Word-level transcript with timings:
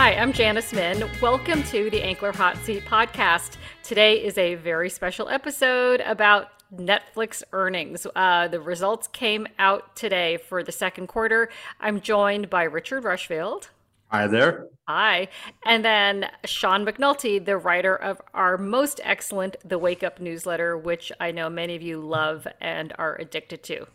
Hi, 0.00 0.14
I'm 0.14 0.32
Janice 0.32 0.72
Min. 0.72 1.04
Welcome 1.20 1.62
to 1.64 1.90
the 1.90 2.00
Ankler 2.00 2.34
Hot 2.34 2.56
Seat 2.64 2.86
podcast. 2.86 3.58
Today 3.82 4.24
is 4.24 4.38
a 4.38 4.54
very 4.54 4.88
special 4.88 5.28
episode 5.28 6.00
about 6.00 6.48
Netflix 6.74 7.42
earnings. 7.52 8.06
Uh, 8.16 8.48
the 8.48 8.60
results 8.60 9.08
came 9.08 9.46
out 9.58 9.94
today 9.96 10.38
for 10.38 10.62
the 10.62 10.72
second 10.72 11.08
quarter. 11.08 11.50
I'm 11.80 12.00
joined 12.00 12.48
by 12.48 12.62
Richard 12.62 13.04
Rushfield. 13.04 13.68
Hi 14.06 14.26
there. 14.26 14.68
Hi. 14.88 15.28
And 15.66 15.84
then 15.84 16.30
Sean 16.46 16.86
McNulty, 16.86 17.44
the 17.44 17.58
writer 17.58 17.94
of 17.94 18.22
our 18.32 18.56
most 18.56 19.02
excellent 19.04 19.56
The 19.66 19.78
Wakeup 19.78 20.18
newsletter, 20.18 20.78
which 20.78 21.12
I 21.20 21.30
know 21.30 21.50
many 21.50 21.76
of 21.76 21.82
you 21.82 22.00
love 22.00 22.48
and 22.62 22.94
are 22.96 23.16
addicted 23.16 23.62
to. 23.64 23.86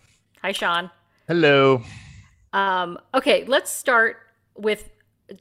Hi, 0.44 0.52
Sean. 0.52 0.92
Hello. 1.28 1.82
Um, 2.54 3.00
okay, 3.16 3.44
let's 3.46 3.72
start 3.72 4.18
with 4.56 4.88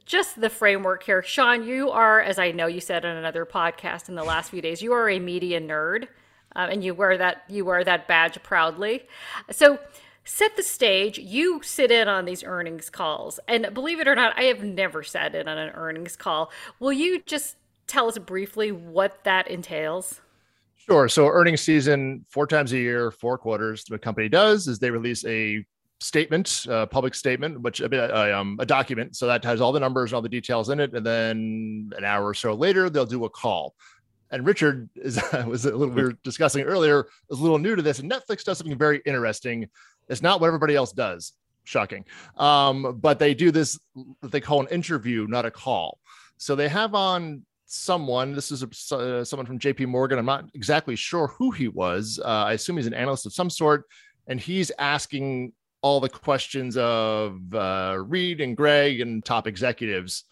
just 0.05 0.39
the 0.39 0.49
framework 0.49 1.03
here. 1.03 1.21
Sean, 1.21 1.63
you 1.63 1.89
are, 1.91 2.21
as 2.21 2.39
I 2.39 2.51
know 2.51 2.67
you 2.67 2.81
said 2.81 3.05
on 3.05 3.17
another 3.17 3.45
podcast 3.45 4.09
in 4.09 4.15
the 4.15 4.23
last 4.23 4.49
few 4.49 4.61
days, 4.61 4.81
you 4.81 4.93
are 4.93 5.09
a 5.09 5.19
media 5.19 5.61
nerd, 5.61 6.07
uh, 6.55 6.67
and 6.69 6.83
you 6.83 6.93
wear 6.93 7.17
that 7.17 7.43
you 7.49 7.65
wear 7.65 7.83
that 7.83 8.07
badge 8.07 8.41
proudly. 8.43 9.03
So, 9.51 9.79
set 10.23 10.55
the 10.55 10.63
stage. 10.63 11.19
You 11.19 11.61
sit 11.63 11.91
in 11.91 12.07
on 12.07 12.25
these 12.25 12.43
earnings 12.43 12.89
calls, 12.89 13.39
and 13.47 13.73
believe 13.73 13.99
it 13.99 14.07
or 14.07 14.15
not, 14.15 14.37
I 14.37 14.43
have 14.43 14.63
never 14.63 15.03
sat 15.03 15.35
in 15.35 15.47
on 15.47 15.57
an 15.57 15.71
earnings 15.75 16.15
call. 16.15 16.51
Will 16.79 16.93
you 16.93 17.21
just 17.25 17.57
tell 17.87 18.07
us 18.07 18.17
briefly 18.17 18.71
what 18.71 19.23
that 19.23 19.47
entails? 19.47 20.21
Sure. 20.77 21.07
So, 21.09 21.27
earnings 21.27 21.61
season, 21.61 22.25
four 22.29 22.47
times 22.47 22.71
a 22.71 22.77
year, 22.77 23.11
four 23.11 23.37
quarters. 23.37 23.85
What 23.87 24.01
company 24.01 24.29
does 24.29 24.67
is 24.67 24.79
they 24.79 24.91
release 24.91 25.25
a 25.25 25.65
statement, 25.99 26.65
uh, 26.69 26.85
public 26.85 27.15
statement, 27.15 27.61
which 27.61 27.81
uh, 27.81 27.87
uh, 27.91 28.33
um, 28.35 28.57
a 28.59 28.65
document. 28.65 29.15
So 29.15 29.27
that 29.27 29.43
has 29.43 29.61
all 29.61 29.71
the 29.71 29.79
numbers 29.79 30.11
and 30.11 30.15
all 30.15 30.21
the 30.21 30.29
details 30.29 30.69
in 30.69 30.79
it. 30.79 30.93
And 30.93 31.05
then 31.05 31.91
an 31.97 32.03
hour 32.03 32.27
or 32.27 32.33
so 32.33 32.53
later, 32.53 32.89
they'll 32.89 33.05
do 33.05 33.25
a 33.25 33.29
call. 33.29 33.75
And 34.31 34.45
Richard 34.45 34.89
is 34.95 35.19
was 35.47 35.65
a 35.65 35.75
little 35.75 35.93
we 35.93 36.03
were 36.03 36.13
discussing 36.23 36.63
earlier 36.63 37.07
is 37.29 37.39
a 37.39 37.41
little 37.41 37.59
new 37.59 37.75
to 37.75 37.81
this. 37.81 37.99
And 37.99 38.11
Netflix 38.11 38.43
does 38.43 38.57
something 38.57 38.77
very 38.77 39.01
interesting. 39.05 39.69
It's 40.09 40.21
not 40.21 40.41
what 40.41 40.47
everybody 40.47 40.75
else 40.75 40.91
does. 40.91 41.33
Shocking. 41.63 42.05
Um, 42.37 42.99
but 42.99 43.17
they 43.17 43.33
do 43.33 43.51
this 43.51 43.79
they 44.21 44.41
call 44.41 44.61
an 44.61 44.67
interview, 44.67 45.25
not 45.27 45.45
a 45.45 45.51
call. 45.51 45.99
So 46.37 46.55
they 46.55 46.67
have 46.67 46.93
on 46.93 47.43
someone. 47.65 48.33
This 48.33 48.51
is 48.51 48.63
a, 48.63 48.95
uh, 48.95 49.23
someone 49.23 49.45
from 49.45 49.57
JP 49.57 49.87
Morgan. 49.87 50.19
I'm 50.19 50.25
not 50.25 50.45
exactly 50.53 50.95
sure 50.95 51.27
who 51.27 51.51
he 51.51 51.67
was. 51.67 52.19
Uh, 52.23 52.27
I 52.27 52.53
assume 52.53 52.77
he's 52.77 52.87
an 52.87 52.93
analyst 52.93 53.25
of 53.25 53.33
some 53.33 53.49
sort, 53.49 53.85
and 54.27 54.39
he's 54.39 54.71
asking 54.77 55.53
all 55.85 55.99
the 55.99 56.09
questions 56.09 56.77
of 56.77 57.53
uh, 57.53 57.95
Reed 58.07 58.41
and 58.41 58.57
Greg 58.57 59.01
and 59.01 59.23
top 59.23 59.45
executives, 59.45 60.23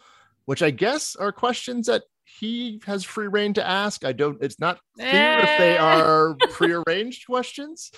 which 0.45 0.63
I 0.63 0.71
guess 0.71 1.15
are 1.15 1.31
questions 1.31 1.85
that 1.85 2.01
he 2.23 2.81
has 2.87 3.03
free 3.03 3.27
rein 3.27 3.53
to 3.53 3.63
ask. 3.63 4.03
I 4.03 4.13
don't. 4.13 4.41
It's 4.41 4.59
not 4.59 4.79
clear 4.95 5.37
if 5.37 5.57
they 5.59 5.77
eh. 5.77 5.79
are 5.79 6.33
prearranged 6.53 7.27
questions. 7.27 7.91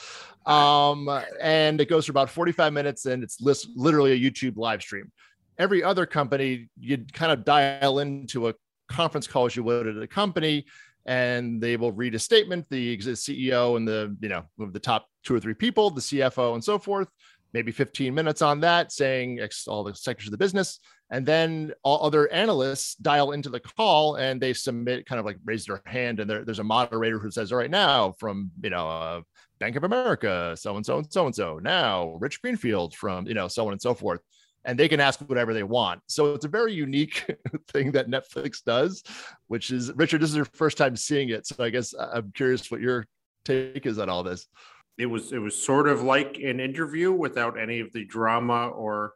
Um, 0.46 1.10
and 1.40 1.80
it 1.80 1.88
goes 1.88 2.08
for 2.08 2.12
about 2.12 2.30
forty-five 2.30 2.74
minutes, 2.74 3.06
and 3.06 3.24
it's 3.24 3.40
list, 3.40 3.70
literally 3.74 4.12
a 4.12 4.20
YouTube 4.20 4.58
live 4.58 4.82
stream. 4.82 5.10
Every 5.58 5.82
other 5.82 6.06
company, 6.06 6.68
you'd 6.78 7.14
kind 7.14 7.32
of 7.32 7.46
dial 7.46 8.00
into 8.00 8.50
a 8.50 8.54
conference 8.90 9.28
call 9.28 9.46
as 9.46 9.56
you 9.56 9.64
would 9.64 9.88
at 9.88 10.04
a 10.04 10.08
company, 10.08 10.66
and 11.06 11.62
they 11.62 11.78
will 11.78 11.94
read 11.94 12.16
a 12.16 12.20
statement. 12.20 12.66
The 12.70 12.98
CEO 12.98 13.78
and 13.78 13.88
the 13.88 14.14
you 14.20 14.28
know 14.28 14.44
the 14.58 14.78
top 14.78 15.08
two 15.24 15.36
or 15.36 15.40
three 15.40 15.54
people, 15.54 15.90
the 15.90 16.02
CFO 16.02 16.54
and 16.54 16.62
so 16.62 16.78
forth 16.78 17.08
maybe 17.54 17.72
15 17.72 18.14
minutes 18.14 18.42
on 18.42 18.60
that, 18.62 18.92
saying 18.92 19.40
all 19.68 19.84
the 19.84 19.96
sectors 19.96 20.28
of 20.28 20.32
the 20.32 20.38
business. 20.38 20.80
And 21.12 21.26
then 21.26 21.72
all 21.84 22.04
other 22.06 22.32
analysts 22.32 22.96
dial 22.96 23.32
into 23.32 23.50
the 23.50 23.60
call 23.60 24.16
and 24.16 24.42
they 24.42 24.54
submit, 24.54 25.06
kind 25.06 25.20
of 25.20 25.26
like 25.26 25.38
raise 25.46 25.66
their 25.66 25.82
hand. 25.86 26.20
And 26.20 26.30
there, 26.30 26.44
there's 26.44 26.60
a 26.60 26.64
moderator 26.64 27.20
who 27.20 27.30
says, 27.30 27.52
All 27.52 27.60
right, 27.60 27.70
now 27.70 28.14
from, 28.14 28.52
you 28.64 28.72
know, 28.72 28.90
uh, 28.90 29.22
Bank 29.60 29.76
of 29.76 29.84
America, 29.84 30.56
so 30.58 30.76
and 30.76 30.86
so 30.86 30.98
and 30.98 31.12
so 31.12 31.26
and 31.28 31.36
so. 31.36 31.60
Now, 31.60 32.18
Rich 32.20 32.42
Greenfield 32.42 32.94
from, 32.96 33.28
you 33.28 33.34
know, 33.34 33.48
so 33.48 33.66
on 33.68 33.72
and 33.72 33.82
so 33.82 33.94
forth. 33.94 34.20
And 34.66 34.80
they 34.80 34.90
can 34.90 35.00
ask 35.00 35.20
whatever 35.22 35.54
they 35.54 35.64
want. 35.64 36.02
So 36.08 36.34
it's 36.34 36.46
a 36.46 36.50
very 36.50 36.74
unique 36.74 37.24
thing 37.72 37.92
that 37.92 38.10
Netflix 38.10 38.64
does, 38.64 39.04
which 39.48 39.70
is 39.70 39.94
Richard, 39.94 40.22
this 40.22 40.32
is 40.32 40.36
your 40.36 40.46
first 40.46 40.78
time 40.78 40.96
seeing 40.96 41.30
it. 41.30 41.46
So 41.46 41.64
I 41.64 41.70
guess 41.70 41.94
uh, 41.94 42.10
I'm 42.14 42.32
curious 42.36 42.70
what 42.72 42.82
your 42.82 43.06
take 43.46 43.86
is 43.86 44.00
on 44.00 44.10
all 44.10 44.24
this 44.24 44.48
it 44.98 45.06
was 45.06 45.32
it 45.32 45.40
was 45.40 45.62
sort 45.62 45.88
of 45.88 46.04
like 46.04 46.38
an 46.38 46.60
interview 46.60 47.12
without 47.12 47.60
any 47.60 47.80
of 47.80 47.92
the 47.92 48.06
drama 48.06 48.68
or 48.68 49.14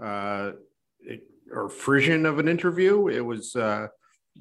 uh, 0.00 0.52
it, 1.00 1.22
or 1.52 1.68
frisson 1.68 2.26
of 2.26 2.38
an 2.38 2.48
interview. 2.48 3.08
It 3.08 3.20
was 3.20 3.56
uh, 3.56 3.88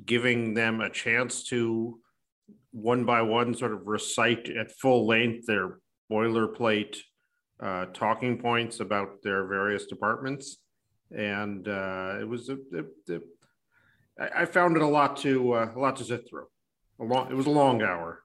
giving 0.05 0.53
them 0.53 0.81
a 0.81 0.89
chance 0.89 1.43
to 1.45 1.99
one 2.71 3.05
by 3.05 3.21
one 3.21 3.55
sort 3.55 3.73
of 3.73 3.87
recite 3.87 4.49
at 4.49 4.71
full 4.71 5.07
length 5.07 5.47
their 5.47 5.79
boilerplate 6.11 6.97
uh, 7.59 7.85
talking 7.85 8.37
points 8.37 8.79
about 8.79 9.23
their 9.23 9.47
various 9.47 9.87
departments, 9.87 10.57
and 11.11 11.67
uh, 11.67 12.17
it 12.19 12.27
was 12.27 12.49
a, 12.49 12.57
a, 12.75 13.15
a, 13.15 14.41
I 14.41 14.45
found 14.45 14.75
it 14.75 14.83
a 14.83 14.87
lot 14.87 15.17
to 15.17 15.53
uh, 15.53 15.71
a 15.75 15.79
lot 15.79 15.95
to 15.97 16.03
sit 16.03 16.29
through. 16.29 16.45
A 16.99 17.03
long, 17.03 17.31
it 17.31 17.35
was 17.35 17.47
a 17.47 17.51
long 17.51 17.81
hour. 17.81 18.23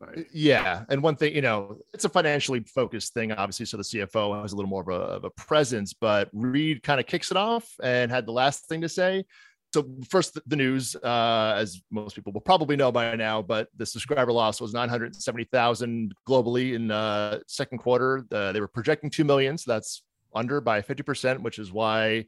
Right. 0.00 0.26
Yeah, 0.32 0.84
and 0.88 1.02
one 1.02 1.16
thing, 1.16 1.34
you 1.34 1.42
know, 1.42 1.76
it's 1.92 2.06
a 2.06 2.08
financially 2.08 2.60
focused 2.60 3.12
thing, 3.12 3.32
obviously. 3.32 3.66
So 3.66 3.76
the 3.76 3.82
CFO 3.82 4.40
has 4.40 4.52
a 4.52 4.56
little 4.56 4.70
more 4.70 4.80
of 4.80 4.88
a, 4.88 4.92
of 4.92 5.24
a 5.24 5.30
presence, 5.30 5.92
but 5.92 6.30
Reed 6.32 6.82
kind 6.82 6.98
of 6.98 7.06
kicks 7.06 7.30
it 7.30 7.36
off 7.36 7.70
and 7.82 8.10
had 8.10 8.24
the 8.24 8.32
last 8.32 8.66
thing 8.66 8.80
to 8.80 8.88
say. 8.88 9.26
So 9.74 9.86
first, 10.08 10.38
the 10.46 10.56
news, 10.56 10.96
uh, 10.96 11.54
as 11.56 11.82
most 11.90 12.16
people 12.16 12.32
will 12.32 12.40
probably 12.40 12.76
know 12.76 12.90
by 12.90 13.14
now, 13.14 13.42
but 13.42 13.68
the 13.76 13.84
subscriber 13.84 14.32
loss 14.32 14.58
was 14.58 14.72
970,000 14.72 16.14
globally 16.26 16.74
in 16.74 16.90
uh, 16.90 17.40
second 17.46 17.78
quarter. 17.78 18.24
Uh, 18.32 18.52
they 18.52 18.60
were 18.60 18.68
projecting 18.68 19.10
two 19.10 19.24
million, 19.24 19.58
so 19.58 19.70
that's 19.70 20.02
under 20.34 20.60
by 20.62 20.80
50%, 20.80 21.40
which 21.40 21.58
is 21.58 21.72
why 21.72 22.24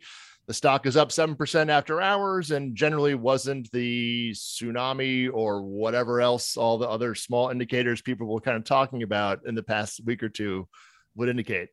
the 0.47 0.55
stock 0.55 0.87
is 0.87 0.97
up 0.97 1.11
7% 1.11 1.69
after 1.69 2.01
hours 2.01 2.51
and 2.51 2.75
generally 2.75 3.15
wasn't 3.15 3.71
the 3.71 4.33
tsunami 4.33 5.31
or 5.33 5.63
whatever 5.63 6.21
else, 6.21 6.57
all 6.57 6.79
the 6.79 6.89
other 6.89 7.15
small 7.15 7.51
indicators 7.51 8.03
people 8.03 8.27
were 8.27 8.41
kind 8.41 8.57
of 8.57 8.65
talking 8.65 9.03
about 9.03 9.41
in 9.47 9.55
the 9.55 9.63
past 9.63 10.01
week 10.05 10.23
or 10.23 10.29
two 10.29 10.67
would 11.15 11.29
indicate. 11.29 11.69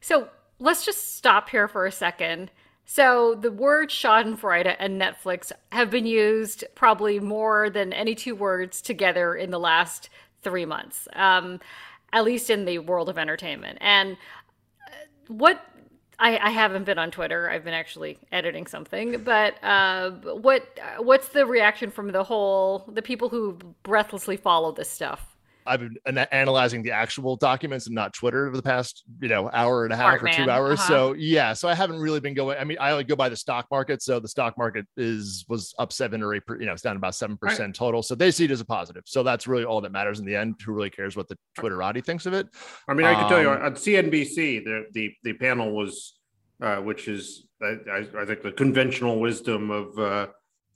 So 0.00 0.28
let's 0.58 0.84
just 0.84 1.16
stop 1.16 1.50
here 1.50 1.68
for 1.68 1.84
a 1.84 1.92
second. 1.92 2.50
So 2.86 3.34
the 3.34 3.52
word 3.52 3.90
Schadenfreude 3.90 4.76
and 4.78 5.00
Netflix 5.00 5.52
have 5.72 5.90
been 5.90 6.06
used 6.06 6.64
probably 6.74 7.20
more 7.20 7.68
than 7.68 7.92
any 7.92 8.14
two 8.14 8.34
words 8.34 8.80
together 8.80 9.34
in 9.34 9.50
the 9.50 9.58
last 9.58 10.08
three 10.42 10.64
months, 10.64 11.08
um, 11.14 11.60
at 12.12 12.24
least 12.24 12.48
in 12.48 12.64
the 12.64 12.78
world 12.78 13.08
of 13.08 13.18
entertainment. 13.18 13.78
And 13.80 14.16
uh, 14.86 14.94
what 15.26 15.60
I, 16.18 16.38
I, 16.38 16.50
haven't 16.50 16.84
been 16.84 16.98
on 16.98 17.10
Twitter. 17.10 17.50
I've 17.50 17.64
been 17.64 17.74
actually 17.74 18.18
editing 18.32 18.66
something. 18.66 19.22
But 19.22 19.62
uh, 19.62 20.10
what 20.10 20.66
what's 20.98 21.28
the 21.28 21.46
reaction 21.46 21.90
from 21.90 22.12
the 22.12 22.24
whole 22.24 22.84
the 22.92 23.02
people 23.02 23.28
who 23.28 23.58
breathlessly 23.82 24.36
follow 24.36 24.72
this 24.72 24.90
stuff? 24.90 25.36
I've 25.66 25.80
been 25.80 26.18
analyzing 26.32 26.82
the 26.82 26.92
actual 26.92 27.36
documents 27.36 27.86
and 27.86 27.94
not 27.94 28.12
Twitter 28.12 28.50
for 28.50 28.56
the 28.56 28.62
past, 28.62 29.04
you 29.20 29.28
know, 29.28 29.50
hour 29.52 29.84
and 29.84 29.92
a 29.92 29.96
half 29.96 30.22
or 30.22 30.28
two 30.28 30.48
hours. 30.48 30.78
Uh-huh. 30.80 30.88
So 30.88 31.12
yeah, 31.14 31.52
so 31.52 31.68
I 31.68 31.74
haven't 31.74 31.98
really 31.98 32.20
been 32.20 32.34
going. 32.34 32.58
I 32.58 32.64
mean, 32.64 32.78
I 32.80 32.92
only 32.92 33.04
go 33.04 33.16
by 33.16 33.28
the 33.28 33.36
stock 33.36 33.66
market. 33.70 34.02
So 34.02 34.20
the 34.20 34.28
stock 34.28 34.56
market 34.56 34.86
is 34.96 35.44
was 35.48 35.74
up 35.78 35.92
seven 35.92 36.22
or 36.22 36.34
eight, 36.34 36.42
you 36.48 36.66
know, 36.66 36.72
it's 36.72 36.82
down 36.82 36.96
about 36.96 37.14
seven 37.14 37.36
percent 37.36 37.74
total. 37.74 38.02
So 38.02 38.14
they 38.14 38.30
see 38.30 38.44
it 38.44 38.50
as 38.50 38.60
a 38.60 38.64
positive. 38.64 39.02
So 39.06 39.22
that's 39.22 39.46
really 39.46 39.64
all 39.64 39.80
that 39.80 39.92
matters 39.92 40.20
in 40.20 40.26
the 40.26 40.36
end. 40.36 40.56
Who 40.64 40.72
really 40.72 40.90
cares 40.90 41.16
what 41.16 41.28
the 41.28 41.36
Twitterati 41.58 42.04
thinks 42.04 42.26
of 42.26 42.32
it? 42.32 42.48
I 42.88 42.94
mean, 42.94 43.06
I 43.06 43.14
can 43.14 43.28
tell 43.28 43.40
you 43.40 43.50
um, 43.50 43.62
on 43.62 43.74
CNBC, 43.74 44.64
the 44.64 44.86
the 44.92 45.12
the 45.24 45.32
panel 45.34 45.72
was, 45.72 46.14
uh, 46.62 46.76
which 46.76 47.08
is 47.08 47.46
I, 47.62 48.06
I 48.18 48.24
think 48.24 48.42
the 48.42 48.52
conventional 48.52 49.20
wisdom 49.20 49.70
of 49.70 49.98
uh, 49.98 50.26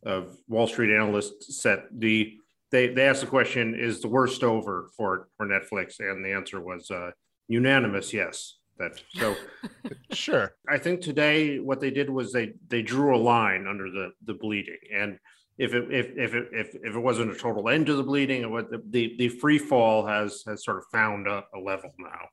of 0.05 0.37
Wall 0.49 0.67
Street 0.67 0.95
analysts 0.95 1.61
set 1.61 1.85
the 1.93 2.37
they 2.71 2.89
they 2.89 3.07
asked 3.07 3.21
the 3.21 3.27
question: 3.27 3.75
Is 3.75 4.01
the 4.01 4.09
worst 4.09 4.43
over 4.43 4.89
for 4.97 5.29
for 5.37 5.47
Netflix? 5.47 6.01
And 6.01 6.25
the 6.25 6.33
answer 6.33 6.61
was 6.61 6.91
uh, 6.91 7.11
unanimous, 7.49 8.13
yes. 8.13 8.57
That 8.79 8.93
so 9.15 9.37
sure. 10.13 10.55
I 10.69 10.79
think 10.79 11.03
today 11.03 11.59
what 11.59 11.81
they 11.81 11.91
did 11.91 12.09
was 12.09 12.33
they 12.33 12.55
they 12.69 12.83
drew 12.83 13.15
a 13.15 13.19
line 13.19 13.67
under 13.67 13.91
the 13.91 14.13
the 14.25 14.35
bleeding, 14.35 14.79
and 14.95 15.19
if 15.59 15.75
it 15.75 15.93
if 15.93 16.07
if 16.17 16.35
it, 16.35 16.49
if, 16.53 16.75
if 16.75 16.95
it 16.95 17.01
wasn't 17.01 17.31
a 17.31 17.35
total 17.35 17.69
end 17.69 17.87
to 17.87 17.95
the 17.95 18.03
bleeding, 18.03 18.43
it 18.43 18.51
was 18.51 18.65
the 18.71 18.83
the, 18.89 19.15
the 19.19 19.29
free 19.29 19.59
fall 19.59 20.07
has 20.07 20.43
has 20.47 20.65
sort 20.65 20.79
of 20.79 20.85
found 20.91 21.27
a, 21.27 21.45
a 21.55 21.59
level 21.59 21.91
now 21.99 22.29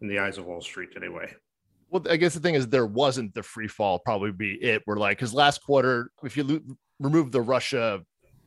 in 0.00 0.08
the 0.08 0.20
eyes 0.20 0.38
of 0.38 0.46
Wall 0.46 0.60
Street 0.60 0.90
anyway. 0.96 1.34
Well, 1.90 2.04
I 2.08 2.16
guess 2.16 2.34
the 2.34 2.40
thing 2.40 2.54
is 2.54 2.68
there 2.68 2.86
wasn't 2.86 3.34
the 3.34 3.42
free 3.42 3.68
fall. 3.68 3.98
Probably 3.98 4.32
be 4.32 4.54
it. 4.62 4.82
We're 4.86 4.96
like 4.96 5.18
because 5.18 5.34
last 5.34 5.62
quarter, 5.62 6.10
if 6.22 6.36
you 6.36 6.44
lo- 6.44 6.60
remove 7.00 7.32
the 7.32 7.40
Russia 7.40 8.02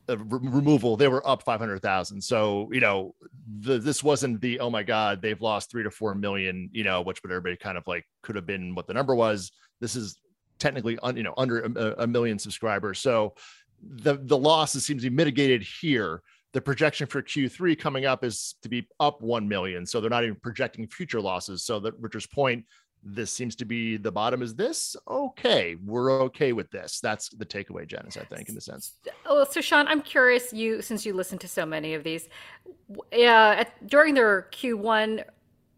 uh, 0.08 0.18
re- 0.18 0.40
removal, 0.42 0.96
they 0.96 1.08
were 1.08 1.26
up 1.26 1.42
500,000. 1.42 2.22
So, 2.22 2.68
you 2.72 2.80
know, 2.80 3.14
the, 3.60 3.78
this 3.78 4.02
wasn't 4.02 4.40
the, 4.40 4.60
oh 4.60 4.70
my 4.70 4.82
God, 4.82 5.22
they've 5.22 5.40
lost 5.40 5.70
three 5.70 5.82
to 5.82 5.90
4 5.90 6.14
million, 6.14 6.68
you 6.72 6.84
know, 6.84 7.02
which 7.02 7.22
would 7.22 7.32
everybody 7.32 7.56
kind 7.56 7.78
of 7.78 7.86
like 7.86 8.04
could 8.22 8.36
have 8.36 8.46
been 8.46 8.74
what 8.74 8.86
the 8.86 8.94
number 8.94 9.14
was. 9.14 9.52
This 9.80 9.96
is 9.96 10.18
technically 10.58 10.98
un, 11.02 11.16
you 11.16 11.22
know 11.22 11.34
under 11.36 11.60
a, 11.60 12.04
a 12.04 12.06
million 12.06 12.38
subscribers. 12.38 12.98
So 13.00 13.34
the 13.82 14.14
the 14.22 14.38
losses 14.38 14.84
seems 14.84 15.02
to 15.02 15.10
be 15.10 15.16
mitigated 15.16 15.62
here. 15.62 16.22
The 16.52 16.60
projection 16.60 17.06
for 17.06 17.20
Q3 17.20 17.78
coming 17.78 18.06
up 18.06 18.22
is 18.24 18.54
to 18.62 18.68
be 18.68 18.86
up 19.00 19.20
1 19.22 19.48
million. 19.48 19.84
So 19.84 20.00
they're 20.00 20.08
not 20.08 20.22
even 20.22 20.36
projecting 20.36 20.86
future 20.86 21.20
losses. 21.20 21.64
So 21.64 21.80
that 21.80 21.94
Richard's 21.98 22.28
point, 22.28 22.64
this 23.04 23.30
seems 23.30 23.54
to 23.56 23.64
be 23.64 23.96
the 23.96 24.10
bottom 24.10 24.42
is 24.42 24.54
this 24.54 24.96
okay 25.08 25.76
we're 25.84 26.22
okay 26.22 26.52
with 26.52 26.70
this. 26.70 27.00
That's 27.00 27.28
the 27.28 27.46
takeaway 27.46 27.86
janice 27.86 28.16
i 28.16 28.24
think 28.24 28.48
in 28.48 28.54
the 28.54 28.60
sense. 28.60 28.94
Oh 29.26 29.44
so 29.48 29.60
sean 29.60 29.86
i'm 29.88 30.02
curious 30.02 30.52
you 30.52 30.82
since 30.82 31.04
you 31.04 31.12
listen 31.12 31.38
to 31.38 31.48
so 31.48 31.66
many 31.66 31.94
of 31.94 32.04
these 32.04 32.28
yeah 33.12 33.64
uh, 33.64 33.64
during 33.86 34.14
their 34.14 34.48
q1 34.52 35.24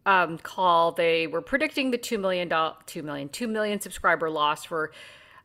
um, 0.05 0.37
call 0.37 0.93
they 0.93 1.27
were 1.27 1.41
predicting 1.41 1.91
the 1.91 1.97
2 1.97 2.17
million 2.17 2.49
2 2.85 3.03
million 3.03 3.29
2 3.29 3.47
million 3.47 3.79
subscriber 3.79 4.29
loss 4.29 4.63
for 4.63 4.91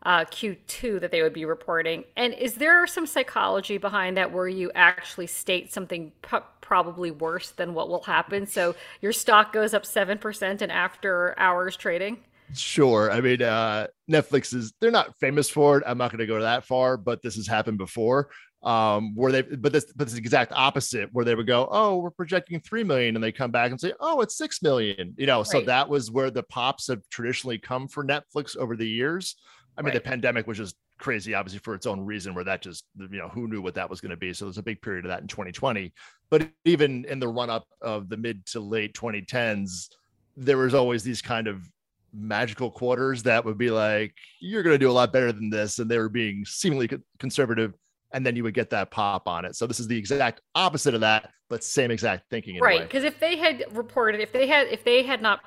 uh, 0.05 0.25
Q2 0.25 1.01
that 1.01 1.11
they 1.11 1.23
would 1.23 1.33
be 1.33 1.45
reporting. 1.45 2.05
And 2.17 2.35
is 2.35 2.55
there 2.55 2.87
some 2.87 3.07
psychology 3.07 3.79
behind 3.79 4.17
that 4.17 4.33
where 4.33 4.49
you 4.49 4.73
actually 4.75 5.29
state 5.29 5.73
something 5.73 6.13
p- 6.23 6.39
probably 6.63 7.11
worse 7.11 7.51
than 7.51 7.75
what 7.75 7.91
will 7.91 8.03
happen? 8.03 8.47
So 8.47 8.75
your 9.03 9.13
stock 9.13 9.53
goes 9.53 9.75
up 9.75 9.83
7% 9.85 10.63
in 10.63 10.71
after 10.71 11.39
hours 11.39 11.77
trading? 11.77 12.19
Sure. 12.55 13.11
I 13.11 13.21
mean, 13.21 13.43
uh, 13.43 13.89
Netflix 14.11 14.55
is, 14.55 14.73
they're 14.81 14.91
not 14.91 15.15
famous 15.19 15.51
for 15.51 15.79
it. 15.79 15.85
I'm 15.87 15.99
not 15.99 16.11
going 16.11 16.21
to 16.21 16.27
go 16.27 16.41
that 16.41 16.65
far, 16.65 16.97
but 16.97 17.23
this 17.23 17.37
has 17.37 17.47
happened 17.47 17.79
before 17.79 18.31
um 18.65 19.13
where 19.17 19.33
they 19.33 19.43
but 19.43 19.73
this 19.73 19.93
but 19.97 20.07
this 20.07 20.17
exact 20.17 20.53
opposite 20.53 21.09
where 21.11 21.25
they 21.25 21.35
would 21.35 21.49
go 21.49 21.69
oh 21.73 21.97
we're 21.97 22.13
projecting 22.13 22.61
3 22.61 22.85
million 22.85 23.17
and 23.17 23.25
they 23.25 23.33
come 23.33 23.51
back 23.51 23.73
and 23.73 23.81
say 23.81 23.93
oh 23.99 24.21
it's 24.21 24.39
6 24.39 24.63
million 24.63 25.15
you 25.19 25.27
know 25.27 25.39
right. 25.39 25.47
so 25.49 25.63
that 25.63 25.89
was 25.89 26.13
where 26.13 26.31
the 26.31 26.45
pops 26.45 26.87
have 26.87 27.01
traditionally 27.11 27.59
come 27.59 27.89
for 27.89 28.05
netflix 28.05 28.57
over 28.57 28.77
the 28.77 28.87
years 28.87 29.35
I 29.77 29.83
mean, 29.83 29.95
right. 29.95 30.03
the 30.03 30.09
pandemic 30.09 30.47
was 30.47 30.59
just 30.59 30.77
crazy, 31.03 31.35
obviously, 31.35 31.59
for 31.59 31.75
its 31.75 31.85
own 31.85 32.01
reason, 32.01 32.33
where 32.33 32.45
that 32.45 32.63
just, 32.63 32.85
you 32.97 33.19
know, 33.19 33.29
who 33.29 33.49
knew 33.49 33.61
what 33.61 33.75
that 33.75 33.91
was 33.91 34.01
going 34.01 34.11
to 34.11 34.17
be. 34.17 34.33
So 34.33 34.45
there's 34.45 34.57
a 34.57 34.63
big 34.63 34.81
period 34.81 35.05
of 35.05 35.09
that 35.09 35.21
in 35.21 35.27
2020. 35.27 35.93
But 36.31 36.49
even 36.65 37.05
in 37.07 37.19
the 37.19 37.27
run 37.27 37.51
up 37.51 37.67
of 37.81 38.09
the 38.09 38.17
mid 38.17 38.47
to 38.47 38.61
late 38.61 38.95
2010s, 38.95 39.89
there 40.37 40.57
was 40.57 40.75
always 40.75 41.03
these 41.03 41.21
kind 41.21 41.49
of 41.49 41.69
magical 42.15 42.71
quarters 42.71 43.25
that 43.25 43.45
would 43.45 43.59
be 43.59 43.71
like, 43.71 44.15
you're 44.41 44.63
going 44.63 44.75
to 44.75 44.79
do 44.79 44.91
a 44.91 44.93
lot 44.93 45.13
better 45.13 45.33
than 45.33 45.51
this. 45.51 45.81
And 45.81 45.91
they 45.91 45.99
were 45.99 46.09
being 46.09 46.45
seemingly 46.47 46.89
conservative. 47.19 47.75
And 48.15 48.25
then 48.25 48.37
you 48.37 48.45
would 48.45 48.55
get 48.55 48.71
that 48.71 48.93
pop 48.93 49.27
on 49.27 49.45
it. 49.45 49.57
So 49.57 49.67
this 49.67 49.81
is 49.81 49.89
the 49.89 49.99
exact 49.99 50.41
opposite 50.55 50.95
of 50.95 51.01
that, 51.01 51.31
but 51.51 51.65
same 51.65 51.91
exact 51.91 52.31
thinking. 52.31 52.61
right. 52.61 52.83
Because 52.83 53.05
if 53.05 53.19
they 53.19 53.37
had 53.37 53.65
reported, 53.73 54.21
if 54.21 54.33
they 54.33 54.47
had, 54.47 54.69
if 54.69 54.85
they 54.85 55.03
had 55.03 55.21
not 55.21 55.41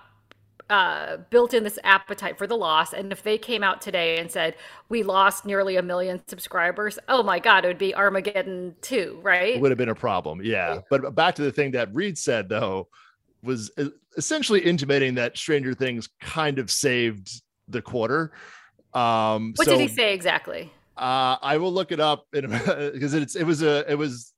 uh, 0.70 1.18
built 1.30 1.54
in 1.54 1.64
this 1.64 1.78
appetite 1.84 2.38
for 2.38 2.48
the 2.48 2.56
loss. 2.56 2.94
And 2.94 3.12
if 3.12 3.24
they 3.24 3.38
came 3.38 3.64
out 3.64 3.82
today 3.82 4.18
and 4.18 4.32
said, 4.32 4.56
we 4.90 5.04
lost 5.04 5.46
nearly 5.46 5.76
a 5.76 5.82
million 5.82 6.22
subscribers, 6.28 6.98
oh 7.08 7.24
my 7.24 7.40
God, 7.40 7.66
it 7.66 7.68
would 7.68 7.78
be 7.78 7.94
Armageddon 7.94 8.76
2, 8.82 9.20
right? 9.22 9.56
It 9.56 9.62
would 9.62 9.72
have 9.72 9.78
been 9.78 9.90
a 9.90 9.96
problem. 9.96 10.42
Yeah. 10.44 10.80
But 10.90 11.16
back 11.16 11.36
to 11.36 11.44
the 11.44 11.52
thing 11.52 11.72
that 11.72 11.94
Reed 11.94 12.18
said, 12.18 12.50
though, 12.50 12.88
was 13.44 13.72
essentially 14.18 14.62
intimating 14.62 15.16
that 15.16 15.38
Stranger 15.38 15.74
Things 15.74 16.10
kind 16.20 16.60
of 16.60 16.72
saved 16.72 17.42
the 17.68 17.82
quarter. 17.82 18.32
Um, 18.94 19.54
what 19.56 19.66
so, 19.66 19.78
did 19.78 19.82
he 19.82 19.88
say 19.88 20.14
exactly? 20.14 20.72
Uh, 20.98 21.38
I 21.42 21.58
will 21.58 21.74
look 21.74 21.92
it 21.92 22.00
up 22.00 22.28
because 22.32 23.14
it's 23.14 23.36
it 23.36 23.44
was 23.44 23.62
a 23.62 23.90
it 23.92 23.96
was 23.96 24.34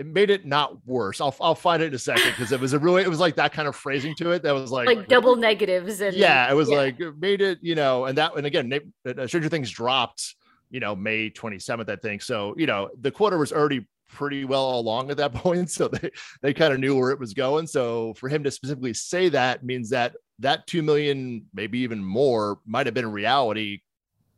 it 0.00 0.06
made 0.06 0.30
it 0.30 0.46
not 0.46 0.78
worse. 0.86 1.20
I'll 1.20 1.36
I'll 1.42 1.54
find 1.54 1.82
it 1.82 1.88
in 1.88 1.94
a 1.94 1.98
second 1.98 2.30
because 2.30 2.52
it 2.52 2.58
was 2.58 2.72
a 2.72 2.78
really 2.78 3.02
it 3.02 3.08
was 3.08 3.20
like 3.20 3.36
that 3.36 3.52
kind 3.52 3.68
of 3.68 3.76
phrasing 3.76 4.14
to 4.14 4.30
it 4.30 4.42
that 4.44 4.52
was 4.52 4.72
like 4.72 4.86
like 4.86 5.08
double 5.08 5.36
negatives 5.36 6.00
and 6.00 6.16
yeah, 6.16 6.50
it 6.50 6.54
was 6.54 6.70
yeah. 6.70 6.76
like 6.76 6.98
it 6.98 7.18
made 7.18 7.42
it 7.42 7.58
you 7.60 7.74
know 7.74 8.06
and 8.06 8.16
that 8.16 8.34
and 8.34 8.46
again 8.46 8.72
uh, 9.06 9.26
Stranger 9.26 9.50
Things 9.50 9.70
dropped 9.70 10.36
you 10.70 10.80
know 10.80 10.96
May 10.96 11.28
27th 11.28 11.90
I 11.90 11.96
think 11.96 12.22
so 12.22 12.54
you 12.56 12.66
know 12.66 12.88
the 12.98 13.10
quarter 13.10 13.36
was 13.36 13.52
already 13.52 13.86
pretty 14.08 14.46
well 14.46 14.80
along 14.80 15.10
at 15.10 15.18
that 15.18 15.34
point 15.34 15.70
so 15.70 15.86
they 15.88 16.10
they 16.40 16.54
kind 16.54 16.72
of 16.72 16.80
knew 16.80 16.98
where 16.98 17.10
it 17.10 17.18
was 17.18 17.34
going 17.34 17.66
so 17.66 18.14
for 18.14 18.30
him 18.30 18.42
to 18.44 18.50
specifically 18.50 18.94
say 18.94 19.28
that 19.28 19.62
means 19.62 19.90
that 19.90 20.16
that 20.38 20.66
2 20.66 20.82
million 20.82 21.44
maybe 21.52 21.80
even 21.80 22.02
more 22.02 22.58
might 22.64 22.86
have 22.86 22.94
been 22.94 23.12
reality 23.12 23.80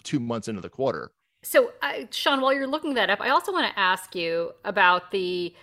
2 0.02 0.18
months 0.18 0.48
into 0.48 0.60
the 0.60 0.68
quarter 0.68 1.12
so, 1.42 1.72
uh, 1.82 2.04
Sean, 2.10 2.40
while 2.40 2.52
you're 2.52 2.68
looking 2.68 2.94
that 2.94 3.10
up, 3.10 3.20
I 3.20 3.30
also 3.30 3.52
want 3.52 3.70
to 3.72 3.78
ask 3.78 4.14
you 4.14 4.52
about 4.64 5.10
the 5.10 5.54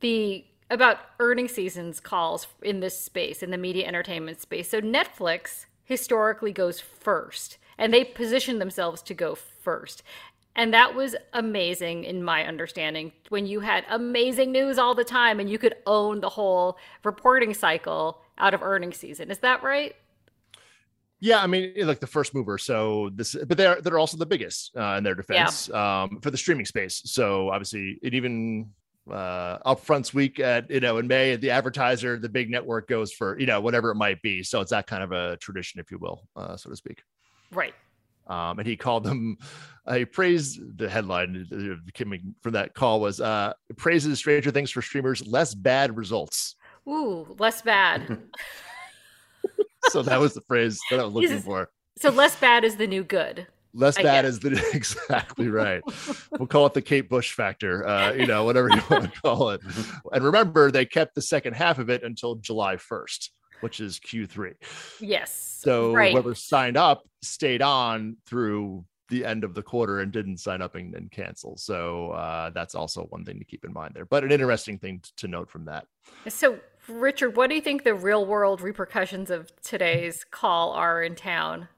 the 0.00 0.44
about 0.70 0.98
earning 1.18 1.48
seasons 1.48 2.00
calls 2.00 2.46
in 2.62 2.80
this 2.80 2.98
space 2.98 3.42
in 3.42 3.50
the 3.50 3.58
media 3.58 3.86
entertainment 3.86 4.40
space. 4.40 4.68
So, 4.68 4.80
Netflix 4.80 5.66
historically 5.84 6.52
goes 6.52 6.80
first, 6.80 7.58
and 7.78 7.92
they 7.92 8.04
position 8.04 8.58
themselves 8.58 9.02
to 9.02 9.14
go 9.14 9.34
first. 9.34 10.02
And 10.56 10.72
that 10.72 10.94
was 10.94 11.16
amazing 11.32 12.04
in 12.04 12.22
my 12.22 12.46
understanding 12.46 13.12
when 13.28 13.46
you 13.46 13.60
had 13.60 13.84
amazing 13.88 14.52
news 14.52 14.78
all 14.78 14.94
the 14.94 15.04
time 15.04 15.40
and 15.40 15.50
you 15.50 15.58
could 15.58 15.74
own 15.84 16.20
the 16.20 16.28
whole 16.28 16.78
reporting 17.02 17.54
cycle 17.54 18.20
out 18.38 18.54
of 18.54 18.62
earnings 18.62 18.96
season. 18.96 19.32
Is 19.32 19.38
that 19.38 19.64
right? 19.64 19.96
Yeah, 21.24 21.42
I 21.42 21.46
mean, 21.46 21.72
like 21.86 22.00
the 22.00 22.06
first 22.06 22.34
mover. 22.34 22.58
So 22.58 23.08
this, 23.14 23.34
but 23.34 23.56
they're 23.56 23.80
they're 23.80 23.98
also 23.98 24.18
the 24.18 24.26
biggest 24.26 24.76
uh, 24.76 24.96
in 24.98 25.04
their 25.04 25.14
defense 25.14 25.70
yeah. 25.72 26.02
um, 26.02 26.20
for 26.20 26.30
the 26.30 26.36
streaming 26.36 26.66
space. 26.66 27.00
So 27.06 27.48
obviously, 27.48 27.98
it 28.02 28.12
even 28.12 28.68
uh, 29.10 29.56
upfronts 29.60 30.12
week 30.12 30.38
at 30.38 30.70
you 30.70 30.80
know 30.80 30.98
in 30.98 31.06
May, 31.06 31.34
the 31.36 31.50
advertiser, 31.50 32.18
the 32.18 32.28
big 32.28 32.50
network 32.50 32.88
goes 32.88 33.10
for 33.10 33.40
you 33.40 33.46
know 33.46 33.58
whatever 33.58 33.90
it 33.90 33.94
might 33.94 34.20
be. 34.20 34.42
So 34.42 34.60
it's 34.60 34.70
that 34.72 34.86
kind 34.86 35.02
of 35.02 35.12
a 35.12 35.38
tradition, 35.38 35.80
if 35.80 35.90
you 35.90 35.96
will, 35.96 36.28
uh, 36.36 36.58
so 36.58 36.68
to 36.68 36.76
speak. 36.76 37.02
Right. 37.50 37.72
Um, 38.26 38.58
and 38.58 38.68
he 38.68 38.76
called 38.76 39.04
them. 39.04 39.38
Uh, 39.86 39.94
he 39.94 40.04
praised 40.04 40.76
the 40.76 40.90
headline 40.90 41.86
coming 41.94 42.34
from 42.42 42.52
that 42.52 42.74
call 42.74 43.00
was 43.00 43.22
uh, 43.22 43.54
praises 43.78 44.18
Stranger 44.18 44.50
Things 44.50 44.70
for 44.70 44.82
streamers 44.82 45.26
less 45.26 45.54
bad 45.54 45.96
results. 45.96 46.56
Ooh, 46.86 47.34
less 47.38 47.62
bad. 47.62 48.18
so 49.88 50.02
that 50.02 50.20
was 50.20 50.34
the 50.34 50.40
phrase 50.42 50.80
that 50.90 51.00
I 51.00 51.04
was 51.04 51.14
looking 51.14 51.40
for. 51.40 51.70
So 51.98 52.10
less 52.10 52.36
bad 52.36 52.64
is 52.64 52.76
the 52.76 52.86
new 52.86 53.04
good. 53.04 53.46
Less 53.72 53.98
I 53.98 54.02
bad 54.02 54.22
guess. 54.22 54.34
is 54.34 54.40
the 54.40 54.70
exactly 54.74 55.48
right. 55.50 55.82
we'll 56.38 56.46
call 56.46 56.66
it 56.66 56.74
the 56.74 56.82
Kate 56.82 57.08
Bush 57.08 57.32
factor, 57.32 57.86
uh, 57.86 58.12
you 58.12 58.26
know, 58.26 58.44
whatever 58.44 58.68
you 58.68 58.80
want 58.88 59.12
to 59.12 59.20
call 59.22 59.50
it. 59.50 59.60
And 60.12 60.24
remember, 60.24 60.70
they 60.70 60.86
kept 60.86 61.14
the 61.14 61.22
second 61.22 61.54
half 61.54 61.78
of 61.78 61.90
it 61.90 62.04
until 62.04 62.36
July 62.36 62.76
1st, 62.76 63.30
which 63.60 63.80
is 63.80 63.98
Q3. 63.98 64.54
Yes. 65.00 65.58
So 65.60 65.92
right. 65.92 66.12
whoever 66.12 66.34
signed 66.34 66.76
up 66.76 67.02
stayed 67.22 67.62
on 67.62 68.16
through 68.26 68.84
the 69.08 69.24
end 69.24 69.44
of 69.44 69.54
the 69.54 69.62
quarter 69.62 70.00
and 70.00 70.12
didn't 70.12 70.38
sign 70.38 70.62
up 70.62 70.76
and, 70.76 70.94
and 70.94 71.10
cancel. 71.10 71.56
So 71.56 72.10
uh, 72.10 72.50
that's 72.50 72.74
also 72.74 73.04
one 73.10 73.24
thing 73.24 73.38
to 73.38 73.44
keep 73.44 73.64
in 73.64 73.72
mind 73.72 73.92
there. 73.94 74.06
But 74.06 74.24
an 74.24 74.32
interesting 74.32 74.78
thing 74.78 75.02
to 75.18 75.28
note 75.28 75.50
from 75.50 75.66
that. 75.66 75.86
So 76.28 76.58
Richard, 76.88 77.36
what 77.36 77.48
do 77.48 77.56
you 77.56 77.62
think 77.62 77.84
the 77.84 77.94
real 77.94 78.26
world 78.26 78.60
repercussions 78.60 79.30
of 79.30 79.50
today's 79.62 80.24
call 80.24 80.72
are 80.72 81.02
in 81.02 81.14
town? 81.14 81.68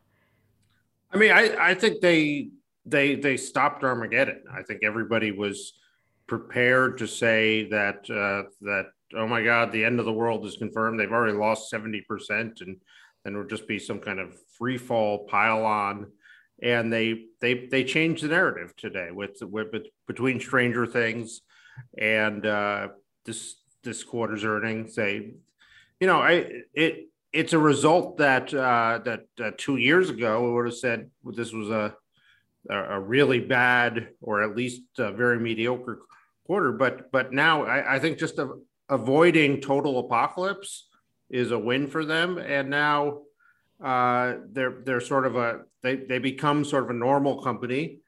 I 1.13 1.17
mean, 1.17 1.31
I, 1.31 1.71
I 1.71 1.75
think 1.75 2.01
they 2.01 2.51
they 2.85 3.15
they 3.15 3.37
stopped 3.37 3.85
Armageddon. 3.85 4.43
I 4.53 4.63
think 4.63 4.83
everybody 4.83 5.31
was 5.31 5.75
prepared 6.27 6.99
to 6.99 7.07
say 7.07 7.69
that 7.71 8.11
uh, 8.11 8.51
that 8.63 8.87
oh 9.17 9.27
my 9.27 9.43
God, 9.43 9.71
the 9.71 9.85
end 9.85 10.01
of 10.01 10.07
the 10.07 10.13
world 10.13 10.45
is 10.45 10.57
confirmed. 10.57 10.99
They've 10.99 11.13
already 11.13 11.37
lost 11.37 11.71
seventy 11.71 12.01
percent, 12.01 12.61
and 12.61 12.77
then 13.25 13.35
it 13.35 13.39
would 13.39 13.51
just 13.51 13.69
be 13.69 13.79
some 13.79 14.01
kind 14.01 14.19
of 14.19 14.37
free 14.59 14.79
fall 14.79 15.27
pile 15.27 15.65
on. 15.65 16.11
And 16.63 16.93
they 16.93 17.27
they 17.41 17.67
they 17.67 17.85
changed 17.85 18.25
the 18.25 18.29
narrative 18.29 18.75
today 18.77 19.11
with, 19.13 19.43
with 19.43 19.69
between 20.07 20.41
Stranger 20.41 20.87
Things 20.87 21.43
and 21.99 22.45
uh, 22.47 22.89
this 23.25 23.57
this 23.87 24.05
quarter's 24.05 24.45
earnings. 24.45 24.95
They, 24.95 25.33
you 25.99 26.07
know, 26.07 26.21
I 26.21 26.63
it 26.75 27.09
it's 27.33 27.55
a 27.55 27.59
result 27.59 28.19
that 28.19 28.53
uh, 28.53 29.01
that 29.05 29.27
uh, 29.43 29.53
two 29.57 29.79
years 29.79 30.11
ago 30.11 30.45
we 30.45 30.53
would 30.53 30.67
have 30.67 30.77
said 30.77 31.11
this 31.25 31.53
was 31.53 31.71
a 31.71 31.95
a 32.69 32.99
really 32.99 33.41
bad 33.41 34.09
or 34.21 34.43
at 34.43 34.57
least 34.57 34.83
very 34.99 35.39
mediocre 35.39 36.01
quarter. 36.45 36.73
But 36.73 37.11
but 37.13 37.33
now 37.33 37.65
I, 37.65 37.97
I 37.97 37.99
think 37.99 38.19
just 38.19 38.39
a, 38.39 38.59
avoiding 38.89 39.61
total 39.61 39.99
apocalypse 40.01 40.89
is 41.31 41.51
a 41.51 41.59
win 41.59 41.87
for 41.87 42.05
them. 42.05 42.39
And 42.39 42.71
now 42.71 43.23
uh, 43.83 44.35
they're 44.51 44.83
they're 44.85 45.01
sort 45.01 45.27
of 45.27 45.37
a 45.37 45.63
they 45.83 45.97
they 45.97 46.19
become 46.19 46.65
sort 46.65 46.85
of 46.85 46.91
a 46.91 46.95
normal 46.95 47.43
company, 47.43 47.99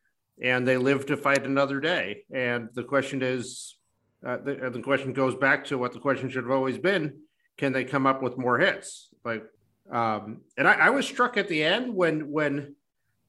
and 0.42 0.66
they 0.66 0.76
live 0.76 1.06
to 1.06 1.16
fight 1.16 1.44
another 1.44 1.80
day. 1.80 2.24
And 2.32 2.68
the 2.74 2.84
question 2.84 3.22
is, 3.22 3.77
uh, 4.24 4.38
the, 4.38 4.66
uh, 4.66 4.70
the 4.70 4.80
question 4.80 5.12
goes 5.12 5.34
back 5.34 5.64
to 5.66 5.78
what 5.78 5.92
the 5.92 6.00
question 6.00 6.28
should 6.28 6.44
have 6.44 6.52
always 6.52 6.78
been: 6.78 7.20
Can 7.56 7.72
they 7.72 7.84
come 7.84 8.06
up 8.06 8.22
with 8.22 8.36
more 8.36 8.58
hits? 8.58 9.08
Like, 9.24 9.44
um, 9.90 10.42
and 10.56 10.66
I, 10.66 10.74
I 10.74 10.90
was 10.90 11.06
struck 11.06 11.36
at 11.36 11.48
the 11.48 11.62
end 11.62 11.94
when 11.94 12.30
when 12.30 12.74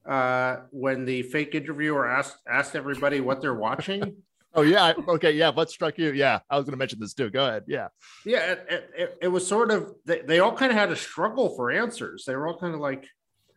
uh, 0.06 0.56
when 0.70 1.04
the 1.04 1.22
fake 1.22 1.54
interviewer 1.54 2.08
asked 2.08 2.36
asked 2.48 2.74
everybody 2.74 3.20
what 3.20 3.40
they're 3.40 3.54
watching. 3.54 4.16
oh 4.54 4.62
yeah, 4.62 4.92
okay, 5.08 5.32
yeah. 5.32 5.50
What 5.50 5.70
struck 5.70 5.96
you? 5.98 6.12
Yeah, 6.12 6.40
I 6.50 6.56
was 6.56 6.64
going 6.64 6.72
to 6.72 6.78
mention 6.78 6.98
this 6.98 7.14
too. 7.14 7.30
Go 7.30 7.46
ahead. 7.46 7.64
Yeah, 7.68 7.88
yeah. 8.26 8.52
It, 8.52 8.90
it, 8.96 9.18
it 9.22 9.28
was 9.28 9.46
sort 9.46 9.70
of 9.70 9.94
they, 10.06 10.22
they 10.22 10.40
all 10.40 10.56
kind 10.56 10.72
of 10.72 10.78
had 10.78 10.90
a 10.90 10.96
struggle 10.96 11.54
for 11.54 11.70
answers. 11.70 12.24
They 12.26 12.34
were 12.34 12.48
all 12.48 12.58
kind 12.58 12.74
of 12.74 12.80
like, 12.80 13.06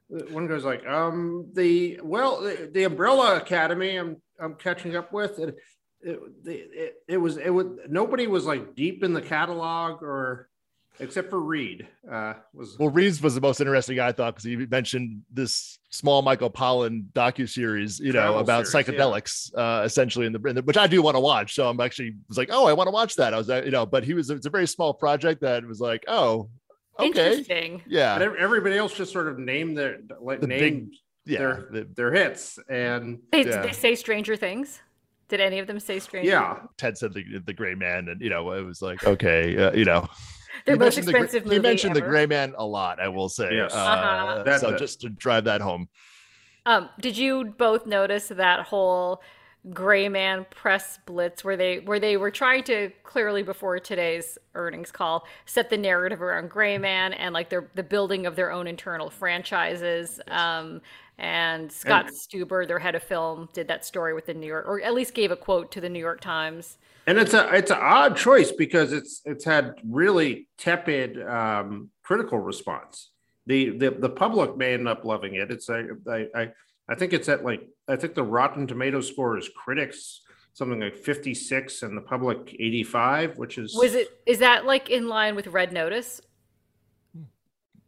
one 0.07 0.47
goes 0.47 0.63
like, 0.63 0.85
um, 0.85 1.49
the 1.53 1.99
well, 2.03 2.41
the, 2.41 2.69
the 2.71 2.83
Umbrella 2.83 3.37
Academy. 3.37 3.95
I'm 3.95 4.21
I'm 4.39 4.55
catching 4.55 4.95
up 4.95 5.11
with 5.11 5.39
it. 5.39 5.55
It, 6.03 6.19
it, 6.45 6.95
it 7.07 7.17
was 7.17 7.37
it 7.37 7.49
was 7.49 7.67
nobody 7.87 8.27
was 8.27 8.45
like 8.45 8.75
deep 8.75 9.03
in 9.03 9.13
the 9.13 9.21
catalog 9.21 10.03
or 10.03 10.49
except 10.99 11.29
for 11.29 11.39
Reed. 11.39 11.87
Uh, 12.09 12.33
was 12.53 12.77
well, 12.77 12.89
Reed's 12.89 13.21
was 13.21 13.35
the 13.35 13.41
most 13.41 13.59
interesting 13.59 13.95
guy 13.95 14.09
I 14.09 14.11
thought 14.11 14.35
because 14.35 14.43
he 14.43 14.55
mentioned 14.55 15.23
this 15.31 15.79
small 15.89 16.21
Michael 16.21 16.49
Pollan 16.49 17.05
docu 17.13 17.49
series, 17.49 17.99
you 17.99 18.13
know, 18.13 18.37
about 18.37 18.67
series, 18.67 18.87
psychedelics, 18.87 19.51
yeah. 19.53 19.79
uh, 19.79 19.83
essentially 19.83 20.25
in 20.25 20.33
the, 20.33 20.41
in 20.43 20.55
the, 20.55 20.61
which 20.61 20.77
I 20.77 20.87
do 20.87 21.01
want 21.01 21.15
to 21.15 21.19
watch. 21.19 21.55
So 21.55 21.67
I'm 21.67 21.79
actually 21.79 22.15
was 22.27 22.37
like, 22.37 22.49
oh, 22.51 22.67
I 22.67 22.73
want 22.73 22.87
to 22.87 22.91
watch 22.91 23.15
that. 23.15 23.33
I 23.33 23.37
was, 23.37 23.47
you 23.47 23.71
know, 23.71 23.85
but 23.85 24.03
he 24.03 24.13
was 24.13 24.29
it's 24.29 24.45
a 24.45 24.49
very 24.49 24.67
small 24.67 24.93
project 24.93 25.41
that 25.41 25.65
was 25.65 25.79
like, 25.79 26.03
oh, 26.07 26.49
okay, 26.99 27.07
interesting, 27.07 27.81
yeah. 27.87 28.17
But 28.17 28.37
everybody 28.37 28.77
else 28.77 28.93
just 28.93 29.11
sort 29.11 29.27
of 29.27 29.39
named 29.39 29.77
their 29.77 29.99
like 30.19 30.41
the 30.41 30.47
name. 30.47 30.59
Big, 30.59 30.87
yeah, 31.25 31.39
their, 31.39 31.67
the, 31.71 31.87
their 31.95 32.11
hits 32.11 32.59
and 32.67 33.19
they, 33.31 33.45
yeah. 33.45 33.61
they 33.61 33.71
say 33.71 33.95
Stranger 33.95 34.35
Things. 34.35 34.81
Did 35.29 35.39
any 35.39 35.59
of 35.59 35.67
them 35.67 35.79
say 35.79 35.99
Stranger? 35.99 36.29
Yeah, 36.29 36.59
Ted 36.77 36.97
said 36.97 37.13
the, 37.13 37.23
the 37.45 37.53
Gray 37.53 37.75
Man, 37.75 38.09
and 38.09 38.21
you 38.21 38.29
know 38.29 38.51
it 38.51 38.61
was 38.63 38.81
like 38.81 39.03
okay, 39.05 39.57
uh, 39.57 39.73
you 39.73 39.85
know 39.85 40.07
their 40.65 40.77
most 40.77 40.97
expensive 40.97 41.43
the, 41.43 41.49
movie. 41.49 41.55
You 41.55 41.61
mentioned 41.61 41.97
ever. 41.97 42.05
the 42.05 42.09
Gray 42.09 42.25
Man 42.25 42.53
a 42.57 42.65
lot, 42.65 42.99
I 42.99 43.07
will 43.07 43.29
say. 43.29 43.55
Yes. 43.55 43.73
Uh, 43.73 43.77
uh-huh. 43.77 44.57
So 44.59 44.77
just 44.77 45.01
to 45.01 45.09
drive 45.09 45.45
that 45.45 45.61
home. 45.61 45.87
Um, 46.65 46.89
did 46.99 47.17
you 47.17 47.45
both 47.57 47.85
notice 47.85 48.29
that 48.29 48.61
whole 48.61 49.21
gray 49.71 50.09
man 50.09 50.45
press 50.49 50.99
blitz 51.05 51.41
where 51.41 51.55
they 51.55 51.79
where 51.79 51.99
they 51.99 52.17
were 52.17 52.31
trying 52.31 52.63
to 52.65 52.91
clearly 53.03 53.43
before 53.43 53.79
today's 53.79 54.37
earnings 54.55 54.91
call 54.91 55.25
set 55.45 55.69
the 55.69 55.77
narrative 55.77 56.21
around 56.21 56.49
gray 56.49 56.77
man 56.77 57.13
and 57.13 57.33
like 57.33 57.49
their 57.49 57.69
the 57.73 57.83
building 57.83 58.25
of 58.25 58.35
their 58.35 58.51
own 58.51 58.67
internal 58.67 59.09
franchises 59.09 60.19
um, 60.27 60.81
and 61.17 61.71
scott 61.71 62.07
and, 62.07 62.15
stuber 62.15 62.67
their 62.67 62.79
head 62.79 62.95
of 62.95 63.03
film 63.03 63.47
did 63.53 63.67
that 63.67 63.85
story 63.85 64.13
with 64.13 64.25
the 64.25 64.33
new 64.33 64.47
york 64.47 64.65
or 64.67 64.81
at 64.81 64.93
least 64.93 65.13
gave 65.13 65.31
a 65.31 65.35
quote 65.35 65.71
to 65.71 65.79
the 65.79 65.89
new 65.89 65.99
york 65.99 66.19
times 66.19 66.77
and 67.05 67.17
it's 67.17 67.33
a 67.33 67.53
it's 67.53 67.71
an 67.71 67.77
odd 67.79 68.15
choice 68.15 68.51
because 68.51 68.91
it's 68.93 69.21
it's 69.25 69.45
had 69.45 69.75
really 69.87 70.47
tepid 70.57 71.21
um, 71.21 71.89
critical 72.03 72.39
response 72.39 73.11
the, 73.45 73.77
the 73.77 73.91
the 73.91 74.09
public 74.09 74.57
may 74.57 74.73
end 74.73 74.87
up 74.87 75.05
loving 75.05 75.35
it 75.35 75.51
it's 75.51 75.69
a 75.69 75.85
I, 76.09 76.27
I 76.35 76.51
I 76.89 76.95
think 76.95 77.13
it's 77.13 77.29
at 77.29 77.43
like 77.45 77.67
I 77.87 77.95
think 77.95 78.15
the 78.15 78.23
Rotten 78.23 78.67
Tomato 78.67 79.01
score 79.01 79.37
is 79.37 79.49
critics 79.55 80.21
something 80.53 80.79
like 80.79 80.95
56 80.95 81.81
and 81.83 81.97
the 81.97 82.01
public 82.01 82.55
85, 82.59 83.37
which 83.37 83.57
is 83.57 83.75
Was 83.75 83.95
it 83.95 84.21
is 84.25 84.39
that 84.39 84.65
like 84.65 84.89
in 84.89 85.07
line 85.07 85.35
with 85.35 85.47
Red 85.47 85.73
Notice? 85.73 86.21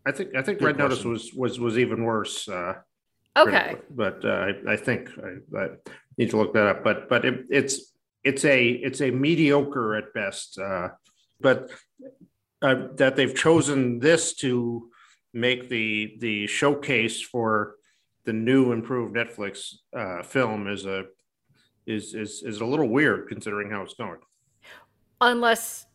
I 0.05 0.11
think 0.11 0.35
I 0.35 0.41
think 0.41 0.59
Good 0.59 0.65
Red 0.65 0.75
question. 0.75 0.89
Notice 0.89 1.05
was 1.05 1.33
was 1.33 1.59
was 1.59 1.77
even 1.77 2.03
worse. 2.03 2.47
Uh, 2.47 2.75
okay, 3.37 3.77
but 3.89 4.23
uh, 4.23 4.51
I, 4.67 4.73
I 4.73 4.75
think 4.75 5.09
I, 5.23 5.57
I, 5.57 5.67
need 6.17 6.29
to 6.29 6.37
look 6.37 6.53
that 6.53 6.67
up. 6.67 6.83
But 6.83 7.09
but 7.09 7.25
it, 7.25 7.45
it's 7.49 7.93
it's 8.23 8.45
a 8.45 8.69
it's 8.69 9.01
a 9.01 9.11
mediocre 9.11 9.95
at 9.95 10.13
best. 10.13 10.57
Uh, 10.57 10.89
but 11.39 11.69
uh, 12.61 12.87
that 12.95 13.15
they've 13.15 13.35
chosen 13.35 13.99
this 13.99 14.33
to 14.35 14.89
make 15.33 15.69
the 15.69 16.15
the 16.19 16.47
showcase 16.47 17.21
for 17.21 17.75
the 18.25 18.33
new 18.33 18.71
improved 18.71 19.15
Netflix 19.15 19.75
uh, 19.95 20.23
film 20.23 20.67
is 20.67 20.85
a 20.85 21.05
is 21.85 22.13
is 22.15 22.43
is 22.43 22.61
a 22.61 22.65
little 22.65 22.87
weird 22.87 23.27
considering 23.27 23.69
how 23.69 23.81
it's 23.81 23.93
going. 23.93 24.19
Unless 25.21 25.85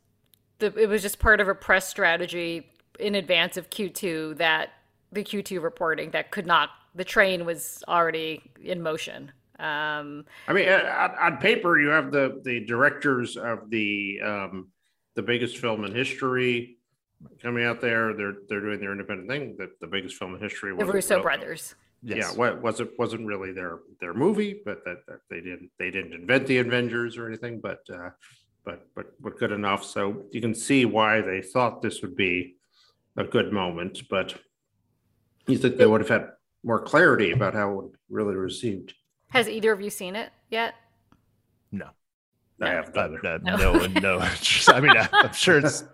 the, 0.58 0.66
it 0.78 0.88
was 0.88 1.02
just 1.02 1.18
part 1.18 1.40
of 1.40 1.48
a 1.48 1.54
press 1.54 1.88
strategy 1.88 2.70
in 2.98 3.14
advance 3.14 3.56
of 3.56 3.70
Q2 3.70 4.36
that 4.36 4.70
the 5.12 5.24
Q2 5.24 5.62
reporting 5.62 6.10
that 6.10 6.30
could 6.30 6.46
not 6.46 6.70
the 6.94 7.04
train 7.04 7.44
was 7.44 7.84
already 7.88 8.42
in 8.62 8.82
motion. 8.82 9.32
Um, 9.58 10.24
I 10.48 10.52
mean, 10.52 10.68
on, 10.68 11.10
on, 11.20 11.36
paper, 11.36 11.78
you 11.78 11.88
have 11.88 12.10
the 12.10 12.40
the 12.44 12.64
directors 12.64 13.36
of 13.36 13.68
the 13.68 14.20
um, 14.24 14.68
the 15.14 15.22
biggest 15.22 15.58
film 15.58 15.84
in 15.84 15.94
history 15.94 16.78
coming 17.42 17.64
out 17.64 17.80
there. 17.80 18.14
They're 18.14 18.36
they're 18.48 18.60
doing 18.60 18.80
their 18.80 18.92
independent 18.92 19.28
thing. 19.28 19.56
The, 19.58 19.70
the 19.80 19.86
biggest 19.86 20.16
film 20.16 20.34
in 20.34 20.40
history. 20.40 20.72
Was 20.72 20.86
the 20.86 20.92
Russo 20.92 21.22
brothers. 21.22 21.74
Yes. 22.02 22.30
Yeah, 22.32 22.38
what 22.38 22.62
was 22.62 22.80
it 22.80 22.98
wasn't 22.98 23.26
really 23.26 23.52
their 23.52 23.80
their 24.00 24.14
movie, 24.14 24.62
but 24.64 24.82
that, 24.86 25.04
that, 25.06 25.20
they 25.28 25.40
didn't 25.40 25.70
they 25.78 25.90
didn't 25.90 26.14
invent 26.14 26.46
the 26.46 26.58
Avengers 26.58 27.18
or 27.18 27.28
anything, 27.28 27.60
but 27.60 27.80
uh, 27.92 28.10
but 28.64 28.86
but 28.94 29.20
but 29.20 29.38
good 29.38 29.52
enough. 29.52 29.84
So 29.84 30.24
you 30.30 30.40
can 30.40 30.54
see 30.54 30.86
why 30.86 31.20
they 31.20 31.42
thought 31.42 31.82
this 31.82 32.00
would 32.00 32.16
be 32.16 32.56
a 33.18 33.24
good 33.24 33.52
moment, 33.52 34.04
but 34.08 34.34
you 35.50 35.58
think 35.58 35.76
they 35.76 35.86
would 35.86 36.00
have 36.00 36.08
had 36.08 36.28
more 36.64 36.80
clarity 36.80 37.32
about 37.32 37.54
how 37.54 37.70
it 37.70 37.76
would 37.76 37.92
really 38.08 38.34
received. 38.34 38.94
Has 39.30 39.48
either 39.48 39.72
of 39.72 39.80
you 39.80 39.90
seen 39.90 40.16
it 40.16 40.30
yet? 40.50 40.74
No. 41.72 41.90
I 42.60 42.70
have 42.70 42.94
uh, 42.96 43.00
uh, 43.00 43.38
no, 43.42 43.56
no, 43.56 43.86
no. 44.00 44.18
I 44.68 44.80
mean, 44.80 44.92
I'm 45.12 45.32
sure 45.32 45.58
it's 45.58 45.84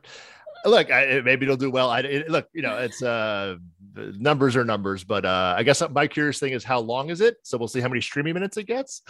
look, 0.67 0.91
I, 0.91 1.21
maybe 1.25 1.47
it'll 1.47 1.57
do 1.57 1.71
well. 1.71 1.91
I 1.91 2.01
it, 2.01 2.31
look, 2.31 2.49
you 2.53 2.63
know, 2.63 2.77
it's 2.79 3.03
uh, 3.03 3.57
numbers 3.95 4.57
are 4.57 4.65
numbers, 4.65 5.05
but 5.05 5.25
uh, 5.25 5.55
I 5.57 5.63
guess 5.63 5.83
my 5.91 6.07
curious 6.07 6.39
thing 6.39 6.53
is 6.53 6.65
how 6.65 6.81
long 6.81 7.11
is 7.11 7.21
it? 7.21 7.37
So 7.43 7.57
we'll 7.57 7.69
see 7.69 7.81
how 7.81 7.89
many 7.89 8.01
streaming 8.01 8.35
minutes 8.35 8.57
it 8.57 8.65
gets, 8.65 9.03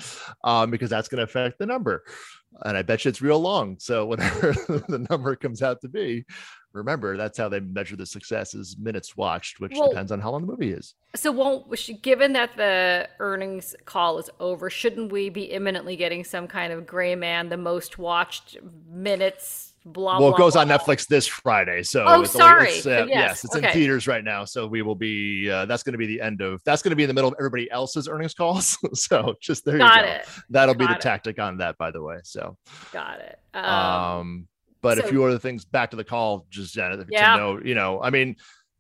um, 0.45 0.71
because 0.71 0.91
that's 0.91 1.09
going 1.09 1.19
to 1.19 1.25
affect 1.25 1.59
the 1.59 1.67
number. 1.67 2.05
And 2.63 2.77
I 2.77 2.83
bet 2.83 3.05
you 3.05 3.09
it's 3.09 3.21
real 3.21 3.41
long. 3.41 3.77
So 3.79 4.07
whatever 4.07 4.53
the 4.89 5.07
number 5.11 5.35
comes 5.37 5.63
out 5.63 5.81
to 5.81 5.89
be, 5.89 6.25
remember 6.77 7.17
that's 7.17 7.39
how 7.39 7.49
they 7.49 7.61
measure 7.61 7.97
the 7.97 8.07
success 8.07 8.55
is 8.55 8.77
minutes 8.79 9.17
watched, 9.17 9.61
which 9.61 9.73
well, 9.75 9.89
depends 9.89 10.13
on 10.13 10.21
how 10.21 10.31
long 10.31 10.43
the 10.43 10.47
movie 10.47 10.73
is. 10.73 10.95
So 11.15 11.33
won't 11.33 11.67
given 12.03 12.33
that 12.35 12.57
the 12.57 13.09
earnings 13.19 13.75
call 13.85 14.19
is 14.19 14.31
over, 14.41 14.71
shouldn't 14.71 15.11
we 15.11 15.29
be 15.29 15.45
imminently 15.45 15.97
getting 15.97 16.25
some 16.25 16.47
kind 16.47 16.73
of 16.73 16.87
gray 16.87 17.15
man, 17.15 17.49
the 17.49 17.57
most 17.57 17.99
watched 17.99 18.59
minutes 18.89 19.73
blah. 19.87 20.19
Well, 20.19 20.35
it 20.35 20.37
goes 20.37 20.53
blah. 20.55 20.63
on 20.63 20.69
Netflix 20.69 21.07
this 21.07 21.27
Friday. 21.27 21.83
So 21.83 22.05
oh, 22.07 22.25
sorry. 22.25 22.71
It's, 22.71 22.87
uh, 22.87 23.07
yes, 23.09 23.09
yes, 23.09 23.45
it's 23.45 23.57
okay. 23.57 23.69
in 23.69 23.73
theaters 23.73 24.07
right 24.07 24.25
now. 24.25 24.45
So 24.45 24.67
we 24.67 24.83
will 24.83 24.95
be. 24.95 25.51
Uh, 25.51 25.65
that's 25.67 25.83
going 25.83 25.93
to 25.93 25.99
be 25.99 26.07
the 26.07 26.21
end 26.21 26.43
of. 26.43 26.63
That's 26.65 26.83
going 26.83 26.91
to 26.91 26.97
be 26.97 27.05
in 27.05 27.09
the 27.09 27.15
middle 27.15 27.29
of 27.29 27.37
everybody 27.39 27.71
else's 27.71 28.09
earnings 28.09 28.35
calls. 28.35 28.77
so 28.95 29.35
just 29.41 29.65
there 29.65 29.79
Got 29.79 29.97
you 29.97 30.03
go. 30.03 30.13
It. 30.13 30.27
That'll 30.51 30.75
Got 30.75 30.79
be 30.79 30.87
the 30.87 30.97
it. 30.97 31.01
tactic 31.01 31.39
on 31.39 31.59
that, 31.59 31.79
by 31.79 31.91
the 31.91 32.03
way. 32.03 32.19
So 32.25 32.57
got 32.93 33.21
it. 33.21 33.39
Um, 33.55 33.65
um 33.65 34.49
but 34.87 34.99
so, 34.99 35.05
a 35.05 35.09
few 35.09 35.25
other 35.25 35.39
things 35.39 35.65
back 35.65 35.91
to 35.91 35.97
the 35.97 36.05
call, 36.05 36.47
just 36.49 36.73
Janet, 36.73 37.09
yeah. 37.11 37.33
to 37.33 37.37
know, 37.37 37.61
you 37.65 37.75
know, 37.75 38.01
I 38.01 38.11
mean, 38.11 38.37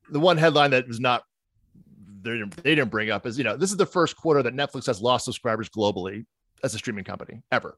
the 0.09 0.21
one 0.21 0.39
headline 0.39 0.71
that 0.71 0.87
was 0.87 1.01
not 1.01 1.25
they 2.23 2.31
didn't, 2.39 2.57
they 2.63 2.77
didn't 2.77 2.91
bring 2.93 3.11
up 3.11 3.27
is 3.27 3.37
you 3.39 3.43
know 3.43 3.57
this 3.57 3.73
is 3.73 3.77
the 3.77 3.87
first 3.87 4.17
quarter 4.17 4.41
that 4.41 4.55
Netflix 4.55 4.87
has 4.87 5.01
lost 5.01 5.25
subscribers 5.25 5.69
globally 5.69 6.25
as 6.63 6.75
a 6.77 6.79
streaming 6.79 7.03
company 7.03 7.43
ever. 7.51 7.77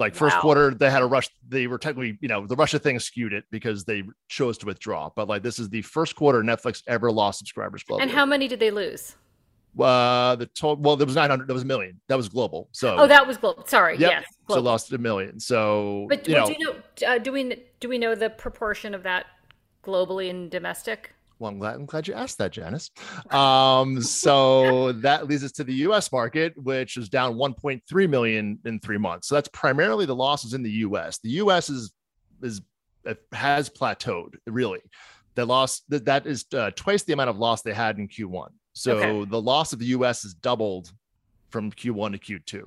Like 0.00 0.16
first 0.16 0.36
wow. 0.36 0.42
quarter, 0.42 0.70
they 0.74 0.90
had 0.90 1.02
a 1.02 1.06
rush. 1.06 1.28
They 1.48 1.68
were 1.68 1.78
technically, 1.78 2.18
you 2.20 2.28
know, 2.28 2.46
the 2.46 2.56
Russia 2.56 2.80
thing 2.80 2.98
skewed 2.98 3.32
it 3.32 3.44
because 3.50 3.84
they 3.84 4.02
chose 4.28 4.58
to 4.58 4.66
withdraw. 4.66 5.10
But 5.14 5.28
like 5.28 5.42
this 5.44 5.60
is 5.60 5.68
the 5.68 5.82
first 5.82 6.16
quarter 6.16 6.42
Netflix 6.42 6.82
ever 6.88 7.12
lost 7.12 7.38
subscribers 7.38 7.84
globally. 7.84 8.02
And 8.02 8.10
how 8.10 8.26
many 8.26 8.48
did 8.48 8.58
they 8.60 8.72
lose? 8.72 9.14
Uh, 9.78 10.36
the 10.36 10.46
total. 10.46 10.82
Well, 10.82 10.96
there 10.96 11.06
was 11.06 11.16
nine 11.16 11.30
hundred. 11.30 11.48
There 11.48 11.54
was 11.54 11.62
a 11.62 11.66
million. 11.66 12.00
That 12.08 12.16
was 12.16 12.28
global. 12.28 12.68
So 12.72 12.96
oh, 12.96 13.06
that 13.06 13.26
was 13.26 13.36
global. 13.36 13.64
Sorry. 13.66 13.96
Yep. 13.96 14.10
Yes. 14.10 14.24
Global. 14.46 14.62
So 14.62 14.64
lost 14.64 14.92
a 14.92 14.98
million. 14.98 15.38
So 15.38 16.06
but 16.08 16.26
you 16.26 16.34
know, 16.34 16.46
do 16.46 16.54
you 16.58 16.64
know? 16.64 17.06
Uh, 17.06 17.18
do 17.18 17.32
we 17.32 17.64
do 17.80 17.88
we 17.88 17.98
know 17.98 18.14
the 18.14 18.30
proportion 18.30 18.94
of 18.94 19.02
that 19.04 19.26
globally 19.84 20.30
and 20.30 20.50
domestic? 20.50 21.14
Well, 21.38 21.52
I'm 21.52 21.58
glad, 21.58 21.74
I'm 21.76 21.86
glad 21.86 22.08
you 22.08 22.14
asked 22.14 22.38
that, 22.38 22.50
Janice. 22.50 22.90
Um, 23.30 24.02
so 24.02 24.92
that 24.92 25.28
leads 25.28 25.44
us 25.44 25.52
to 25.52 25.64
the 25.64 25.74
US 25.74 26.10
market, 26.10 26.52
which 26.56 26.96
is 26.96 27.08
down 27.08 27.34
1.3 27.34 28.10
million 28.10 28.58
in 28.64 28.80
three 28.80 28.98
months. 28.98 29.28
So 29.28 29.36
that's 29.36 29.48
primarily 29.48 30.04
the 30.04 30.16
losses 30.16 30.54
in 30.54 30.62
the 30.62 30.70
US. 30.70 31.18
The 31.18 31.30
US 31.30 31.70
is 31.70 31.92
is 32.42 32.60
has 33.32 33.68
plateaued 33.70 34.34
really. 34.46 34.80
The 35.34 35.44
loss 35.44 35.82
that, 35.88 36.06
that 36.06 36.26
is 36.26 36.44
uh, 36.52 36.72
twice 36.74 37.04
the 37.04 37.12
amount 37.12 37.30
of 37.30 37.38
loss 37.38 37.62
they 37.62 37.72
had 37.72 37.98
in 37.98 38.08
Q1. 38.08 38.48
So 38.78 38.96
okay. 38.96 39.30
the 39.30 39.42
loss 39.42 39.72
of 39.72 39.80
the 39.80 39.86
US 39.86 40.24
is 40.24 40.34
doubled 40.34 40.92
from 41.50 41.72
Q1 41.72 42.12
to 42.12 42.40
Q2. 42.40 42.64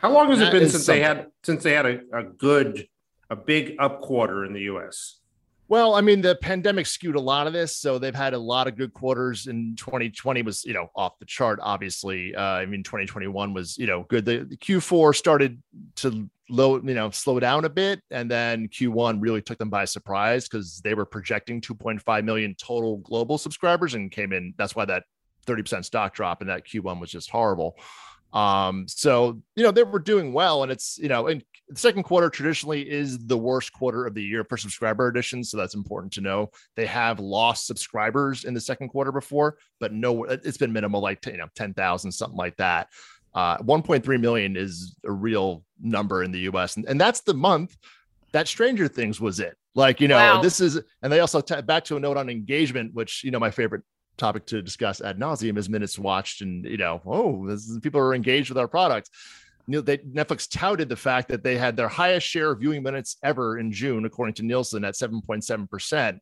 How 0.00 0.10
long 0.10 0.28
has 0.28 0.40
that 0.40 0.48
it 0.48 0.58
been 0.58 0.68
since 0.68 0.84
something. 0.84 1.00
they 1.00 1.06
had 1.06 1.26
since 1.44 1.62
they 1.62 1.72
had 1.72 1.86
a, 1.86 2.00
a 2.12 2.24
good 2.24 2.88
a 3.30 3.36
big 3.36 3.76
up 3.78 4.00
quarter 4.00 4.44
in 4.44 4.52
the 4.52 4.62
US? 4.62 5.20
Well, 5.68 5.94
I 5.94 6.02
mean, 6.02 6.20
the 6.20 6.34
pandemic 6.34 6.86
skewed 6.86 7.14
a 7.14 7.20
lot 7.20 7.46
of 7.46 7.52
this, 7.52 7.76
so 7.76 7.98
they've 7.98 8.14
had 8.14 8.34
a 8.34 8.38
lot 8.38 8.66
of 8.66 8.76
good 8.76 8.92
quarters. 8.92 9.46
In 9.46 9.76
2020 9.76 10.42
was, 10.42 10.64
you 10.64 10.74
know, 10.74 10.90
off 10.94 11.18
the 11.18 11.24
chart. 11.24 11.58
Obviously, 11.62 12.34
uh, 12.34 12.42
I 12.42 12.66
mean, 12.66 12.82
2021 12.82 13.54
was, 13.54 13.78
you 13.78 13.86
know, 13.86 14.04
good. 14.08 14.26
The, 14.26 14.44
the, 14.44 14.56
Q4 14.58 15.16
started 15.16 15.62
to 15.96 16.28
low, 16.48 16.76
you 16.76 16.94
know, 16.94 17.10
slow 17.10 17.40
down 17.40 17.64
a 17.64 17.68
bit, 17.68 18.00
and 18.10 18.30
then 18.30 18.68
Q1 18.68 19.20
really 19.20 19.42
took 19.42 19.58
them 19.58 19.70
by 19.70 19.84
surprise 19.84 20.48
because 20.48 20.80
they 20.82 20.94
were 20.94 21.06
projecting 21.06 21.60
2.5 21.60 22.24
million 22.24 22.54
total 22.54 22.98
global 22.98 23.38
subscribers 23.38 23.94
and 23.94 24.10
came 24.10 24.32
in. 24.32 24.54
That's 24.56 24.76
why 24.76 24.84
that 24.86 25.04
30% 25.46 25.84
stock 25.84 26.14
drop 26.14 26.42
in 26.42 26.48
that 26.48 26.66
Q1 26.66 27.00
was 27.00 27.10
just 27.10 27.30
horrible. 27.30 27.76
Um, 28.34 28.86
so 28.88 29.40
you 29.54 29.62
know 29.62 29.70
they 29.70 29.84
were 29.84 30.00
doing 30.00 30.32
well, 30.32 30.64
and 30.64 30.72
it's 30.72 30.98
you 30.98 31.08
know, 31.08 31.28
and 31.28 31.42
the 31.68 31.78
second 31.78 32.02
quarter 32.02 32.28
traditionally 32.28 32.90
is 32.90 33.16
the 33.26 33.38
worst 33.38 33.72
quarter 33.72 34.06
of 34.06 34.14
the 34.14 34.22
year 34.22 34.42
for 34.42 34.56
subscriber 34.56 35.06
additions, 35.06 35.50
so 35.50 35.56
that's 35.56 35.76
important 35.76 36.12
to 36.14 36.20
know. 36.20 36.50
They 36.74 36.86
have 36.86 37.20
lost 37.20 37.66
subscribers 37.68 38.44
in 38.44 38.52
the 38.52 38.60
second 38.60 38.88
quarter 38.88 39.12
before, 39.12 39.56
but 39.78 39.92
no, 39.92 40.24
it's 40.24 40.56
been 40.56 40.72
minimal, 40.72 41.00
like 41.00 41.24
you 41.26 41.36
know, 41.36 41.46
ten 41.54 41.74
thousand, 41.74 42.10
something 42.10 42.36
like 42.36 42.56
that. 42.56 42.88
Uh, 43.34 43.58
1.3 43.58 44.20
million 44.20 44.56
is 44.56 44.94
a 45.04 45.10
real 45.10 45.64
number 45.80 46.22
in 46.22 46.30
the 46.30 46.40
U.S., 46.40 46.76
and, 46.76 46.84
and 46.86 47.00
that's 47.00 47.20
the 47.20 47.34
month 47.34 47.76
that 48.32 48.46
Stranger 48.48 48.88
Things 48.88 49.20
was 49.20 49.40
it. 49.40 49.56
Like 49.74 50.00
you 50.00 50.06
know, 50.06 50.16
wow. 50.16 50.40
this 50.40 50.60
is, 50.60 50.80
and 51.02 51.12
they 51.12 51.20
also 51.20 51.40
t- 51.40 51.60
back 51.62 51.84
to 51.86 51.96
a 51.96 52.00
note 52.00 52.16
on 52.16 52.28
engagement, 52.28 52.94
which 52.94 53.24
you 53.24 53.30
know 53.30 53.40
my 53.40 53.50
favorite 53.50 53.82
topic 54.16 54.46
to 54.46 54.62
discuss 54.62 55.00
ad 55.00 55.18
nauseum 55.18 55.58
is 55.58 55.68
minutes 55.68 55.98
watched 55.98 56.40
and 56.40 56.64
you 56.64 56.76
know 56.76 57.02
oh 57.04 57.48
is, 57.48 57.80
people 57.82 58.00
are 58.00 58.14
engaged 58.14 58.48
with 58.48 58.56
our 58.56 58.68
product 58.68 59.10
you 59.66 59.72
know, 59.72 59.80
they, 59.80 59.98
Netflix 59.98 60.48
touted 60.48 60.88
the 60.88 60.96
fact 60.96 61.28
that 61.28 61.42
they 61.42 61.56
had 61.56 61.76
their 61.76 61.88
highest 61.88 62.26
share 62.26 62.52
of 62.52 62.60
viewing 62.60 62.82
minutes 62.82 63.16
ever 63.22 63.58
in 63.58 63.72
June, 63.72 64.04
according 64.04 64.34
to 64.34 64.42
Nielsen, 64.42 64.84
at 64.84 64.94
7.7%. 64.94 66.18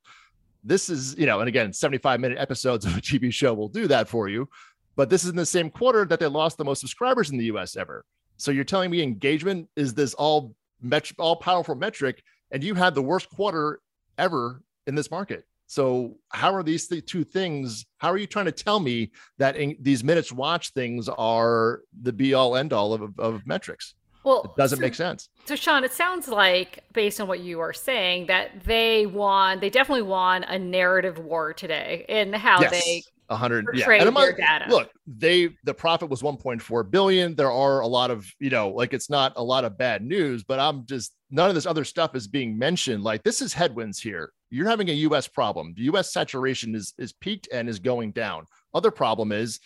This 0.64 0.88
is, 0.88 1.16
you 1.19 1.26
know, 1.26 1.40
and 1.40 1.49
again, 1.49 1.73
75 1.73 2.21
minute 2.21 2.38
episodes 2.38 2.85
of 2.85 2.97
a 2.97 3.00
TV 3.00 3.33
show 3.33 3.52
will 3.52 3.69
do 3.69 3.88
that 3.88 4.09
for 4.09 4.28
you. 4.28 4.49
But 4.97 5.11
this 5.11 5.25
is 5.25 5.31
in 5.31 5.37
the 5.37 5.47
same 5.47 5.71
quarter 5.71 6.05
that 6.05 6.21
they 6.21 6.27
lost 6.27 6.59
the 6.59 6.65
most 6.65 6.81
subscribers 6.81 7.31
in 7.31 7.39
the 7.39 7.47
US 7.47 7.77
ever. 7.77 8.05
So 8.37 8.51
you're 8.51 8.65
telling 8.65 8.91
me 8.91 9.03
engagement 9.03 9.69
is 9.77 9.95
this 9.95 10.15
all 10.15 10.55
met- 10.81 11.13
all 11.19 11.37
powerful 11.37 11.75
metric, 11.75 12.23
and 12.51 12.63
you 12.63 12.75
had 12.75 12.95
the 12.95 13.03
worst 13.03 13.31
quarter 13.31 13.81
ever 14.19 14.63
in 14.87 14.95
this 14.95 15.11
market. 15.11 15.45
So 15.67 16.19
how 16.29 16.55
are 16.55 16.63
these 16.63 16.87
th- 16.87 17.07
two 17.07 17.25
things? 17.25 17.87
How 17.99 18.11
are 18.11 18.19
you 18.19 18.27
trying 18.27 18.45
to 18.45 18.53
tell 18.53 18.79
me 18.79 19.11
that 19.39 19.57
in, 19.57 19.77
these 19.81 20.05
minutes 20.05 20.31
watch 20.31 20.71
things 20.71 21.09
are 21.09 21.81
the 22.03 22.13
be 22.13 22.35
all 22.35 22.57
end 22.57 22.73
all 22.73 22.93
of, 22.93 23.19
of 23.19 23.47
metrics? 23.47 23.95
Well, 24.25 24.43
it 24.45 24.57
doesn't 24.57 24.79
so, 24.79 24.83
make 24.83 24.95
sense. 24.95 25.29
So, 25.47 25.57
Sean, 25.57 25.83
it 25.83 25.93
sounds 25.93 26.29
like, 26.29 26.85
based 26.93 27.21
on 27.21 27.27
what 27.27 27.41
you 27.41 27.61
are 27.61 27.73
saying, 27.73 28.27
that 28.27 28.65
they 28.65 29.07
won. 29.07 29.61
They 29.61 29.71
definitely 29.71 30.03
won 30.03 30.45
a 30.45 30.59
narrative 30.59 31.19
war 31.19 31.53
today 31.53 32.05
in 32.09 32.33
how 32.33 32.61
yes. 32.61 32.71
they 32.71 33.03
100 33.29 33.67
yeah. 33.75 33.91
and 33.91 34.17
their 34.17 34.33
data. 34.33 34.67
Look, 34.69 34.91
they 35.07 35.50
the 35.64 35.75
profit 35.75 36.09
was 36.09 36.23
1.4 36.23 36.91
billion. 36.91 37.35
There 37.35 37.50
are 37.50 37.81
a 37.81 37.87
lot 37.87 38.11
of, 38.11 38.26
you 38.38 38.50
know, 38.50 38.69
like 38.69 38.93
it's 38.93 39.11
not 39.11 39.33
a 39.37 39.43
lot 39.43 39.64
of 39.64 39.79
bad 39.79 40.05
news, 40.05 40.45
but 40.45 40.61
I'm 40.61 40.85
just 40.87 41.14
none 41.31 41.49
of 41.49 41.55
this 41.55 41.67
other 41.67 41.85
stuff 41.85 42.14
is 42.14 42.26
being 42.26 42.59
mentioned. 42.59 43.02
Like 43.02 43.23
this 43.23 43.41
is 43.41 43.52
headwinds 43.52 44.00
here. 44.00 44.33
You're 44.50 44.69
having 44.69 44.91
a 44.91 44.95
US 44.95 45.29
problem. 45.29 45.75
The 45.76 45.83
US 45.85 46.12
saturation 46.12 46.75
is 46.75 46.95
is 46.99 47.12
peaked 47.12 47.49
and 47.52 47.69
is 47.69 47.79
going 47.79 48.12
down. 48.12 48.47
Other 48.75 48.91
problem 48.91 49.33
is 49.33 49.61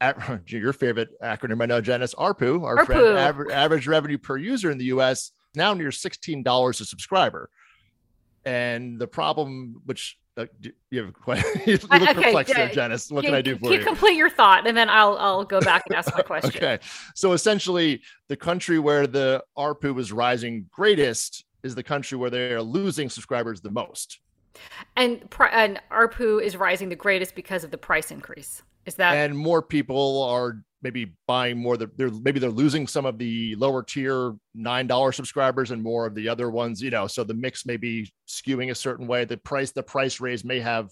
at, 0.00 0.16
your 0.50 0.72
favorite 0.72 1.10
acronym 1.22 1.62
I 1.62 1.66
know, 1.66 1.80
Janice, 1.80 2.14
ARPU, 2.14 2.64
our 2.64 2.78
ARPU. 2.78 2.86
friend 2.86 3.18
average, 3.18 3.52
average 3.52 3.86
revenue 3.86 4.18
per 4.18 4.36
user 4.36 4.70
in 4.70 4.78
the 4.78 4.86
US 4.86 5.32
now 5.54 5.74
near 5.74 5.90
$16 5.90 6.68
a 6.68 6.84
subscriber. 6.84 7.50
And 8.44 8.98
the 8.98 9.06
problem, 9.06 9.82
which 9.84 10.18
uh, 10.38 10.46
you 10.90 11.04
have 11.04 11.12
quite 11.12 11.44
you 11.66 11.72
look 11.74 11.92
okay, 11.92 12.14
perplexed 12.14 12.54
yeah, 12.54 12.66
there, 12.66 12.74
Janice. 12.74 13.10
What 13.10 13.22
can, 13.22 13.30
can 13.30 13.38
I 13.38 13.42
do 13.42 13.58
for 13.58 13.72
you? 13.72 13.84
Complete 13.84 14.16
your 14.16 14.30
thought, 14.30 14.66
and 14.66 14.76
then 14.76 14.88
I'll 14.88 15.18
I'll 15.18 15.44
go 15.44 15.60
back 15.60 15.82
and 15.88 15.96
ask 15.96 16.14
my 16.14 16.22
question. 16.22 16.52
okay, 16.54 16.78
so 17.14 17.32
essentially, 17.32 18.00
the 18.28 18.36
country 18.36 18.78
where 18.78 19.06
the 19.06 19.42
ARPU 19.56 19.98
is 19.98 20.12
rising 20.12 20.66
greatest 20.70 21.44
is 21.64 21.74
the 21.74 21.82
country 21.82 22.16
where 22.16 22.30
they 22.30 22.52
are 22.52 22.62
losing 22.62 23.10
subscribers 23.10 23.60
the 23.60 23.70
most. 23.70 24.20
And 24.96 25.28
and 25.52 25.80
ARPU 25.90 26.42
is 26.42 26.56
rising 26.56 26.88
the 26.88 26.96
greatest 26.96 27.34
because 27.34 27.64
of 27.64 27.70
the 27.70 27.78
price 27.78 28.10
increase. 28.10 28.62
Is 28.86 28.94
that 28.94 29.14
and 29.14 29.36
more 29.36 29.60
people 29.60 30.22
are 30.22 30.62
maybe 30.82 31.12
buying 31.26 31.58
more 31.58 31.76
they're 31.76 32.10
maybe 32.10 32.38
they're 32.38 32.50
losing 32.50 32.86
some 32.86 33.04
of 33.04 33.18
the 33.18 33.54
lower 33.56 33.82
tier 33.82 34.34
nine 34.54 34.86
dollar 34.86 35.12
subscribers 35.12 35.70
and 35.70 35.82
more 35.82 36.06
of 36.06 36.14
the 36.14 36.28
other 36.28 36.50
ones 36.50 36.80
you 36.80 36.90
know 36.90 37.06
so 37.06 37.24
the 37.24 37.34
mix 37.34 37.66
may 37.66 37.76
be 37.76 38.10
skewing 38.28 38.70
a 38.70 38.74
certain 38.74 39.06
way. 39.06 39.24
The 39.24 39.36
price 39.36 39.72
the 39.72 39.82
price 39.82 40.20
raise 40.20 40.44
may 40.44 40.60
have 40.60 40.90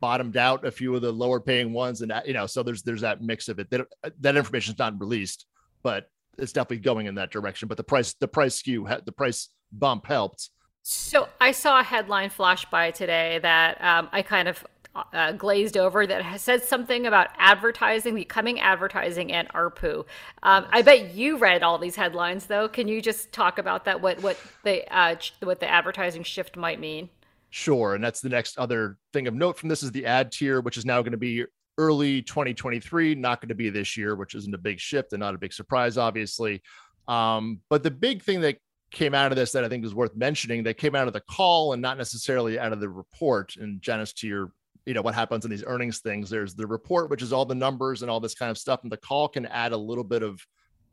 bottomed 0.00 0.36
out 0.36 0.64
a 0.64 0.70
few 0.70 0.94
of 0.94 1.02
the 1.02 1.12
lower 1.12 1.40
paying 1.40 1.72
ones 1.72 2.02
and 2.02 2.10
that, 2.10 2.26
you 2.26 2.34
know 2.34 2.46
so 2.46 2.62
there's 2.62 2.82
there's 2.82 3.02
that 3.02 3.22
mix 3.22 3.48
of 3.48 3.58
it. 3.58 3.70
That 3.70 3.86
that 4.20 4.36
information 4.36 4.74
is 4.74 4.78
not 4.78 4.98
released 5.00 5.46
but 5.82 6.08
it's 6.38 6.52
definitely 6.52 6.78
going 6.78 7.06
in 7.06 7.14
that 7.16 7.30
direction 7.30 7.68
but 7.68 7.76
the 7.76 7.84
price 7.84 8.14
the 8.14 8.28
price 8.28 8.56
skew 8.56 8.88
the 9.04 9.12
price 9.12 9.48
bump 9.72 10.06
helped. 10.06 10.50
So 10.82 11.28
I 11.40 11.52
saw 11.52 11.78
a 11.78 11.84
headline 11.84 12.30
flash 12.30 12.64
by 12.64 12.90
today 12.90 13.38
that 13.40 13.82
um, 13.82 14.08
I 14.10 14.22
kind 14.22 14.48
of 14.48 14.64
uh, 14.94 15.32
glazed 15.32 15.76
over 15.76 16.06
that 16.06 16.40
said 16.40 16.62
something 16.62 17.06
about 17.06 17.28
advertising, 17.38 18.14
becoming 18.14 18.60
advertising 18.60 19.32
and 19.32 19.48
ARPU. 19.50 20.04
Um, 20.42 20.66
I 20.70 20.82
bet 20.82 21.14
you 21.14 21.38
read 21.38 21.62
all 21.62 21.78
these 21.78 21.96
headlines, 21.96 22.46
though. 22.46 22.68
Can 22.68 22.88
you 22.88 23.00
just 23.00 23.32
talk 23.32 23.58
about 23.58 23.84
that? 23.86 24.00
What 24.00 24.22
what 24.22 24.38
the 24.64 24.86
uh, 24.94 25.16
what 25.42 25.60
the 25.60 25.70
advertising 25.70 26.22
shift 26.22 26.56
might 26.56 26.80
mean? 26.80 27.08
Sure, 27.50 27.94
and 27.94 28.02
that's 28.02 28.20
the 28.20 28.28
next 28.28 28.58
other 28.58 28.96
thing 29.12 29.26
of 29.26 29.34
note 29.34 29.58
from 29.58 29.68
this 29.68 29.82
is 29.82 29.92
the 29.92 30.06
ad 30.06 30.32
tier, 30.32 30.60
which 30.60 30.76
is 30.76 30.84
now 30.84 31.00
going 31.02 31.12
to 31.12 31.18
be 31.18 31.44
early 31.78 32.22
2023, 32.22 33.14
not 33.14 33.40
going 33.40 33.48
to 33.48 33.54
be 33.54 33.70
this 33.70 33.96
year, 33.96 34.14
which 34.14 34.34
isn't 34.34 34.54
a 34.54 34.58
big 34.58 34.78
shift 34.78 35.12
and 35.12 35.20
not 35.20 35.34
a 35.34 35.38
big 35.38 35.52
surprise, 35.52 35.96
obviously. 35.96 36.62
Um, 37.08 37.60
but 37.68 37.82
the 37.82 37.90
big 37.90 38.22
thing 38.22 38.42
that 38.42 38.58
came 38.90 39.14
out 39.14 39.32
of 39.32 39.36
this 39.36 39.52
that 39.52 39.64
I 39.64 39.68
think 39.68 39.84
is 39.84 39.94
worth 39.94 40.14
mentioning 40.14 40.64
that 40.64 40.76
came 40.76 40.94
out 40.94 41.06
of 41.06 41.14
the 41.14 41.22
call 41.22 41.72
and 41.72 41.80
not 41.80 41.96
necessarily 41.96 42.58
out 42.58 42.72
of 42.72 42.80
the 42.80 42.88
report. 42.88 43.56
And 43.56 43.80
Janice, 43.80 44.12
to 44.14 44.28
your 44.28 44.52
you 44.86 44.94
know 44.94 45.02
what 45.02 45.14
happens 45.14 45.44
in 45.44 45.50
these 45.50 45.64
earnings 45.66 45.98
things 45.98 46.28
there's 46.28 46.54
the 46.54 46.66
report 46.66 47.10
which 47.10 47.22
is 47.22 47.32
all 47.32 47.44
the 47.44 47.54
numbers 47.54 48.02
and 48.02 48.10
all 48.10 48.20
this 48.20 48.34
kind 48.34 48.50
of 48.50 48.58
stuff 48.58 48.80
and 48.82 48.92
the 48.92 48.96
call 48.96 49.28
can 49.28 49.46
add 49.46 49.72
a 49.72 49.76
little 49.76 50.04
bit 50.04 50.22
of 50.22 50.44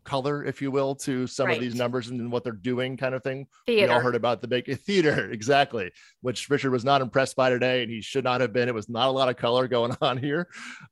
color 0.04 0.44
if 0.44 0.62
you 0.62 0.72
will 0.72 0.96
to 0.96 1.28
some 1.28 1.48
right. 1.48 1.58
of 1.58 1.62
these 1.62 1.76
numbers 1.76 2.08
and 2.08 2.32
what 2.32 2.44
they're 2.44 2.54
doing 2.54 2.98
kind 2.98 3.14
of 3.14 3.22
thing 3.22 3.46
theater. 3.66 3.88
we 3.88 3.94
all 3.94 4.02
heard 4.02 4.16
about 4.16 4.42
the 4.42 4.48
big 4.48 4.78
theater 4.86 5.30
exactly 5.32 5.92
which 6.22 6.50
richard 6.50 6.72
was 6.72 6.86
not 6.86 7.02
impressed 7.02 7.36
by 7.36 7.50
today 7.50 7.84
and 7.84 7.92
he 7.92 8.02
should 8.02 8.24
not 8.24 8.42
have 8.42 8.54
been 8.54 8.68
it 8.68 8.74
was 8.74 8.90
not 8.90 9.08
a 9.08 9.12
lot 9.12 9.30
of 9.30 9.36
color 9.36 9.68
going 9.68 9.96
on 10.02 10.18
here 10.18 10.48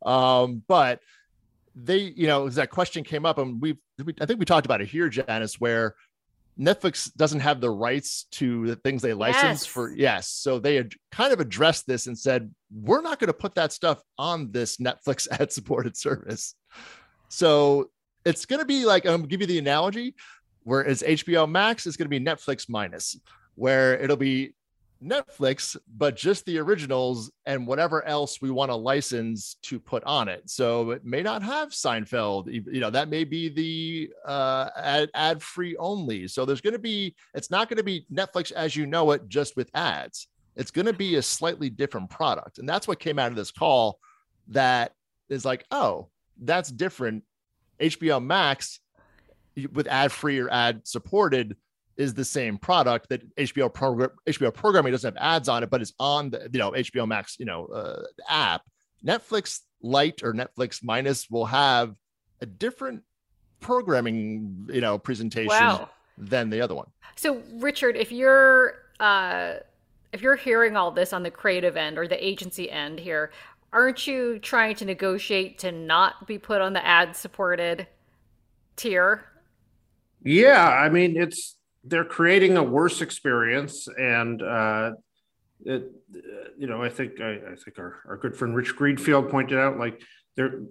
um, 0.06 0.62
but 0.68 1.00
they 1.74 1.98
you 1.98 2.28
know 2.28 2.48
is 2.48 2.56
that 2.56 2.70
question 2.70 3.04
came 3.04 3.26
up 3.26 3.38
and 3.38 3.62
we 3.62 3.78
i 4.20 4.26
think 4.26 4.40
we 4.40 4.46
talked 4.46 4.66
about 4.66 4.82
it 4.82 4.88
here 4.88 5.10
janice 5.10 5.60
where 5.60 5.96
Netflix 6.60 7.14
doesn't 7.16 7.42
have 7.42 7.62
the 7.62 7.70
rights 7.70 8.26
to 8.32 8.68
the 8.68 8.76
things 8.76 9.02
they 9.02 9.14
license 9.14 9.62
yes. 9.62 9.66
for. 9.66 9.94
Yes. 9.94 10.30
So 10.30 10.60
they 10.60 10.76
had 10.76 10.94
kind 11.12 11.32
of 11.32 11.40
addressed 11.40 11.86
this 11.88 12.08
and 12.08 12.18
said, 12.18 12.54
we're 12.74 13.02
not 13.02 13.20
going 13.20 13.28
to 13.28 13.34
put 13.34 13.56
that 13.56 13.72
stuff 13.72 14.02
on 14.18 14.52
this 14.52 14.78
Netflix 14.78 15.28
ad 15.40 15.52
supported 15.52 15.96
service. 15.96 16.56
So 17.30 17.92
it's 18.26 18.46
going 18.46 18.60
to 18.60 18.66
be 18.66 18.86
like, 18.86 19.06
I'm 19.06 19.12
going 19.12 19.22
to 19.24 19.28
give 19.28 19.42
you 19.42 19.48
the 19.48 19.60
analogy 19.60 20.16
where 20.64 20.82
it's 20.82 21.04
HBO 21.04 21.50
Max, 21.50 21.86
it's 21.86 21.96
going 21.96 22.10
to 22.10 22.20
be 22.20 22.24
Netflix 22.24 22.68
minus, 22.68 23.18
where 23.56 23.98
it'll 23.98 24.18
be 24.18 24.54
Netflix, 25.04 25.78
but 25.98 26.16
just 26.16 26.46
the 26.46 26.58
originals 26.58 27.32
and 27.46 27.68
whatever 27.68 28.06
else 28.06 28.42
we 28.42 28.50
want 28.50 28.72
to 28.72 28.76
license 28.76 29.58
to 29.64 29.80
put 29.80 30.04
on 30.04 30.28
it. 30.28 30.50
So 30.50 30.92
it 30.92 31.06
may 31.06 31.22
not 31.22 31.44
have 31.44 31.70
Seinfeld. 31.70 32.52
You 32.52 32.80
know, 32.80 32.90
that 32.90 33.10
may 33.10 33.24
be 33.24 33.50
the 33.50 34.10
uh, 34.26 34.70
ad, 34.76 35.10
ad 35.14 35.42
free 35.42 35.76
only. 35.78 36.28
So 36.28 36.46
there's 36.46 36.62
going 36.62 36.74
to 36.74 36.80
be, 36.80 37.16
it's 37.34 37.52
not 37.52 37.70
going 37.70 37.78
to 37.78 37.84
be 37.84 38.06
Netflix 38.12 38.52
as 38.52 38.76
you 38.76 38.86
know 38.86 39.12
it, 39.12 39.28
just 39.28 39.56
with 39.56 39.70
ads. 39.74 40.28
It's 40.56 40.72
going 40.72 40.88
to 40.88 40.94
be 40.94 41.16
a 41.16 41.22
slightly 41.22 41.70
different 41.70 42.10
product. 42.10 42.58
And 42.58 42.68
that's 42.68 42.88
what 42.88 43.00
came 43.00 43.20
out 43.20 43.30
of 43.30 43.36
this 43.36 43.52
call 43.52 44.00
that 44.50 44.94
is 45.30 45.46
like, 45.46 45.66
oh, 45.72 46.10
that's 46.42 46.72
different. 46.72 47.24
HBO 47.80 48.24
Max 48.24 48.80
with 49.72 49.88
ad 49.88 50.12
free 50.12 50.40
or 50.40 50.50
ad 50.50 50.88
supported 50.88 51.56
is 51.98 52.14
the 52.14 52.26
same 52.26 52.58
product 52.58 53.10
that 53.10 53.36
HBO 53.36 53.74
program 53.74 54.12
HBO 54.28 54.54
programming 54.54 54.92
doesn't 54.92 55.16
have 55.16 55.22
ads 55.22 55.50
on 55.50 55.64
it, 55.64 55.70
but 55.70 55.82
it's 55.82 55.94
on 56.00 56.30
the 56.30 56.50
you 56.52 56.60
know 56.60 56.72
HBO 56.72 57.08
Max 57.08 57.38
you 57.40 57.46
know 57.46 57.66
uh, 57.68 58.04
app. 58.30 58.62
Netflix 59.06 59.62
Lite 59.82 60.24
or 60.24 60.34
Netflix 60.34 60.84
Minus 60.84 61.30
will 61.30 61.46
have 61.46 61.96
a 62.42 62.46
different 62.46 63.04
programming 63.60 64.68
you 64.72 64.82
know 64.82 64.98
presentation 64.98 65.50
wow. 65.50 65.90
than 66.18 66.50
the 66.50 66.62
other 66.62 66.76
one. 66.76 66.88
So 67.16 67.42
Richard, 67.56 67.96
if 67.96 68.12
you're 68.12 68.76
uh, 69.00 69.56
if 70.14 70.22
you're 70.22 70.36
hearing 70.36 70.78
all 70.78 70.92
this 70.92 71.14
on 71.14 71.24
the 71.24 71.32
creative 71.32 71.76
end 71.76 71.98
or 71.98 72.08
the 72.08 72.26
agency 72.26 72.70
end 72.72 73.00
here, 73.00 73.32
aren't 73.74 74.08
you 74.08 74.40
trying 74.40 74.76
to 74.76 74.86
negotiate 74.86 75.60
to 75.60 75.72
not 75.72 76.28
be 76.28 76.38
put 76.38 76.62
on 76.62 76.74
the 76.74 76.86
ad 76.86 77.16
supported 77.16 77.88
tier? 78.76 79.26
Yeah, 80.24 80.68
I 80.68 80.90
mean 80.90 81.18
it's 81.18 81.57
they're 81.88 82.06
creating 82.06 82.58
a 82.58 82.64
worse 82.64 83.02
experience. 83.02 83.88
And 83.88 84.42
uh, 84.42 84.92
it, 85.66 85.92
you 86.56 86.68
know 86.68 86.84
i 86.84 86.88
think 86.88 87.20
i, 87.20 87.32
I 87.32 87.56
think 87.56 87.80
our, 87.80 87.96
our 88.08 88.16
good 88.16 88.36
friend 88.36 88.56
rich 88.56 88.76
greenfield 88.76 89.32
pointed 89.32 89.58
out 89.58 89.80
like 89.80 90.00
there 90.36 90.62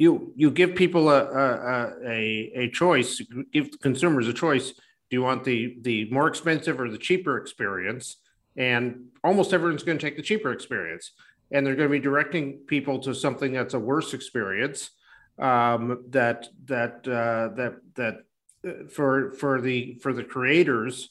you 0.00 0.32
you 0.34 0.50
give 0.50 0.74
people 0.74 1.10
a 1.10 1.24
a, 1.24 1.92
a, 2.06 2.52
a 2.62 2.70
choice 2.70 3.20
give 3.52 3.68
consumers 3.82 4.26
a 4.28 4.32
choice. 4.32 4.70
Do 4.72 5.16
you 5.16 5.22
want 5.22 5.44
the 5.44 5.76
the 5.82 6.10
more 6.10 6.26
expensive 6.26 6.80
or 6.80 6.88
the 6.88 6.96
cheaper 6.96 7.36
experience? 7.36 8.16
And 8.56 9.08
almost 9.22 9.52
everyone's 9.52 9.82
going 9.82 9.98
to 9.98 10.02
take 10.02 10.16
the 10.16 10.22
cheaper 10.22 10.52
experience. 10.52 11.12
And 11.52 11.66
they're 11.66 11.76
going 11.76 11.90
to 11.90 11.92
be 11.92 12.00
directing 12.00 12.60
people 12.66 12.98
to 13.00 13.14
something 13.14 13.52
that's 13.52 13.74
a 13.74 13.78
worse 13.78 14.14
experience 14.14 14.90
um, 15.38 16.04
that 16.08 16.48
that 16.64 17.06
uh, 17.06 17.54
that 17.56 17.74
that 17.96 18.14
for 18.90 19.32
for 19.32 19.60
the 19.60 19.94
for 20.02 20.12
the 20.12 20.24
creators 20.24 21.10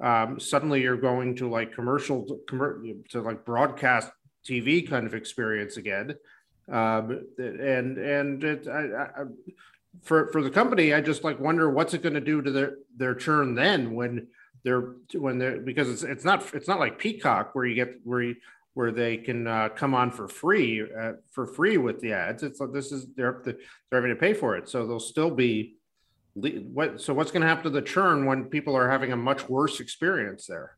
um, 0.00 0.38
suddenly 0.38 0.82
you're 0.82 0.96
going 0.96 1.34
to 1.36 1.48
like 1.48 1.74
commercial 1.74 2.24
to, 2.24 3.02
to 3.08 3.20
like 3.20 3.44
broadcast 3.44 4.10
TV 4.46 4.88
kind 4.88 5.06
of 5.06 5.14
experience 5.14 5.76
again 5.76 6.14
um, 6.70 7.26
and 7.38 7.98
and 7.98 8.44
it, 8.44 8.68
I, 8.68 9.02
I, 9.02 9.08
for 10.02 10.30
for 10.32 10.42
the 10.42 10.50
company 10.50 10.94
I 10.94 11.00
just 11.00 11.24
like 11.24 11.38
wonder 11.38 11.70
what's 11.70 11.94
it 11.94 12.02
going 12.02 12.14
to 12.14 12.20
do 12.20 12.42
to 12.42 12.50
their 12.50 12.76
their 12.96 13.14
churn 13.14 13.54
then 13.54 13.94
when 13.94 14.28
they're 14.66 14.94
when 15.14 15.38
they're 15.38 15.60
because 15.60 15.88
it's 15.88 16.02
it's 16.02 16.24
not 16.24 16.52
it's 16.52 16.66
not 16.66 16.80
like 16.80 16.98
Peacock 16.98 17.54
where 17.54 17.64
you 17.64 17.76
get 17.76 18.00
where 18.02 18.22
you, 18.22 18.34
where 18.74 18.90
they 18.90 19.16
can 19.16 19.46
uh, 19.46 19.68
come 19.68 19.94
on 19.94 20.10
for 20.10 20.26
free 20.26 20.82
uh, 20.82 21.12
for 21.30 21.46
free 21.46 21.78
with 21.78 22.00
the 22.00 22.12
ads. 22.12 22.42
It's 22.42 22.58
like 22.58 22.72
this 22.72 22.90
is 22.90 23.06
they're 23.14 23.40
they're 23.44 23.56
having 23.92 24.10
to 24.10 24.20
pay 24.20 24.34
for 24.34 24.56
it, 24.56 24.68
so 24.68 24.86
they'll 24.86 25.00
still 25.00 25.30
be. 25.30 25.76
What 26.36 27.00
so 27.00 27.14
what's 27.14 27.30
going 27.30 27.40
to 27.42 27.48
happen 27.48 27.64
to 27.64 27.70
the 27.70 27.80
churn 27.80 28.26
when 28.26 28.44
people 28.44 28.76
are 28.76 28.90
having 28.90 29.12
a 29.12 29.16
much 29.16 29.48
worse 29.48 29.80
experience 29.80 30.46
there? 30.46 30.76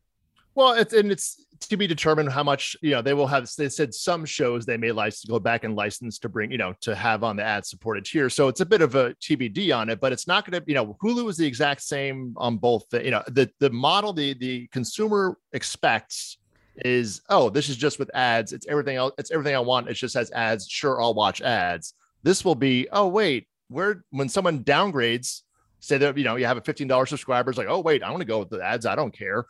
Well, 0.55 0.73
it's 0.73 0.93
and 0.93 1.11
it's 1.11 1.45
to 1.59 1.75
be 1.75 1.85
determined 1.85 2.31
how 2.31 2.43
much 2.43 2.77
you 2.81 2.91
know 2.91 3.01
they 3.01 3.13
will 3.13 3.27
have. 3.27 3.49
They 3.57 3.67
said 3.67 3.93
some 3.93 4.23
shows 4.23 4.65
they 4.65 4.77
may 4.77 4.93
license 4.93 5.29
go 5.29 5.37
back 5.37 5.65
and 5.65 5.75
license 5.75 6.17
to 6.19 6.29
bring 6.29 6.49
you 6.49 6.57
know 6.57 6.73
to 6.81 6.95
have 6.95 7.25
on 7.25 7.35
the 7.35 7.43
ad 7.43 7.65
supported 7.65 8.05
tier. 8.05 8.29
So 8.29 8.47
it's 8.47 8.61
a 8.61 8.65
bit 8.65 8.81
of 8.81 8.95
a 8.95 9.13
TBD 9.15 9.75
on 9.75 9.89
it, 9.89 9.99
but 9.99 10.13
it's 10.13 10.27
not 10.27 10.49
going 10.49 10.61
to 10.61 10.67
you 10.67 10.75
know 10.75 10.97
Hulu 11.03 11.29
is 11.29 11.35
the 11.35 11.45
exact 11.45 11.81
same 11.81 12.33
on 12.37 12.57
both. 12.57 12.89
The, 12.89 13.03
you 13.03 13.11
know 13.11 13.23
the 13.27 13.51
the 13.59 13.69
model 13.69 14.13
the 14.13 14.33
the 14.33 14.67
consumer 14.67 15.37
expects 15.51 16.37
is 16.85 17.21
oh 17.29 17.49
this 17.49 17.67
is 17.67 17.75
just 17.75 17.99
with 17.99 18.09
ads 18.13 18.53
it's 18.53 18.65
everything 18.67 18.95
else 18.95 19.11
it's 19.17 19.31
everything 19.31 19.53
i 19.53 19.59
want 19.59 19.89
it 19.89 19.95
just 19.95 20.13
has 20.13 20.31
ads 20.31 20.65
sure 20.65 21.01
i'll 21.01 21.13
watch 21.13 21.41
ads 21.41 21.93
this 22.23 22.45
will 22.45 22.55
be 22.55 22.87
oh 22.93 23.05
wait 23.05 23.47
where 23.67 24.05
when 24.11 24.29
someone 24.29 24.63
downgrades 24.63 25.41
say 25.79 25.97
that 25.97 26.17
you 26.17 26.23
know 26.23 26.35
you 26.35 26.45
have 26.45 26.57
a 26.57 26.61
$15 26.61 27.07
subscribers 27.07 27.57
like 27.57 27.67
oh 27.67 27.79
wait 27.79 28.03
i 28.03 28.09
want 28.09 28.21
to 28.21 28.25
go 28.25 28.39
with 28.39 28.49
the 28.49 28.61
ads 28.61 28.85
i 28.85 28.95
don't 28.95 29.17
care 29.17 29.45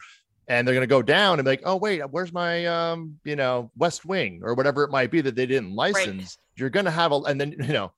and 0.47 0.67
they're 0.67 0.75
going 0.75 0.87
to 0.87 0.87
go 0.87 1.01
down 1.01 1.39
and 1.39 1.45
be 1.45 1.51
like 1.51 1.61
oh 1.65 1.75
wait 1.75 2.01
where's 2.11 2.33
my 2.33 2.65
um 2.65 3.17
you 3.23 3.35
know 3.35 3.71
west 3.77 4.05
wing 4.05 4.41
or 4.43 4.53
whatever 4.53 4.83
it 4.83 4.91
might 4.91 5.11
be 5.11 5.21
that 5.21 5.35
they 5.35 5.45
didn't 5.45 5.73
license 5.73 6.37
right. 6.37 6.37
you're 6.55 6.69
going 6.69 6.85
to 6.85 6.91
have 6.91 7.11
a 7.11 7.17
and 7.21 7.39
then 7.39 7.51
you 7.51 7.73
know 7.73 7.91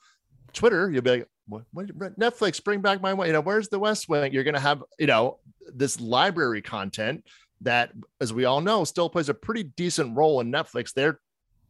twitter 0.53 0.89
you'll 0.91 1.01
be 1.01 1.11
like 1.11 1.27
what, 1.47 1.63
what, 1.73 2.19
netflix 2.19 2.63
bring 2.63 2.81
back 2.81 3.01
my 3.01 3.11
you 3.25 3.33
know 3.33 3.41
where's 3.41 3.67
the 3.69 3.79
west 3.79 4.07
wing 4.07 4.31
you're 4.31 4.43
going 4.43 4.53
to 4.53 4.59
have 4.59 4.83
you 4.99 5.07
know 5.07 5.39
this 5.73 5.99
library 5.99 6.61
content 6.61 7.23
that, 7.61 7.91
as 8.19 8.33
we 8.33 8.45
all 8.45 8.61
know, 8.61 8.83
still 8.83 9.09
plays 9.09 9.29
a 9.29 9.33
pretty 9.33 9.63
decent 9.63 10.15
role 10.17 10.41
in 10.41 10.51
Netflix. 10.51 10.93
They're 10.93 11.19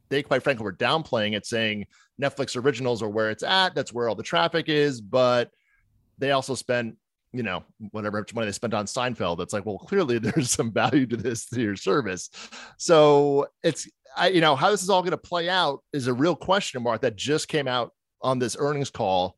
they 0.10 0.24
quite 0.24 0.44
frankly 0.44 0.66
were 0.66 0.74
downplaying 0.74 1.38
it, 1.38 1.46
saying 1.46 1.86
Netflix 2.22 2.62
originals 2.62 3.02
are 3.02 3.10
where 3.10 3.30
it's 3.30 3.44
at. 3.44 3.76
That's 3.76 3.94
where 3.94 4.10
all 4.10 4.16
the 4.16 4.24
traffic 4.24 4.68
is. 4.68 5.00
But 5.00 5.52
they 6.18 6.32
also 6.32 6.56
spent, 6.56 6.98
you 7.34 7.44
know, 7.44 7.64
whatever 7.92 8.20
much 8.20 8.34
money 8.34 8.46
they 8.46 8.52
spent 8.52 8.74
on 8.74 8.86
Seinfeld. 8.86 9.40
It's 9.40 9.54
like, 9.54 9.66
well, 9.66 9.78
clearly 9.78 10.18
there's 10.20 10.52
some 10.52 10.72
value 10.72 11.06
to 11.08 11.18
this 11.18 11.48
to 11.48 11.62
your 11.62 11.76
service. 11.76 12.30
So 12.78 13.48
it's, 13.64 13.88
I, 14.16 14.30
you 14.30 14.42
know, 14.42 14.56
how 14.56 14.72
this 14.72 14.84
is 14.84 14.90
all 14.90 15.02
going 15.02 15.12
to 15.12 15.18
play 15.18 15.50
out 15.50 15.82
is 15.94 16.08
a 16.08 16.14
real 16.14 16.36
question 16.36 16.84
mark 16.84 17.02
that 17.02 17.16
just 17.16 17.48
came 17.48 17.68
out 17.68 17.94
on 18.22 18.40
this 18.40 18.58
earnings 18.60 18.90
call 18.90 19.36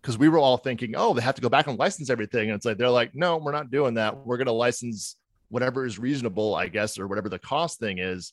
because 0.00 0.18
we 0.18 0.28
were 0.28 0.38
all 0.38 0.56
thinking, 0.56 0.94
oh, 0.96 1.14
they 1.14 1.20
have 1.20 1.34
to 1.34 1.42
go 1.42 1.48
back 1.48 1.66
and 1.66 1.78
license 1.78 2.10
everything. 2.10 2.50
And 2.50 2.56
it's 2.56 2.64
like, 2.64 2.78
they're 2.78 2.88
like, 2.88 3.14
no, 3.14 3.36
we're 3.36 3.52
not 3.52 3.70
doing 3.70 3.94
that. 3.94 4.16
We're 4.16 4.38
going 4.38 4.46
to 4.46 4.52
license 4.52 5.16
whatever 5.50 5.84
is 5.84 5.98
reasonable, 5.98 6.54
I 6.54 6.68
guess, 6.68 6.98
or 6.98 7.06
whatever 7.06 7.28
the 7.28 7.38
cost 7.38 7.78
thing 7.78 7.98
is. 7.98 8.32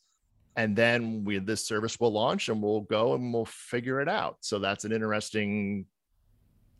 And 0.56 0.76
then 0.76 1.24
we 1.24 1.38
this 1.38 1.68
service 1.68 2.00
will 2.00 2.12
launch 2.12 2.50
and 2.50 2.64
we'll 2.64 2.82
go 2.82 3.14
and 3.14 3.34
we'll 3.34 3.46
figure 3.46 4.02
it 4.02 4.10
out. 4.10 4.38
So 4.42 4.60
that's 4.60 4.86
an 4.86 4.92
interesting 4.92 5.86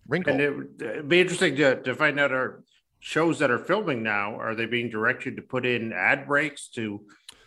wrinkle. 0.08 0.34
And 0.34 0.42
it 0.42 0.56
would 0.56 1.10
be 1.10 1.22
interesting 1.22 1.56
to, 1.58 1.82
to 1.82 1.96
find 1.96 2.20
out 2.20 2.32
our 2.32 2.64
shows 3.00 3.40
that 3.40 3.52
are 3.52 3.60
filming 3.60 4.04
now, 4.04 4.36
are 4.36 4.56
they 4.56 4.66
being 4.66 4.90
directed 4.90 5.36
to 5.36 5.42
put 5.42 5.66
in 5.66 5.94
ad 5.94 6.28
breaks 6.28 6.68
to 6.70 7.02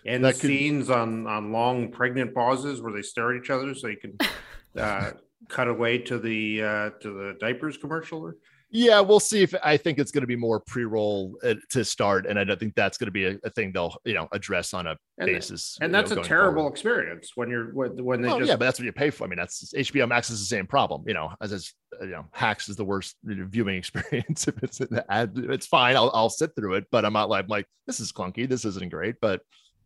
end 0.07 0.25
that 0.25 0.37
scenes 0.37 0.87
could... 0.87 0.97
on, 0.97 1.27
on 1.27 1.53
long 1.53 1.91
pregnant 1.91 2.35
pauses 2.35 2.81
where 2.81 2.93
they 2.93 3.03
stare 3.03 3.35
at 3.35 3.43
each 3.43 3.51
other 3.51 3.75
so 3.75 3.89
you 3.89 3.97
can 3.97 4.17
uh, 4.81 5.11
cut 5.49 5.69
away 5.69 5.99
to 5.99 6.19
the 6.19 6.63
uh, 6.63 6.91
to 7.01 7.11
the 7.11 7.37
diapers 7.41 7.77
commercial? 7.77 8.33
Or? 8.73 8.77
Yeah, 8.79 9.01
we'll 9.01 9.21
see 9.21 9.43
if 9.43 9.55
I 9.65 9.77
think 9.77 9.99
it's 9.99 10.13
going 10.13 10.23
to 10.23 10.27
be 10.27 10.37
more 10.37 10.61
pre-roll 10.61 11.37
uh, 11.43 11.55
to 11.71 11.85
start, 11.85 12.27
and 12.27 12.39
I 12.39 12.45
don't 12.45 12.59
think 12.59 12.75
that's 12.75 12.99
going 12.99 13.07
to 13.07 13.13
be 13.13 13.27
a, 13.27 13.39
a 13.45 13.51
thing 13.51 13.73
they'll 13.73 13.97
you 14.05 14.15
know 14.15 14.29
address 14.33 14.73
on 14.75 14.87
a 14.87 14.97
and 15.19 15.27
basis. 15.27 15.77
And 15.81 15.95
that's 15.95 16.13
know, 16.13 16.21
a 16.21 16.25
terrible 16.25 16.63
forward. 16.63 16.73
experience 16.73 17.33
when 17.35 17.51
you're 17.51 17.73
when, 17.75 18.05
when 18.05 18.23
they 18.23 18.29
well, 18.29 18.39
just 18.39 18.49
yeah, 18.49 18.57
but 18.57 18.67
that's 18.67 18.79
what 18.79 18.87
you 18.87 18.93
pay 18.93 19.11
for. 19.11 19.25
I 19.25 19.27
mean, 19.27 19.39
that's 19.39 19.73
HBO 19.75 20.09
Max 20.09 20.31
is 20.31 20.41
the 20.41 20.47
same 20.47 20.67
problem. 20.67 21.05
You 21.07 21.15
know, 21.15 21.33
as 21.41 21.53
as 21.53 21.73
uh, 22.01 22.05
you 22.05 22.13
know, 22.13 22.27
Hacks 22.33 22.69
is 22.69 22.77
the 22.77 22.85
worst 22.85 23.17
viewing 23.25 23.77
experience. 23.79 24.47
if 24.49 24.63
it's 24.63 24.81
an 24.81 25.01
ad, 25.09 25.33
it's 25.35 25.67
fine. 25.67 25.97
I'll 25.97 26.11
I'll 26.15 26.31
sit 26.31 26.55
through 26.57 26.75
it, 26.75 26.85
but 26.91 27.05
I'm 27.05 27.13
not 27.13 27.29
like 27.29 27.45
I'm 27.45 27.49
like 27.49 27.67
this 27.87 28.01
is 28.01 28.13
clunky. 28.13 28.49
This 28.49 28.65
isn't 28.65 28.91
great, 28.91 29.17
but 29.21 29.43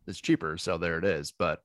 it's 0.07 0.21
cheaper, 0.21 0.57
so 0.57 0.77
there 0.77 0.97
it 0.97 1.05
is. 1.05 1.33
But 1.37 1.59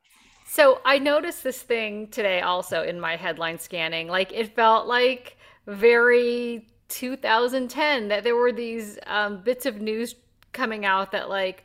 so 0.46 0.80
I 0.84 0.98
noticed 0.98 1.44
this 1.44 1.62
thing 1.62 2.08
today 2.08 2.40
also 2.40 2.82
in 2.82 2.98
my 2.98 3.16
headline 3.16 3.58
scanning. 3.58 4.08
Like 4.08 4.32
it 4.32 4.54
felt 4.56 4.86
like 4.86 5.36
very 5.66 6.66
2010 6.90 8.08
that 8.08 8.24
there 8.24 8.36
were 8.36 8.52
these 8.52 8.98
um, 9.06 9.42
bits 9.42 9.64
of 9.66 9.80
news 9.80 10.14
coming 10.52 10.84
out 10.84 11.12
that 11.12 11.28
like 11.28 11.64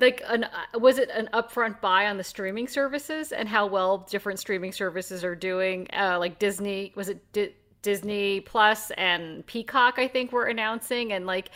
like 0.00 0.22
an 0.26 0.44
uh, 0.44 0.78
was 0.78 0.98
it 0.98 1.10
an 1.10 1.28
upfront 1.32 1.80
buy 1.80 2.06
on 2.06 2.16
the 2.16 2.24
streaming 2.24 2.68
services 2.68 3.32
and 3.32 3.48
how 3.48 3.66
well 3.66 4.06
different 4.10 4.38
streaming 4.38 4.72
services 4.72 5.24
are 5.24 5.34
doing? 5.34 5.86
Uh, 5.92 6.18
like 6.18 6.38
disney 6.38 6.92
was 6.94 7.08
it 7.08 7.32
D- 7.32 7.54
disney 7.82 8.40
plus 8.40 8.90
and 8.92 9.46
peacock 9.46 9.98
i 9.98 10.08
think 10.08 10.32
were 10.32 10.46
announcing 10.46 11.12
and 11.12 11.26
like 11.26 11.50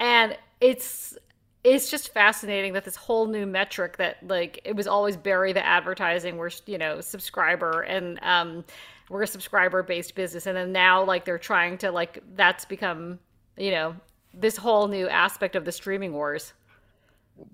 and 0.00 0.36
it's 0.60 1.16
it's 1.64 1.90
just 1.90 2.12
fascinating 2.12 2.72
that 2.72 2.84
this 2.84 2.96
whole 2.96 3.26
new 3.26 3.46
metric 3.46 3.96
that 3.96 4.16
like 4.26 4.60
it 4.64 4.74
was 4.74 4.86
always 4.86 5.16
bury 5.16 5.52
the 5.52 5.64
advertising 5.64 6.36
where 6.36 6.50
you 6.66 6.78
know 6.78 7.00
subscriber 7.00 7.82
and 7.82 8.18
um 8.22 8.64
we're 9.08 9.22
a 9.22 9.26
subscriber 9.26 9.82
based 9.82 10.14
business 10.14 10.46
and 10.46 10.56
then 10.56 10.72
now 10.72 11.04
like 11.04 11.24
they're 11.24 11.38
trying 11.38 11.78
to 11.78 11.90
like 11.90 12.22
that's 12.34 12.64
become 12.64 13.18
you 13.56 13.70
know 13.70 13.94
this 14.34 14.56
whole 14.56 14.88
new 14.88 15.08
aspect 15.08 15.56
of 15.56 15.64
the 15.64 15.72
streaming 15.72 16.12
wars 16.12 16.52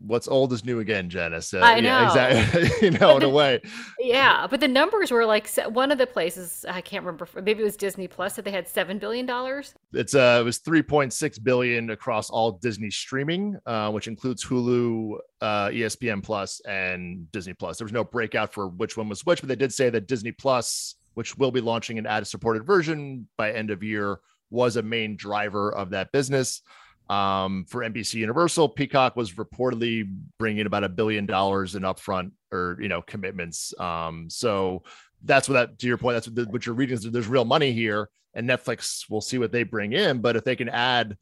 what's 0.07 0.29
old 0.29 0.53
is 0.53 0.65
new 0.65 0.81
again, 0.81 1.09
Janice. 1.11 1.53
Uh, 1.55 1.61
I 1.61 1.81
know. 1.81 1.89
Yeah, 1.89 2.07
exactly. 2.07 2.71
you 2.83 2.99
know, 2.99 3.17
in 3.17 3.23
a 3.23 3.29
way. 3.29 3.61
Yeah, 4.01 4.47
but 4.49 4.61
the 4.61 4.69
numbers 4.69 5.11
were 5.11 5.25
like 5.25 5.49
one 5.67 5.91
of 5.91 5.99
the 5.99 6.07
places 6.07 6.67
I 6.69 6.81
can't 6.83 7.05
remember. 7.05 7.27
Maybe 7.37 7.63
it 7.63 7.65
was 7.65 7.77
Disney 7.77 8.07
Plus 8.07 8.37
that 8.37 8.45
they 8.45 8.51
had 8.51 8.69
seven 8.69 8.99
billion 8.99 9.25
dollars. 9.25 9.75
It's 9.93 10.15
uh, 10.15 10.39
it 10.41 10.45
was 10.45 10.59
three 10.59 10.83
point 10.83 11.13
six 11.13 11.39
billion 11.39 11.91
across 11.91 12.29
all 12.29 12.53
Disney 12.53 12.91
streaming, 12.91 13.57
uh, 13.67 13.91
which 13.93 14.07
includes 14.07 14.45
Hulu, 14.45 15.17
uh, 15.41 15.69
ESPN 15.69 16.23
Plus, 16.23 16.61
and 16.67 17.31
Disney 17.33 17.55
Plus. 17.55 17.79
There 17.79 17.87
was 17.87 17.93
no 17.93 18.05
breakout 18.05 18.53
for 18.53 18.69
which 18.69 18.97
one 18.97 19.09
was 19.09 19.25
which, 19.25 19.41
but 19.41 19.49
they 19.49 19.57
did 19.57 19.73
say 19.73 19.89
that 19.91 20.07
Disney 20.07 20.33
Plus 20.33 20.97
which 21.15 21.37
will 21.37 21.51
be 21.51 21.61
launching 21.61 21.99
an 21.99 22.07
ad 22.07 22.27
supported 22.27 22.65
version 22.65 23.27
by 23.37 23.53
end 23.53 23.71
of 23.71 23.83
year, 23.83 24.21
was 24.51 24.77
a 24.77 24.83
main 24.83 25.17
driver 25.17 25.73
of 25.75 25.91
that 25.91 26.13
business. 26.13 26.63
Um, 27.11 27.67
for 27.69 27.83
NBC 27.83 28.15
Universal, 28.15 28.71
Peacock 28.71 29.15
was 29.15 29.33
reportedly 29.33 30.11
bringing 30.39 30.67
about 30.67 30.85
a 30.85 30.89
billion 30.89 31.27
dollars 31.27 31.75
in 31.75 31.83
upfront 31.83 32.31
or 32.51 32.79
you 32.81 32.89
know 32.89 33.03
commitments. 33.03 33.79
Um, 33.79 34.31
so 34.31 34.85
that's 35.23 35.49
what 35.49 35.55
that 35.55 35.79
to 35.81 35.87
your 35.87 35.99
point. 35.99 36.17
That's 36.17 36.29
what, 36.29 36.37
the, 36.37 36.45
what 36.45 36.65
you're 36.65 36.75
reading 36.75 36.95
is 36.95 37.11
there's 37.11 37.29
real 37.29 37.45
money 37.45 37.73
here, 37.73 38.09
and 38.33 38.49
Netflix 38.49 39.11
will 39.11 39.21
see 39.21 39.39
what 39.39 39.53
they 39.53 39.65
bring 39.65 39.93
in. 39.93 40.21
But 40.21 40.37
if 40.37 40.45
they 40.45 40.57
can 40.57 40.71
add 40.71 41.19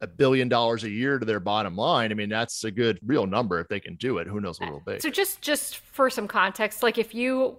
a 0.00 0.08
billion 0.08 0.48
dollars 0.48 0.82
a 0.82 0.90
year 0.90 1.20
to 1.20 1.24
their 1.24 1.38
bottom 1.38 1.76
line, 1.76 2.10
I 2.10 2.14
mean 2.14 2.28
that's 2.28 2.64
a 2.64 2.70
good 2.72 2.98
real 3.06 3.26
number 3.26 3.60
if 3.60 3.68
they 3.68 3.78
can 3.78 3.94
do 3.94 4.18
it. 4.18 4.26
Who 4.26 4.40
knows 4.40 4.58
what 4.58 4.68
it'll 4.68 4.80
be? 4.80 4.98
So 4.98 5.08
just 5.08 5.40
just 5.40 5.76
for 5.76 6.10
some 6.10 6.26
context, 6.26 6.82
like 6.82 6.98
if 6.98 7.14
you 7.14 7.58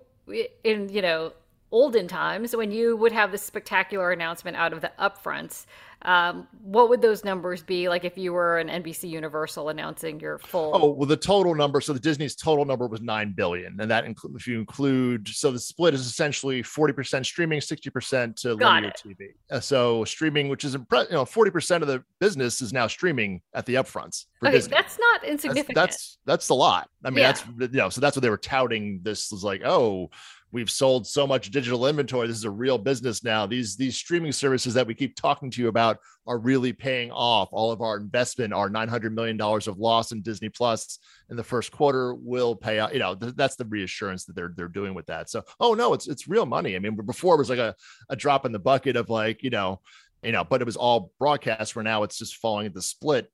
in 0.65 0.89
you 0.89 1.01
know 1.01 1.31
olden 1.73 2.07
times 2.07 2.55
when 2.55 2.71
you 2.71 2.95
would 2.95 3.11
have 3.11 3.31
this 3.31 3.41
spectacular 3.41 4.11
announcement 4.11 4.55
out 4.55 4.71
of 4.71 4.79
the 4.79 4.91
upfronts 4.99 5.65
um, 6.05 6.47
what 6.61 6.89
would 6.89 7.01
those 7.01 7.23
numbers 7.23 7.63
be 7.63 7.87
like 7.87 8.03
if 8.03 8.17
you 8.17 8.33
were 8.33 8.57
an 8.59 8.67
NBC 8.67 9.09
Universal 9.09 9.69
announcing 9.69 10.19
your 10.19 10.37
full? 10.37 10.71
Oh, 10.73 10.89
well, 10.91 11.07
the 11.07 11.15
total 11.15 11.55
number. 11.55 11.79
So 11.79 11.93
the 11.93 11.99
Disney's 11.99 12.35
total 12.35 12.65
number 12.65 12.87
was 12.87 12.99
nine 12.99 13.33
billion, 13.35 13.79
and 13.79 13.89
that 13.89 14.03
includes 14.03 14.35
if 14.35 14.47
you 14.47 14.59
include. 14.59 15.29
So 15.29 15.51
the 15.51 15.59
split 15.59 15.93
is 15.93 16.05
essentially 16.05 16.61
forty 16.61 16.93
percent 16.93 17.25
streaming, 17.25 17.61
sixty 17.61 17.89
percent 17.89 18.35
to 18.37 18.57
Got 18.57 18.83
linear 18.83 18.89
it. 18.89 19.01
TV. 19.05 19.27
Uh, 19.49 19.61
so 19.61 20.03
streaming, 20.03 20.49
which 20.49 20.65
is 20.65 20.75
impre- 20.75 21.09
you 21.09 21.15
know 21.15 21.23
forty 21.23 21.51
percent 21.51 21.83
of 21.83 21.87
the 21.87 22.03
business 22.19 22.61
is 22.61 22.73
now 22.73 22.87
streaming 22.87 23.41
at 23.53 23.65
the 23.65 23.75
upfronts. 23.75 24.25
okay, 24.43 24.51
Disney. 24.51 24.71
that's 24.71 24.99
not 24.99 25.23
insignificant. 25.23 25.75
That's, 25.75 25.95
that's 25.95 26.17
that's 26.25 26.49
a 26.49 26.53
lot. 26.53 26.89
I 27.05 27.11
mean, 27.11 27.19
yeah. 27.19 27.31
that's 27.31 27.45
you 27.73 27.79
know, 27.79 27.87
so 27.87 28.01
that's 28.01 28.17
what 28.17 28.23
they 28.23 28.29
were 28.29 28.37
touting. 28.37 28.99
This 29.03 29.31
was 29.31 29.45
like, 29.45 29.61
oh, 29.63 30.09
we've 30.53 30.71
sold 30.71 31.05
so 31.05 31.27
much 31.27 31.51
digital 31.51 31.87
inventory 31.87 32.27
this 32.27 32.37
is 32.37 32.45
a 32.45 32.49
real 32.49 32.77
business 32.77 33.23
now 33.23 33.45
these 33.45 33.75
these 33.75 33.97
streaming 33.97 34.31
services 34.31 34.73
that 34.73 34.87
we 34.87 34.93
keep 34.93 35.15
talking 35.15 35.51
to 35.51 35.61
you 35.61 35.67
about 35.67 35.97
are 36.25 36.37
really 36.37 36.73
paying 36.73 37.11
off. 37.11 37.49
All 37.51 37.71
of 37.71 37.81
our 37.81 37.97
investment, 37.97 38.53
our 38.53 38.69
$900 38.69 39.11
million 39.11 39.39
of 39.41 39.77
loss 39.77 40.11
in 40.11 40.21
Disney 40.21 40.49
Plus 40.49 40.99
in 41.29 41.35
the 41.35 41.43
first 41.43 41.71
quarter 41.71 42.15
will 42.15 42.55
pay 42.55 42.79
out. 42.79 42.93
You 42.93 42.99
know, 42.99 43.15
th- 43.15 43.35
that's 43.35 43.55
the 43.55 43.65
reassurance 43.65 44.25
that 44.25 44.35
they're 44.35 44.53
they're 44.55 44.67
doing 44.67 44.93
with 44.93 45.05
that. 45.07 45.29
So, 45.29 45.43
oh 45.59 45.73
no, 45.73 45.93
it's 45.93 46.07
it's 46.07 46.27
real 46.27 46.45
money. 46.45 46.75
I 46.75 46.79
mean, 46.79 46.95
before 46.95 47.35
it 47.35 47.39
was 47.39 47.49
like 47.49 47.59
a, 47.59 47.75
a 48.09 48.15
drop 48.15 48.45
in 48.45 48.51
the 48.51 48.59
bucket 48.59 48.95
of 48.95 49.09
like, 49.09 49.43
you 49.43 49.49
know, 49.49 49.81
you 50.23 50.31
know, 50.31 50.43
but 50.43 50.61
it 50.61 50.65
was 50.65 50.77
all 50.77 51.11
broadcast 51.19 51.75
where 51.75 51.83
now 51.83 52.03
it's 52.03 52.17
just 52.17 52.37
falling 52.37 52.65
at 52.65 52.73
the 52.73 52.81
split 52.81 53.29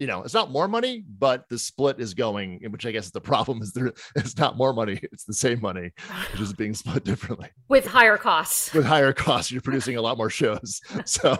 you 0.00 0.06
know, 0.06 0.22
it's 0.22 0.32
not 0.32 0.50
more 0.50 0.66
money, 0.66 1.04
but 1.18 1.46
the 1.50 1.58
split 1.58 2.00
is 2.00 2.14
going, 2.14 2.58
which 2.70 2.86
I 2.86 2.90
guess 2.90 3.04
is 3.04 3.10
the 3.12 3.20
problem 3.20 3.60
is 3.60 3.72
there 3.72 3.92
it's 4.16 4.36
not 4.38 4.56
more 4.56 4.72
money, 4.72 4.98
it's 5.12 5.24
the 5.24 5.34
same 5.34 5.60
money, 5.60 5.92
which 6.32 6.40
is 6.40 6.54
being 6.54 6.72
split 6.72 7.04
differently. 7.04 7.50
With 7.68 7.86
higher 7.86 8.16
costs. 8.16 8.72
With 8.72 8.86
higher 8.86 9.12
costs, 9.12 9.52
you're 9.52 9.60
producing 9.60 9.96
a 9.96 10.02
lot 10.02 10.16
more 10.16 10.30
shows. 10.30 10.80
So 11.04 11.36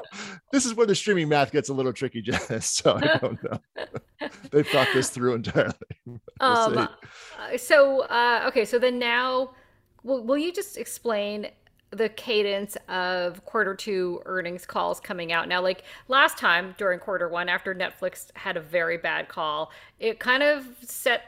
this 0.53 0.67
is 0.67 0.75
where 0.75 0.87
the 0.87 0.95
streaming 0.95 1.29
math 1.29 1.53
gets 1.53 1.69
a 1.69 1.75
little 1.75 1.93
tricky, 1.93 2.21
Janice. 2.27 2.69
So 2.69 2.97
I 2.97 3.19
don't 3.19 3.39
know. 3.45 3.61
They've 4.51 4.67
thought 4.67 4.89
this 4.93 5.11
through 5.11 5.35
entirely. 5.35 5.75
Um, 6.41 6.77
uh, 6.77 6.89
so 7.57 8.01
uh, 8.07 8.45
okay, 8.49 8.65
so 8.65 8.79
then 8.79 8.99
now 8.99 9.53
will, 10.03 10.25
will 10.25 10.37
you 10.39 10.53
just 10.53 10.77
explain 10.77 11.49
the 11.91 12.09
cadence 12.09 12.77
of 12.89 13.45
quarter 13.45 13.75
two 13.75 14.23
earnings 14.27 14.65
calls 14.65 15.01
coming 15.01 15.33
out. 15.33 15.49
Now, 15.49 15.61
like 15.61 15.85
last 16.09 16.39
time 16.39 16.75
during 16.79 17.01
quarter 17.01 17.29
one, 17.29 17.49
after 17.49 17.75
Netflix 17.75 18.31
had 18.37 18.57
a 18.57 18.61
very 18.61 18.97
bad 18.97 19.29
call, 19.29 19.73
it 19.99 20.21
kind 20.21 20.43
of 20.43 20.67
set 20.83 21.23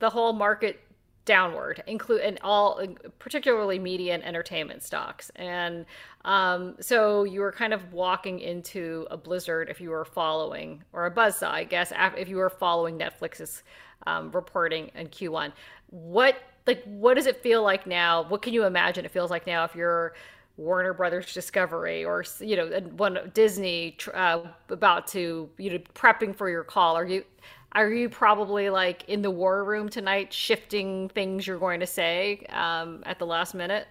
the 0.00 0.10
whole 0.10 0.32
market 0.32 0.80
downward, 1.24 1.82
include 1.86 2.22
and 2.22 2.38
all, 2.42 2.80
particularly 3.18 3.78
media 3.78 4.14
and 4.14 4.24
entertainment 4.24 4.82
stocks. 4.82 5.30
And 5.36 5.84
um, 6.24 6.74
so 6.80 7.24
you 7.24 7.40
were 7.40 7.52
kind 7.52 7.74
of 7.74 7.92
walking 7.92 8.40
into 8.40 9.06
a 9.10 9.16
blizzard 9.16 9.68
if 9.68 9.78
you 9.80 9.90
were 9.90 10.06
following, 10.06 10.82
or 10.92 11.04
a 11.04 11.10
buzzsaw, 11.14 11.50
I 11.50 11.64
guess, 11.64 11.92
if 12.16 12.28
you 12.28 12.36
were 12.36 12.48
following 12.50 12.98
Netflix's 12.98 13.62
um, 14.06 14.30
reporting 14.32 14.90
in 14.94 15.08
Q1. 15.08 15.52
What 15.90 16.36
like 16.68 16.84
what 16.84 17.14
does 17.14 17.26
it 17.26 17.42
feel 17.42 17.62
like 17.62 17.86
now? 17.86 18.22
What 18.28 18.42
can 18.42 18.52
you 18.52 18.64
imagine 18.64 19.04
it 19.04 19.10
feels 19.10 19.30
like 19.30 19.46
now 19.46 19.64
if 19.64 19.74
you're 19.74 20.14
Warner 20.56 20.92
Brothers 20.92 21.32
Discovery 21.32 22.04
or 22.04 22.24
you 22.38 22.56
know 22.56 22.68
one 22.96 23.30
Disney 23.34 23.96
uh, 24.14 24.42
about 24.68 25.06
to 25.08 25.48
you 25.58 25.70
know 25.70 25.78
prepping 25.94 26.36
for 26.36 26.48
your 26.48 26.62
call? 26.62 26.94
Are 26.94 27.06
you 27.06 27.24
are 27.72 27.90
you 27.90 28.08
probably 28.08 28.70
like 28.70 29.04
in 29.08 29.22
the 29.22 29.30
war 29.30 29.64
room 29.64 29.88
tonight, 29.88 30.32
shifting 30.32 31.08
things 31.08 31.46
you're 31.46 31.58
going 31.58 31.80
to 31.80 31.86
say 31.86 32.46
um, 32.50 33.02
at 33.06 33.18
the 33.18 33.26
last 33.26 33.54
minute? 33.54 33.88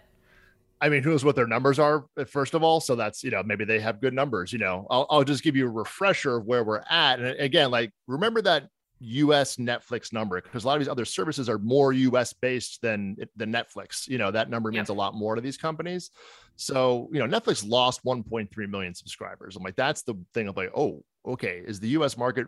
I 0.79 0.89
mean, 0.89 1.01
who 1.01 1.09
knows 1.09 1.25
what 1.25 1.35
their 1.35 1.47
numbers 1.47 1.79
are, 1.79 2.05
uh, 2.17 2.25
first 2.25 2.53
of 2.53 2.61
all. 2.61 2.79
So 2.79 2.95
that's, 2.95 3.23
you 3.23 3.31
know, 3.31 3.41
maybe 3.41 3.65
they 3.65 3.79
have 3.79 3.99
good 3.99 4.13
numbers. 4.13 4.53
You 4.53 4.59
know, 4.59 4.85
I'll, 4.91 5.07
I'll 5.09 5.23
just 5.23 5.41
give 5.41 5.55
you 5.55 5.65
a 5.65 5.71
refresher 5.71 6.37
of 6.37 6.45
where 6.45 6.63
we're 6.63 6.83
at. 6.87 7.19
And 7.19 7.39
again, 7.39 7.71
like, 7.71 7.91
remember 8.05 8.43
that 8.43 8.69
US 8.99 9.57
Netflix 9.57 10.11
number 10.11 10.41
because 10.41 10.63
a 10.63 10.67
lot 10.67 10.75
of 10.75 10.79
these 10.79 10.87
other 10.87 11.05
services 11.05 11.49
are 11.49 11.59
more 11.59 11.93
US 11.93 12.33
based 12.33 12.81
than 12.81 13.15
than 13.35 13.51
Netflix. 13.51 14.07
You 14.07 14.17
know, 14.17 14.31
that 14.31 14.49
number 14.49 14.71
means 14.71 14.89
yeah. 14.89 14.95
a 14.95 14.97
lot 14.97 15.13
more 15.13 15.35
to 15.35 15.41
these 15.41 15.57
companies. 15.57 16.11
So, 16.55 17.07
you 17.11 17.25
know, 17.25 17.39
Netflix 17.39 17.67
lost 17.67 18.03
1.3 18.03 18.49
million 18.69 18.93
subscribers. 18.95 19.55
I'm 19.55 19.63
like, 19.63 19.75
that's 19.75 20.01
the 20.01 20.15
thing 20.33 20.47
of 20.47 20.57
like, 20.57 20.71
oh, 20.75 21.03
okay, 21.25 21.61
is 21.65 21.79
the 21.79 21.89
US 21.89 22.17
market 22.17 22.47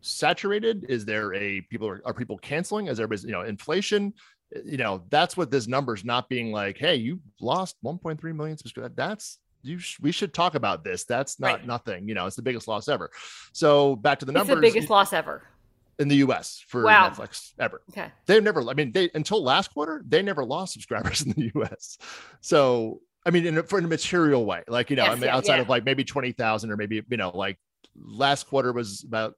saturated? 0.00 0.86
Is 0.88 1.04
there 1.04 1.32
a 1.34 1.60
people 1.62 1.88
are, 1.88 2.02
are 2.04 2.14
people 2.14 2.38
canceling? 2.38 2.88
Is 2.88 2.98
everybody's, 2.98 3.24
you 3.24 3.32
know, 3.32 3.42
inflation? 3.42 4.14
You 4.64 4.78
know, 4.78 5.04
that's 5.10 5.36
what 5.36 5.50
this 5.50 5.68
number 5.68 5.94
is 5.94 6.04
not 6.04 6.28
being 6.28 6.50
like, 6.50 6.78
hey, 6.78 6.96
you 6.96 7.20
lost 7.40 7.76
1.3 7.84 8.22
million 8.34 8.56
subscribers. 8.56 8.92
That's 8.96 9.38
you 9.62 9.78
sh- 9.78 9.98
we 10.00 10.10
should 10.10 10.32
talk 10.32 10.54
about 10.54 10.82
this. 10.82 11.04
That's 11.04 11.38
not 11.38 11.46
right. 11.46 11.66
nothing. 11.66 12.08
You 12.08 12.14
know, 12.14 12.26
it's 12.26 12.36
the 12.36 12.42
biggest 12.42 12.66
loss 12.66 12.88
ever. 12.88 13.10
So 13.52 13.94
back 13.96 14.18
to 14.20 14.24
the 14.24 14.32
numbers. 14.32 14.50
It's 14.50 14.56
the 14.56 14.72
biggest 14.72 14.90
loss 14.90 15.12
ever 15.12 15.42
in 15.98 16.08
the 16.08 16.16
US 16.16 16.62
for 16.66 16.84
wow. 16.84 17.10
Netflix 17.10 17.52
ever. 17.58 17.82
Okay. 17.90 18.08
They've 18.26 18.42
never, 18.42 18.68
I 18.68 18.74
mean, 18.74 18.92
they 18.92 19.10
until 19.14 19.42
last 19.42 19.72
quarter, 19.72 20.02
they 20.06 20.22
never 20.22 20.44
lost 20.44 20.72
subscribers 20.72 21.22
in 21.26 21.32
the 21.32 21.50
US. 21.60 21.98
So, 22.40 23.00
I 23.26 23.30
mean, 23.30 23.46
in 23.46 23.58
a, 23.58 23.62
for 23.62 23.78
in 23.78 23.84
a 23.84 23.88
material 23.88 24.46
way, 24.46 24.62
like, 24.68 24.90
you 24.90 24.96
know, 24.96 25.04
yes, 25.04 25.12
I 25.12 25.14
mean, 25.16 25.24
yeah, 25.24 25.36
outside 25.36 25.56
yeah. 25.56 25.62
of 25.62 25.68
like 25.68 25.84
maybe 25.84 26.04
20,000 26.04 26.70
or 26.70 26.76
maybe, 26.76 27.02
you 27.08 27.16
know, 27.16 27.30
like 27.36 27.58
last 27.96 28.46
quarter 28.46 28.72
was 28.72 29.04
about 29.06 29.34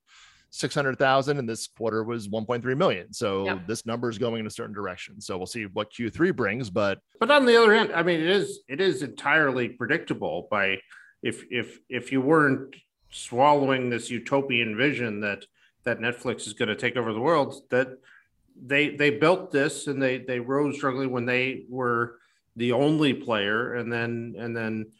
600,000 0.51 1.39
and 1.39 1.49
this 1.49 1.67
quarter 1.67 2.05
was 2.05 2.29
1.3 2.29 2.77
million. 2.77 3.13
So 3.13 3.45
yep. 3.45 3.67
this 3.67 3.87
number 3.87 4.09
is 4.09 4.19
going 4.19 4.41
in 4.41 4.47
a 4.47 4.51
certain 4.51 4.75
direction. 4.75 5.21
So 5.21 5.39
we'll 5.39 5.47
see 5.47 5.67
what 5.67 5.93
Q3 5.93 6.35
brings, 6.35 6.71
but 6.71 6.99
but 7.19 7.31
on 7.31 7.47
the 7.47 7.57
other 7.57 7.75
hand, 7.75 7.93
I 7.95 8.03
mean 8.03 8.21
it 8.21 8.29
is 8.29 8.61
it 8.69 8.81
is 8.81 9.03
entirely 9.03 9.69
predictable 9.69 10.49
by 10.51 10.79
if 11.23 11.45
if 11.51 11.79
if 11.89 12.13
you 12.13 12.21
weren't 12.21 12.75
swallowing 13.11 13.91
this 13.91 14.11
utopian 14.11 14.77
vision 14.77 15.21
that 15.21 15.45
that 15.85 16.01
Netflix 16.01 16.47
is 16.47 16.53
going 16.53 16.69
to 16.69 16.77
take 16.77 16.97
over 16.97 17.13
the 17.13 17.21
world. 17.21 17.63
That 17.71 17.99
they 18.63 18.91
they 18.91 19.11
built 19.11 19.51
this 19.51 19.87
and 19.87 20.03
they 20.03 20.19
they 20.19 20.41
rose 20.41 20.77
struggling 20.77 21.11
when 21.11 21.27
they 21.27 21.65
were 21.69 22.17
the 22.57 22.73
only 22.73 23.15
player, 23.15 23.75
and 23.75 23.93
then 23.93 24.35
and 24.39 24.57
then 24.57 24.93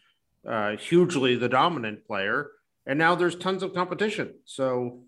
uh, 0.47 0.77
hugely 0.77 1.35
the 1.35 1.49
dominant 1.49 2.05
player, 2.05 2.51
and 2.85 2.97
now 2.97 3.15
there's 3.15 3.35
tons 3.35 3.63
of 3.63 3.73
competition. 3.73 4.33
So 4.45 5.03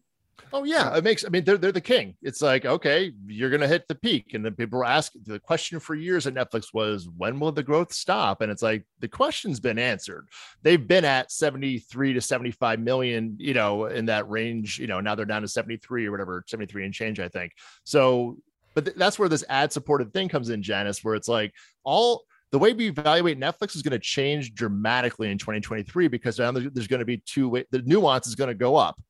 Oh 0.56 0.63
yeah, 0.63 0.96
it 0.96 1.04
makes. 1.04 1.26
I 1.26 1.30
mean, 1.30 1.43
they're 1.43 1.58
they're 1.58 1.72
the 1.72 1.82
king. 1.82 2.15
It's 2.22 2.39
like 2.39 2.63
okay, 2.63 3.12
you're 3.26 3.50
gonna 3.50 3.67
hit 3.67 3.88
the 3.88 3.96
peak, 3.96 4.36
and 4.36 4.46
then 4.46 4.54
people 4.54 4.78
were 4.78 4.86
asking. 4.86 5.24
The 5.26 5.39
question 5.39 5.80
for 5.80 5.96
years 5.96 6.28
at 6.28 6.36
Netflix 6.36 6.74
was, 6.74 7.10
when 7.17 7.39
will 7.39 7.52
the 7.52 7.63
growth 7.63 7.91
stop? 7.91 8.41
And 8.41 8.52
it's 8.52 8.62
like 8.62 8.86
the 9.00 9.08
question's 9.08 9.60
been 9.60 9.80
answered. 9.80 10.28
They've 10.62 10.88
been 10.88 11.06
at 11.06 11.32
73 11.32 12.13
to 12.13 12.22
75 12.22 12.80
million, 12.80 13.36
you 13.39 13.56
know, 13.56 13.86
in 13.86 14.06
that 14.06 14.30
range. 14.30 14.78
You 14.78 14.86
know, 14.86 15.00
now 15.00 15.15
they're 15.15 15.26
down 15.26 15.41
to 15.41 15.48
73 15.48 16.06
or 16.06 16.12
whatever, 16.12 16.43
73 16.46 16.86
and 16.86 16.93
change, 16.93 17.19
I 17.19 17.30
think. 17.30 17.54
So, 17.84 18.38
but 18.76 18.86
th- 18.86 18.98
that's 18.98 19.17
where 19.17 19.30
this 19.30 19.43
ad 19.50 19.72
supported 19.74 20.13
thing 20.13 20.30
comes 20.30 20.50
in, 20.50 20.62
Janice, 20.62 21.04
where 21.04 21.15
it's 21.15 21.28
like 21.28 21.52
all 21.84 22.26
the 22.52 22.60
way 22.60 22.74
we 22.74 22.89
evaluate 22.89 23.39
Netflix 23.39 23.76
is 23.76 23.82
going 23.82 23.93
to 23.93 24.00
change 24.00 24.54
dramatically 24.54 25.32
in 25.32 25.39
2023 25.39 26.10
because 26.10 26.38
now 26.38 26.52
there's 26.52 26.88
going 26.88 27.00
to 27.00 27.06
be 27.06 27.17
two 27.26 27.50
way. 27.50 27.65
The 27.72 27.82
nuance 27.82 28.28
is 28.28 28.36
going 28.36 28.50
to 28.50 28.54
go 28.54 28.76
up. 28.76 29.02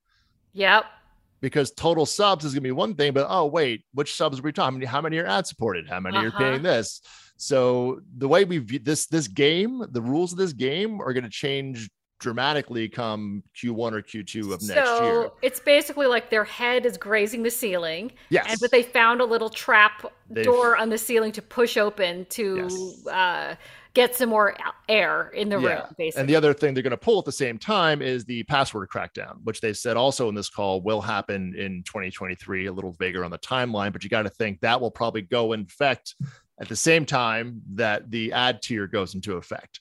Yep 0.54 0.86
because 1.44 1.72
total 1.72 2.06
subs 2.06 2.46
is 2.46 2.54
going 2.54 2.62
to 2.62 2.68
be 2.68 2.72
one 2.72 2.96
thing, 2.96 3.12
but 3.12 3.28
oh 3.30 3.46
wait, 3.46 3.84
which 3.94 4.16
subs 4.16 4.40
are 4.40 4.42
we 4.42 4.54
talking? 4.54 4.82
How 4.82 5.02
many 5.02 5.18
are 5.18 5.26
ad 5.26 5.46
supported? 5.46 5.90
How 5.90 6.00
many 6.00 6.16
uh-huh. 6.16 6.28
are 6.28 6.32
paying 6.32 6.64
this? 6.64 7.02
So 7.36 8.00
the 8.18 8.30
way 8.30 8.46
we 8.46 8.60
view 8.60 8.80
this 8.80 9.08
this 9.08 9.28
game, 9.28 9.84
the 9.92 10.02
rules 10.02 10.32
of 10.32 10.38
this 10.38 10.54
game 10.54 11.02
are 11.02 11.12
going 11.12 11.26
to 11.26 11.30
change 11.30 11.90
dramatically 12.22 12.88
come 12.88 13.44
Q1 13.62 13.92
or 13.92 14.02
Q2 14.02 14.54
of 14.54 14.62
so 14.62 14.74
next 14.74 15.02
year. 15.02 15.32
It's 15.42 15.60
basically 15.60 16.08
like 16.08 16.30
their 16.30 16.46
head 16.46 16.86
is 16.86 16.98
grazing 16.98 17.44
the 17.44 17.52
ceiling. 17.52 18.14
Yes. 18.30 18.46
And, 18.50 18.60
but 18.62 18.72
they 18.72 18.82
found 18.82 19.20
a 19.20 19.26
little 19.26 19.50
trap 19.50 20.06
They've, 20.30 20.46
door 20.46 20.78
on 20.78 20.88
the 20.88 20.98
ceiling 20.98 21.34
to 21.34 21.42
push 21.42 21.76
open 21.76 22.26
to 22.30 22.56
yes. 22.56 23.08
uh, 23.08 23.56
get 23.94 24.16
some 24.16 24.30
more 24.30 24.56
air 24.90 25.30
in 25.30 25.50
the 25.50 25.60
yeah. 25.60 25.68
room, 25.68 25.84
basically. 25.98 26.22
And 26.22 26.30
the 26.30 26.36
other 26.36 26.54
thing 26.54 26.74
they're 26.74 26.84
going 26.84 26.92
to 26.92 26.98
pull 26.98 27.20
at 27.20 27.26
the 27.26 27.32
same 27.32 27.60
time 27.60 28.02
is 28.02 28.26
the 28.26 28.44
password 28.44 28.90
crackdown, 28.90 29.38
which 29.44 29.62
they 29.62 29.74
said 29.74 29.98
also 29.98 30.30
in 30.30 30.36
this 30.36 30.50
call 30.50 30.82
will 30.82 31.02
happen 31.02 31.54
in 31.56 31.84
2023, 31.84 32.66
a 32.66 32.74
little 32.74 32.94
bigger 32.94 33.24
on 33.24 33.32
the 33.32 33.38
timeline. 33.40 33.94
But 33.94 34.04
you 34.04 34.10
got 34.10 34.24
to 34.24 34.30
think 34.30 34.60
that 34.62 34.82
will 34.82 34.92
probably 34.92 35.22
go 35.22 35.54
in 35.54 35.62
effect 35.62 36.16
at 36.60 36.68
the 36.68 36.76
same 36.76 37.06
time 37.06 37.62
that 37.76 38.10
the 38.10 38.34
ad 38.34 38.62
tier 38.62 38.88
goes 38.88 39.16
into 39.16 39.38
effect. 39.38 39.80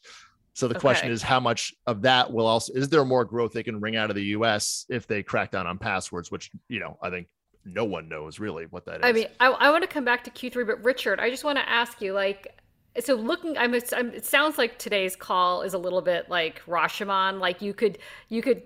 So 0.55 0.69
the 0.69 0.75
okay. 0.75 0.81
question 0.81 1.11
is, 1.11 1.23
how 1.23 1.41
much 1.41 1.73
of 1.87 2.03
that 2.03 2.31
will 2.31 2.47
also 2.47 2.75
is 2.75 2.91
there 2.91 3.05
more 3.07 3.25
growth 3.25 3.53
they 3.53 3.63
can 3.63 3.81
wring 3.81 3.97
out 3.97 4.11
of 4.11 4.17
the 4.17 4.25
U.S. 4.27 4.85
if 4.91 5.07
they 5.07 5.23
crack 5.23 5.51
down 5.51 5.67
on 5.67 5.79
passwords? 5.79 6.31
Which 6.31 6.51
you 6.69 6.81
know, 6.81 6.99
I 7.01 7.09
think 7.09 7.29
no 7.65 7.85
one 7.85 8.09
knows 8.09 8.39
really 8.39 8.67
what 8.67 8.85
that 8.85 8.97
is. 8.97 9.01
I 9.05 9.13
mean, 9.13 9.29
I, 9.41 9.47
I 9.47 9.71
want 9.71 9.83
to 9.83 9.89
come 9.89 10.05
back 10.05 10.25
to 10.25 10.31
Q3, 10.31 10.67
but 10.67 10.85
Richard, 10.85 11.21
I 11.21 11.31
just 11.31 11.45
want 11.45 11.59
to 11.59 11.69
ask 11.69 12.03
you, 12.03 12.13
like, 12.13 12.62
so 13.01 13.15
looking 13.15 13.57
I'm, 13.57 13.75
I'm, 13.95 14.11
it 14.11 14.25
sounds 14.25 14.59
like 14.59 14.79
today's 14.79 15.17
call 15.17 15.63
is 15.63 15.75
a 15.75 15.79
little 15.79 16.03
bit 16.03 16.29
like 16.29 16.63
rashomon 16.67 17.41
like 17.41 17.63
you 17.63 17.73
could 17.73 17.99
you 18.29 18.43
could 18.43 18.63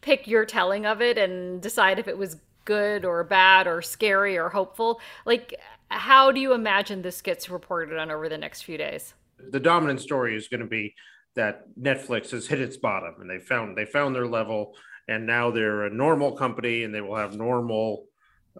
pick 0.00 0.26
your 0.26 0.44
telling 0.44 0.86
of 0.86 1.00
it 1.00 1.18
and 1.18 1.60
decide 1.60 1.98
if 1.98 2.08
it 2.08 2.16
was 2.16 2.36
good 2.64 3.04
or 3.04 3.24
bad 3.24 3.66
or 3.66 3.80
scary 3.80 4.36
or 4.36 4.48
hopeful. 4.48 5.00
Like 5.24 5.54
how 5.90 6.32
do 6.32 6.40
you 6.40 6.52
imagine 6.52 7.02
this 7.02 7.22
gets 7.22 7.48
reported 7.48 7.98
on 7.98 8.10
over 8.10 8.28
the 8.28 8.38
next 8.38 8.62
few 8.62 8.76
days? 8.76 9.14
The 9.50 9.60
dominant 9.60 10.00
story 10.00 10.36
is 10.36 10.48
going 10.48 10.60
to 10.60 10.66
be 10.66 10.94
that 11.34 11.66
netflix 11.80 12.30
has 12.32 12.46
hit 12.46 12.60
its 12.60 12.76
bottom 12.76 13.20
and 13.20 13.30
they 13.30 13.38
found 13.38 13.76
they 13.76 13.84
found 13.84 14.14
their 14.14 14.26
level 14.26 14.74
and 15.06 15.26
now 15.26 15.50
they're 15.50 15.86
a 15.86 15.90
normal 15.90 16.32
company 16.32 16.82
and 16.84 16.94
they 16.94 17.00
will 17.00 17.16
have 17.16 17.36
normal 17.36 18.06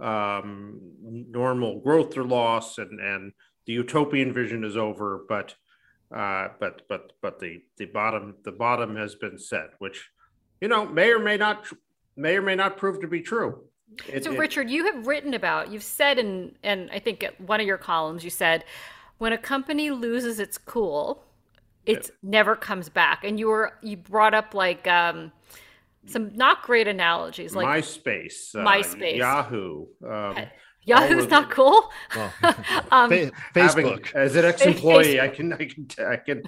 um, 0.01 0.81
normal 1.03 1.81
growth 1.81 2.16
or 2.16 2.25
loss 2.25 2.79
and 2.79 3.01
and 3.01 3.33
the 3.68 3.74
utopian 3.74 4.33
vision 4.33 4.64
is 4.64 4.76
over, 4.76 5.24
but 5.28 5.54
uh, 6.11 6.48
but 6.59 6.83
but 6.88 7.12
but 7.20 7.38
the 7.38 7.62
the 7.76 7.85
bottom 7.85 8.35
the 8.42 8.50
bottom 8.50 8.96
has 8.96 9.14
been 9.14 9.38
set, 9.38 9.74
which 9.78 10.09
you 10.61 10.68
know 10.68 10.87
may 10.87 11.11
or 11.11 11.18
may 11.18 11.37
not 11.37 11.66
may 12.16 12.37
or 12.37 12.42
may 12.42 12.54
not 12.54 12.78
prove 12.78 12.98
to 13.02 13.07
be 13.07 13.20
true. 13.20 13.61
It, 14.09 14.24
so, 14.24 14.33
it, 14.33 14.38
Richard, 14.38 14.70
you 14.70 14.87
have 14.87 15.07
written 15.07 15.33
about, 15.33 15.70
you've 15.70 15.83
said 15.83 16.18
in, 16.18 16.54
and 16.62 16.90
I 16.92 16.98
think 16.98 17.26
one 17.38 17.59
of 17.59 17.66
your 17.66 17.78
columns, 17.78 18.22
you 18.22 18.28
said, 18.28 18.64
when 19.16 19.33
a 19.33 19.38
company 19.38 19.90
loses 19.90 20.40
its 20.40 20.59
cool, 20.59 21.24
it 21.87 22.11
never 22.22 22.54
comes 22.54 22.90
back. 22.90 23.24
And 23.24 23.38
you 23.38 23.48
were 23.48 23.74
you 23.83 23.98
brought 23.98 24.33
up 24.33 24.54
like 24.54 24.87
um, 24.87 25.31
some 26.07 26.35
not 26.35 26.62
great 26.62 26.88
analogies, 26.88 27.54
like 27.54 27.66
MySpace, 27.66 28.54
uh, 28.54 28.59
MySpace. 28.61 29.16
Yahoo. 29.16 29.87
Um, 30.07 30.37
Yahoo's 30.88 31.24
of 31.24 31.31
not 31.31 31.51
cool. 31.51 31.90
Well, 32.16 32.33
Um, 32.90 33.11
Fa- 33.11 33.31
having- 33.55 33.87
Facebook. 33.87 34.14
as 34.14 34.35
an 34.37 34.44
ex-employee, 34.44 35.20
I 35.27 35.29
can 35.29 35.53
I 35.53 35.64
can 35.66 35.87
t- 35.87 36.03
I 36.03 36.16
can 36.16 36.42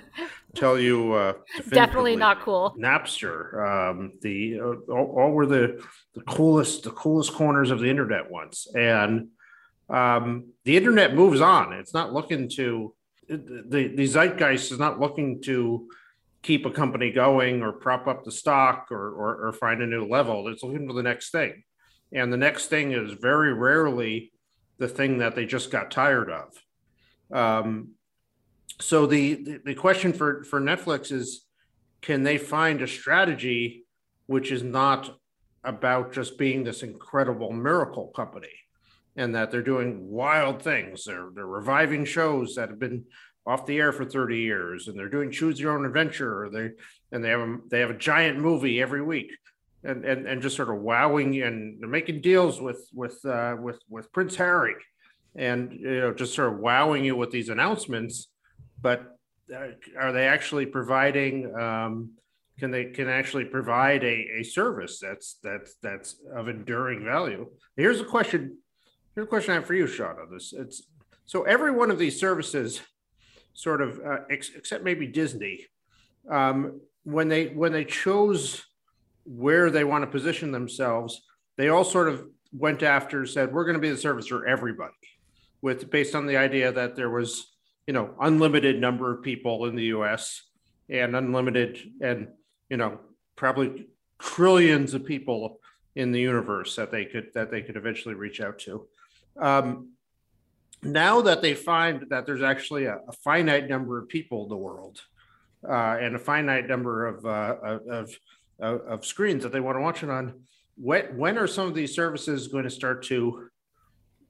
tell 0.54 0.78
you 0.78 1.12
uh, 1.12 1.32
Definitely 1.68 2.16
not 2.16 2.40
cool. 2.40 2.74
Napster, 2.78 3.90
um, 3.90 4.12
the 4.22 4.60
uh, 4.60 4.92
all, 4.92 5.14
all 5.18 5.30
were 5.32 5.46
the 5.46 5.84
the 6.14 6.22
coolest 6.22 6.84
the 6.84 6.90
coolest 6.90 7.32
corners 7.34 7.70
of 7.70 7.80
the 7.80 7.88
internet 7.90 8.30
once, 8.30 8.66
and 8.74 9.28
um, 9.88 10.46
the 10.64 10.76
internet 10.76 11.14
moves 11.14 11.40
on. 11.40 11.72
It's 11.72 11.94
not 11.94 12.12
looking 12.12 12.48
to 12.50 12.94
the 13.28 13.92
the 13.94 14.06
zeitgeist 14.06 14.72
is 14.72 14.78
not 14.78 14.98
looking 14.98 15.40
to 15.42 15.88
keep 16.42 16.64
a 16.64 16.70
company 16.70 17.12
going 17.12 17.60
or 17.62 17.70
prop 17.72 18.06
up 18.06 18.24
the 18.24 18.32
stock 18.32 18.86
or, 18.90 19.10
or 19.10 19.48
or 19.48 19.52
find 19.52 19.82
a 19.82 19.86
new 19.86 20.06
level. 20.06 20.48
It's 20.48 20.62
looking 20.62 20.86
for 20.88 20.94
the 20.94 21.02
next 21.02 21.30
thing, 21.30 21.62
and 22.12 22.32
the 22.32 22.36
next 22.36 22.66
thing 22.66 22.92
is 22.92 23.12
very 23.12 23.52
rarely 23.52 24.32
the 24.78 24.88
thing 24.88 25.18
that 25.18 25.34
they 25.34 25.46
just 25.46 25.70
got 25.70 25.90
tired 25.90 26.30
of. 26.30 26.54
Um, 27.32 27.90
so 28.80 29.06
the, 29.06 29.58
the 29.64 29.74
question 29.74 30.12
for 30.12 30.42
for 30.44 30.60
Netflix 30.60 31.12
is, 31.12 31.44
can 32.00 32.22
they 32.22 32.38
find 32.38 32.80
a 32.80 32.86
strategy 32.86 33.84
which 34.26 34.52
is 34.52 34.62
not 34.62 35.18
about 35.64 36.12
just 36.12 36.38
being 36.38 36.62
this 36.62 36.82
incredible 36.82 37.52
miracle 37.52 38.08
company, 38.14 38.52
and 39.16 39.34
that 39.34 39.50
they're 39.50 39.60
doing 39.60 40.08
wild 40.08 40.62
things. 40.62 41.04
They're 41.04 41.30
they're 41.34 41.46
reviving 41.46 42.04
shows 42.04 42.54
that 42.54 42.70
have 42.70 42.78
been 42.78 43.04
off 43.46 43.66
the 43.66 43.78
air 43.78 43.92
for 43.92 44.04
30 44.04 44.38
years, 44.38 44.88
and 44.88 44.98
they're 44.98 45.08
doing 45.08 45.30
choose 45.30 45.60
your 45.60 45.76
own 45.76 45.84
adventure. 45.84 46.44
Or 46.44 46.50
they 46.50 46.70
and 47.12 47.24
they 47.24 47.30
have 47.30 47.40
a, 47.40 47.56
they 47.68 47.80
have 47.80 47.90
a 47.90 47.98
giant 47.98 48.38
movie 48.38 48.80
every 48.80 49.02
week. 49.02 49.32
And, 49.82 50.04
and, 50.04 50.26
and 50.26 50.42
just 50.42 50.56
sort 50.56 50.68
of 50.68 50.82
wowing 50.82 51.40
and 51.42 51.80
making 51.80 52.20
deals 52.20 52.60
with 52.60 52.86
with 52.92 53.24
uh, 53.24 53.56
with 53.58 53.80
with 53.88 54.12
Prince 54.12 54.36
Harry, 54.36 54.74
and 55.34 55.72
you 55.72 56.00
know 56.00 56.12
just 56.12 56.34
sort 56.34 56.52
of 56.52 56.58
wowing 56.58 57.02
you 57.02 57.16
with 57.16 57.30
these 57.30 57.48
announcements 57.48 58.28
but 58.82 59.16
uh, 59.54 59.68
are 59.98 60.12
they 60.12 60.26
actually 60.26 60.66
providing 60.66 61.54
um, 61.56 62.12
can 62.58 62.70
they 62.70 62.86
can 62.86 63.08
actually 63.08 63.44
provide 63.44 64.04
a, 64.04 64.40
a 64.40 64.42
service 64.42 64.98
that's 65.00 65.38
that's 65.42 65.74
that's 65.82 66.16
of 66.34 66.48
enduring 66.48 67.04
value? 67.04 67.48
Here's 67.76 68.00
a 68.00 68.04
question 68.04 68.58
here's 69.14 69.26
a 69.26 69.28
question 69.28 69.52
i 69.52 69.54
have 69.54 69.66
for 69.66 69.74
you 69.74 69.86
sean 69.86 70.16
on 70.20 70.30
this. 70.32 70.52
It's 70.52 70.82
so 71.24 71.42
every 71.42 71.70
one 71.70 71.90
of 71.90 71.98
these 71.98 72.18
services 72.18 72.80
sort 73.54 73.82
of 73.82 74.00
uh, 74.00 74.18
ex- 74.30 74.52
except 74.54 74.84
maybe 74.84 75.06
disney 75.06 75.66
um, 76.30 76.80
when 77.04 77.28
they 77.28 77.46
when 77.48 77.72
they 77.72 77.84
chose 77.84 78.64
where 79.24 79.70
they 79.70 79.84
want 79.84 80.02
to 80.02 80.10
position 80.10 80.52
themselves. 80.52 81.22
They 81.56 81.68
all 81.68 81.84
sort 81.84 82.08
of 82.08 82.24
went 82.52 82.82
after 82.82 83.26
said 83.26 83.52
we're 83.52 83.64
going 83.64 83.76
to 83.76 83.80
be 83.80 83.90
the 83.90 83.96
service 83.96 84.26
for 84.26 84.46
everybody 84.46 84.92
with 85.62 85.88
based 85.88 86.16
on 86.16 86.26
the 86.26 86.36
idea 86.36 86.72
that 86.72 86.96
there 86.96 87.10
was 87.10 87.54
you 87.86 87.92
know 87.92 88.12
unlimited 88.20 88.80
number 88.80 89.14
of 89.14 89.22
people 89.22 89.66
in 89.66 89.76
the 89.76 89.84
US 89.84 90.42
and 90.88 91.14
unlimited 91.14 91.78
and 92.00 92.28
you 92.68 92.76
know 92.76 92.98
probably 93.36 93.86
trillions 94.18 94.94
of 94.94 95.04
people 95.04 95.60
in 95.94 96.10
the 96.12 96.20
universe 96.20 96.74
that 96.76 96.90
they 96.90 97.04
could 97.04 97.28
that 97.34 97.50
they 97.50 97.62
could 97.62 97.76
eventually 97.76 98.14
reach 98.14 98.40
out 98.40 98.58
to. 98.58 98.86
Um, 99.40 99.90
now 100.82 101.20
that 101.22 101.42
they 101.42 101.54
find 101.54 102.06
that 102.08 102.26
there's 102.26 102.42
actually 102.42 102.86
a, 102.86 103.00
a 103.08 103.12
finite 103.24 103.68
number 103.68 103.98
of 103.98 104.08
people 104.08 104.44
in 104.44 104.48
the 104.48 104.56
world 104.56 105.00
uh, 105.68 105.98
and 106.00 106.16
a 106.16 106.18
finite 106.18 106.66
number 106.66 107.06
of, 107.06 107.26
uh, 107.26 107.56
of, 107.90 108.10
of 108.60 108.80
of 108.82 109.06
screens 109.06 109.42
that 109.42 109.52
they 109.52 109.60
want 109.60 109.76
to 109.76 109.82
watch 109.82 110.02
it 110.02 110.10
on 110.10 110.34
when 110.76 111.16
when 111.16 111.38
are 111.38 111.46
some 111.46 111.66
of 111.66 111.74
these 111.74 111.94
services 111.94 112.48
going 112.48 112.64
to 112.64 112.70
start 112.70 113.02
to 113.04 113.48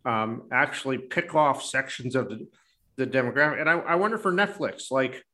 um, 0.05 0.43
actually 0.53 0.99
pick 0.99 1.35
off 1.35 1.63
sections 1.63 2.15
of 2.15 2.29
the 2.29 2.49
the 2.97 3.07
demographic. 3.07 3.61
And 3.61 3.71
I, 3.71 3.79
I 3.79 3.95
wonder 3.95 4.19
for 4.19 4.33
Netflix, 4.33 4.91
like 4.91 5.25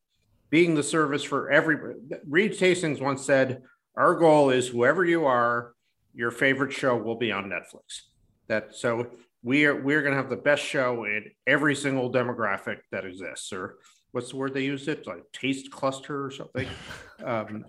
being 0.51 0.75
the 0.75 0.83
service 0.83 1.25
for 1.25 1.51
everybody. 1.51 1.95
Reed 2.29 2.57
Hastings 2.57 3.01
once 3.01 3.25
said, 3.25 3.63
"Our 3.97 4.15
goal 4.15 4.51
is 4.51 4.69
whoever 4.69 5.05
you 5.05 5.27
are, 5.27 5.73
your 6.15 6.31
favorite 6.31 6.73
show 6.73 6.97
will 6.97 7.17
be 7.17 7.33
on 7.33 7.51
Netflix." 7.51 8.03
That 8.49 8.75
so 8.75 9.09
we 9.43 9.65
are 9.67 9.75
we're 9.75 10.03
going 10.03 10.15
to 10.15 10.21
have 10.21 10.31
the 10.31 10.37
best 10.37 10.63
show 10.63 11.05
in 11.05 11.31
every 11.47 11.75
single 11.75 12.13
demographic 12.13 12.79
that 12.93 13.05
exists, 13.05 13.53
or 13.53 13.79
what's 14.13 14.31
the 14.31 14.37
word 14.37 14.55
they 14.55 14.65
used 14.65 14.89
it 14.89 15.07
like 15.07 15.25
taste 15.33 15.71
cluster 15.71 16.25
or 16.25 16.31
something. 16.31 16.69
um, 17.25 17.65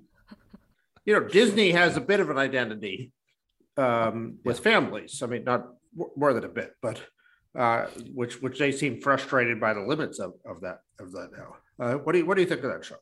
you 1.08 1.13
know, 1.13 1.22
Disney 1.22 1.72
has 1.72 1.96
a 1.96 2.02
bit 2.02 2.20
of 2.20 2.30
an 2.30 2.38
identity 2.38 3.13
um, 3.78 4.39
with 4.43 4.60
families. 4.60 5.24
I 5.24 5.28
mean, 5.28 5.46
not 5.46 5.70
more 6.17 6.34
than 6.34 6.43
a 6.43 6.50
bit, 6.50 6.74
but 6.82 7.02
uh, 7.58 7.86
which 8.13 8.41
which 8.41 8.60
they 8.60 8.74
seem 8.74 9.00
frustrated 9.00 9.60
by 9.60 9.74
the 9.74 9.82
limits 9.82 10.20
of, 10.20 10.34
of 10.46 10.60
that 10.62 10.82
of 11.00 11.13
that 11.13 11.30
now. 11.32 11.56
Uh, 11.80 11.93
what 11.96 12.12
do 12.12 12.20
you 12.20 12.26
what 12.26 12.36
do 12.36 12.41
you 12.41 12.48
think 12.48 12.62
of 12.62 12.72
that 12.72 12.84
show? 12.84 12.98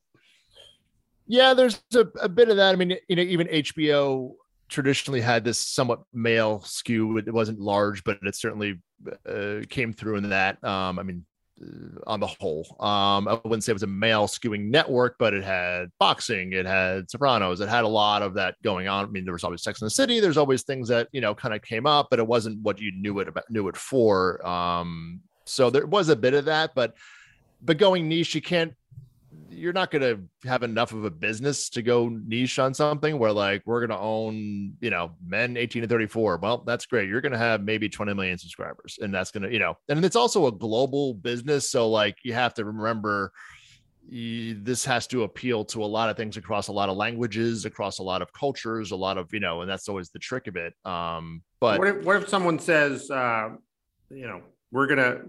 Yeah, 1.26 1.56
there's 1.56 1.82
a, 1.96 2.06
a 2.22 2.30
bit 2.30 2.50
of 2.50 2.58
that. 2.58 2.74
I 2.74 2.78
mean, 2.78 2.96
you 3.10 3.15
know, 3.15 3.24
even 3.24 3.48
HBO 3.48 4.34
traditionally 4.70 5.22
had 5.22 5.44
this 5.44 5.58
somewhat 5.58 6.04
male 6.13 6.62
skew. 6.62 7.18
It 7.18 7.34
wasn't 7.34 7.60
large, 7.60 8.04
but 8.04 8.20
it 8.22 8.36
certainly 8.36 8.80
uh, 9.28 9.62
came 9.68 9.94
through 9.94 10.18
in 10.18 10.30
that. 10.30 10.63
Um, 10.63 11.00
I 11.00 11.04
mean, 11.04 11.26
on 12.06 12.20
the 12.20 12.28
whole, 12.28 12.65
um, 12.80 13.28
I 13.28 13.39
wouldn't 13.44 13.63
say 13.63 13.72
it 13.72 13.74
was 13.74 13.84
a 13.84 13.88
male 13.88 14.28
skewing 14.28 14.70
network, 14.70 15.15
but 15.18 15.34
it 15.34 15.44
had 15.44 15.89
boxing, 16.00 16.54
it 16.54 16.65
had 16.65 17.10
Sopranos, 17.10 17.62
it 17.62 17.70
had 17.70 17.86
a 17.86 17.88
lot 17.88 18.22
of 18.22 18.34
that 18.34 18.56
going 18.62 18.88
on. 18.88 19.06
I 19.06 19.08
mean, 19.08 19.24
there 19.24 19.34
was 19.34 19.44
always 19.44 19.63
Sex 19.63 19.82
in 19.82 19.86
the 19.86 19.91
City. 19.91 20.20
There's 20.20 20.38
always 20.38 20.63
things 20.63 20.88
that 20.89 21.08
you 21.12 21.22
know 21.22 21.34
kind 21.34 21.54
of 21.54 21.62
came 21.62 21.86
up, 21.86 22.08
but 22.10 22.20
it 22.20 22.28
wasn't 22.28 22.62
what 22.62 22.80
you 22.80 22.91
knew 22.91 23.20
it 23.20 23.28
about, 23.28 23.50
knew 23.50 23.68
it 23.68 23.78
for. 23.78 24.46
Um, 24.46 25.22
so 25.46 25.70
there 25.70 25.86
was 25.86 26.10
a 26.10 26.15
bit 26.15 26.34
of 26.34 26.46
that, 26.46 26.72
but 26.76 26.96
but 27.62 27.78
going 27.78 28.08
niche, 28.08 28.36
you 28.36 28.41
can't 28.41 28.74
you're 29.50 29.74
not 29.74 29.92
going 29.92 30.02
to 30.02 30.48
have 30.48 30.64
enough 30.64 30.92
of 30.92 31.06
a 31.06 31.10
business 31.10 31.70
to 31.70 31.82
go 31.82 32.10
niche 32.10 32.60
on 32.60 32.74
something 32.74 33.18
where 33.18 33.32
like 33.32 33.62
we're 33.66 33.86
going 33.86 33.98
to 33.98 34.04
own 34.04 34.74
you 34.82 34.90
know 34.90 35.12
men 35.26 35.58
18 35.58 35.84
to 35.84 35.88
34 35.88 36.38
well 36.38 36.64
that's 36.66 36.86
great. 36.86 37.10
You're 37.10 37.22
going 37.22 37.32
to 37.32 37.38
have 37.38 37.64
maybe 37.64 37.90
20 37.90 38.14
million 38.14 38.38
subscribers 38.38 39.00
and 39.02 39.14
that's 39.14 39.32
going 39.32 39.44
to 39.44 39.52
you 39.52 39.60
know 39.60 39.78
and 39.90 40.04
it's 40.04 40.16
also 40.16 40.48
a 40.48 40.52
global 40.52 41.14
business 41.14 41.70
so 41.70 41.90
like 41.90 42.18
you 42.24 42.34
have 42.34 42.54
to 42.56 42.66
remember 42.66 43.32
you, 44.08 44.54
this 44.62 44.86
has 44.86 45.08
to 45.08 45.24
appeal 45.24 45.66
to 45.66 45.84
a 45.84 45.86
lot 45.86 46.12
of 46.12 46.18
things 46.18 46.38
across 46.38 46.68
a 46.68 46.72
lot 46.72 46.90
of 46.90 46.98
languages 46.98 47.66
across 47.66 48.00
a 48.00 48.04
lot 48.04 48.22
of 48.22 48.32
cultures 48.34 48.92
a 48.92 48.96
lot 48.96 49.18
of 49.18 49.34
you 49.34 49.40
know 49.40 49.62
and 49.62 49.70
that's 49.70 49.90
always 49.90 50.10
the 50.10 50.20
trick 50.20 50.48
of 50.48 50.56
it. 50.56 50.74
Um 50.86 51.42
but 51.60 51.80
what 51.80 51.88
if 51.88 52.06
what 52.06 52.16
if 52.18 52.30
someone 52.30 52.60
says, 52.60 53.10
uh, 53.10 53.50
you 54.10 54.28
know, 54.28 54.42
we're 54.72 54.88
gonna 54.88 55.22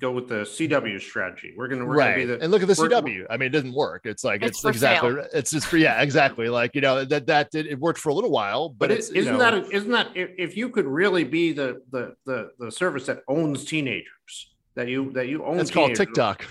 go 0.00 0.10
with 0.10 0.28
the 0.28 0.42
CW 0.42 1.00
strategy. 1.00 1.54
We're 1.56 1.68
gonna 1.68 1.84
we're 1.84 1.96
right. 1.96 2.10
gonna 2.12 2.16
be 2.16 2.24
the 2.24 2.42
and 2.42 2.50
look 2.50 2.62
at 2.62 2.68
the 2.68 2.74
CW. 2.74 3.26
I 3.28 3.36
mean, 3.36 3.46
it 3.48 3.52
doesn't 3.52 3.74
work. 3.74 4.06
It's 4.06 4.24
like 4.24 4.42
It's 4.42 4.50
it's, 4.50 4.60
for 4.60 4.70
exactly 4.70 5.14
sale. 5.14 5.26
it's 5.32 5.50
just 5.50 5.66
for 5.66 5.76
yeah, 5.76 6.02
exactly. 6.02 6.48
Like 6.48 6.74
you 6.74 6.80
know 6.80 7.04
that 7.04 7.26
that 7.26 7.50
did 7.50 7.66
it 7.66 7.78
worked 7.78 7.98
for 7.98 8.08
a 8.08 8.14
little 8.14 8.30
while, 8.30 8.70
but, 8.70 8.88
but 8.88 8.90
it's 8.90 9.10
it, 9.10 9.16
you 9.16 9.20
isn't 9.22 9.38
know, 9.38 9.38
that 9.38 9.72
isn't 9.72 9.90
that 9.90 10.08
if, 10.16 10.30
if 10.38 10.56
you 10.56 10.70
could 10.70 10.86
really 10.86 11.24
be 11.24 11.52
the, 11.52 11.82
the 11.90 12.16
the 12.24 12.50
the 12.58 12.72
service 12.72 13.06
that 13.06 13.22
owns 13.28 13.64
teenagers 13.64 14.50
that 14.74 14.88
you 14.88 15.12
that 15.12 15.28
you 15.28 15.44
own 15.44 15.60
it's 15.60 15.70
called 15.70 15.94
TikTok. 15.94 16.46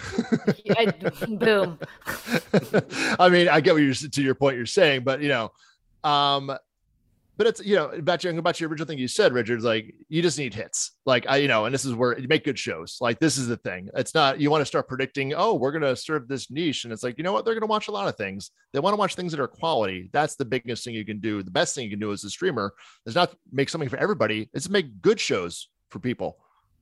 Yeah, 0.64 0.92
boom. 1.28 1.80
I 3.20 3.30
mean, 3.30 3.50
I 3.50 3.62
get 3.62 3.74
what 3.74 3.82
you're 3.82 3.94
to 3.94 4.22
your 4.22 4.36
point 4.36 4.58
you're 4.58 4.66
saying, 4.66 5.04
but 5.04 5.22
you 5.22 5.30
know, 5.30 5.52
um, 6.04 6.56
but 7.40 7.48
it's 7.48 7.64
you 7.66 7.78
know 7.78 7.90
to 7.90 8.02
back 8.02 8.20
to 8.20 8.28
your 8.60 8.70
original 8.70 8.86
thing 8.86 8.98
you 8.98 9.08
said, 9.08 9.32
Richard. 9.32 9.62
Like 9.62 9.96
you 10.10 10.22
just 10.22 10.38
need 10.38 10.54
hits. 10.54 10.92
Like 11.06 11.26
I, 11.30 11.38
you 11.38 11.48
know, 11.48 11.64
and 11.64 11.74
this 11.74 11.86
is 11.86 11.96
where 11.96 12.20
you 12.20 12.28
make 12.28 12.44
good 12.44 12.60
shows. 12.60 12.98
Like 13.00 13.18
this 13.20 13.38
is 13.38 13.48
the 13.48 13.56
thing. 13.56 13.88
It's 13.96 14.14
not 14.14 14.42
you 14.42 14.52
want 14.52 14.60
to 14.60 14.66
start 14.66 14.90
predicting. 14.90 15.34
Oh, 15.34 15.54
we're 15.54 15.72
gonna 15.72 15.96
serve 15.96 16.28
this 16.28 16.52
niche, 16.52 16.84
and 16.84 16.92
it's 16.92 17.02
like 17.02 17.18
you 17.18 17.24
know 17.24 17.32
what? 17.32 17.46
They're 17.46 17.54
gonna 17.54 17.66
watch 17.66 17.88
a 17.88 17.92
lot 17.92 18.10
of 18.10 18.18
things. 18.18 18.52
They 18.74 18.82
want 18.82 18.94
to 18.94 18.98
watch 19.00 19.16
things 19.16 19.32
that 19.32 19.40
are 19.40 19.48
quality. 19.48 20.10
That's 20.12 20.36
the 20.36 20.44
biggest 20.44 20.84
thing 20.84 20.94
you 20.94 21.06
can 21.06 21.22
do. 21.22 21.42
The 21.42 21.50
best 21.50 21.74
thing 21.74 21.86
you 21.86 21.90
can 21.90 22.00
do 22.00 22.12
as 22.12 22.26
a 22.26 22.30
streamer 22.30 22.74
is 23.06 23.16
not 23.16 23.34
make 23.54 23.70
something 23.70 23.90
for 23.90 23.98
everybody. 23.98 24.50
It's 24.54 24.70
make 24.70 25.02
good 25.02 25.20
shows 25.20 25.70
for 25.92 26.00
people. 26.00 26.40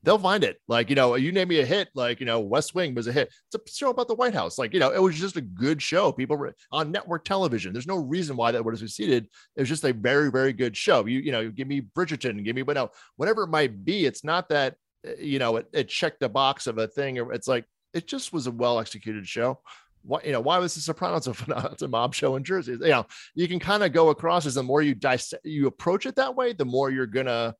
They'll 0.07 0.17
find 0.17 0.45
it. 0.45 0.61
Like, 0.69 0.89
you 0.89 0.95
know, 0.95 1.15
you 1.15 1.33
name 1.33 1.49
me 1.49 1.59
a 1.59 1.65
hit, 1.65 1.89
like, 1.93 2.21
you 2.21 2.25
know, 2.25 2.39
West 2.39 2.73
Wing 2.73 2.95
was 2.95 3.07
a 3.07 3.11
hit. 3.11 3.27
It's 3.27 3.55
a 3.55 3.69
show 3.69 3.89
about 3.89 4.07
the 4.07 4.15
White 4.15 4.33
House. 4.33 4.57
Like, 4.57 4.73
you 4.73 4.79
know, 4.79 4.89
it 4.89 5.01
was 5.01 5.19
just 5.19 5.35
a 5.35 5.41
good 5.41 5.81
show. 5.81 6.13
People 6.13 6.37
were 6.37 6.55
on 6.71 6.93
network 6.93 7.25
television. 7.25 7.73
There's 7.73 7.87
no 7.87 7.97
reason 7.97 8.37
why 8.37 8.53
that 8.53 8.63
would 8.63 8.71
have 8.71 8.79
succeeded. 8.79 9.27
It 9.57 9.59
was 9.59 9.67
just 9.67 9.83
a 9.83 9.91
very, 9.91 10.31
very 10.31 10.53
good 10.53 10.77
show. 10.77 11.05
You, 11.05 11.19
you 11.19 11.33
know, 11.33 11.51
give 11.51 11.67
me 11.67 11.81
Bridgerton, 11.81 12.41
give 12.45 12.55
me 12.55 12.63
what 12.63 12.75
now, 12.75 12.91
whatever 13.17 13.43
it 13.43 13.49
might 13.49 13.83
be. 13.83 14.05
It's 14.05 14.23
not 14.23 14.47
that, 14.47 14.75
uh, 15.05 15.11
you 15.19 15.39
know, 15.39 15.57
it, 15.57 15.67
it 15.73 15.89
checked 15.89 16.21
the 16.21 16.29
box 16.29 16.67
of 16.67 16.77
a 16.77 16.87
thing, 16.87 17.17
it's 17.17 17.49
like 17.49 17.65
it 17.93 18.07
just 18.07 18.31
was 18.31 18.47
a 18.47 18.51
well 18.51 18.79
executed 18.79 19.27
show. 19.27 19.59
Why, 20.03 20.21
you 20.23 20.31
know, 20.31 20.39
why 20.39 20.57
was 20.57 20.73
the 20.73 20.79
Sopranos 20.79 21.27
a, 21.27 21.33
it's 21.73 21.81
a 21.81 21.87
mob 21.89 22.15
show 22.15 22.37
in 22.37 22.45
Jersey? 22.45 22.71
You 22.71 22.87
know, 22.87 23.05
you 23.35 23.49
can 23.49 23.59
kind 23.59 23.83
of 23.83 23.91
go 23.91 24.07
across 24.07 24.45
as 24.45 24.55
the 24.55 24.63
more 24.63 24.81
you 24.81 24.95
dissect, 24.95 25.45
you 25.45 25.67
approach 25.67 26.05
it 26.05 26.15
that 26.15 26.33
way, 26.33 26.53
the 26.53 26.63
more 26.63 26.91
you're 26.91 27.07
gonna 27.07 27.55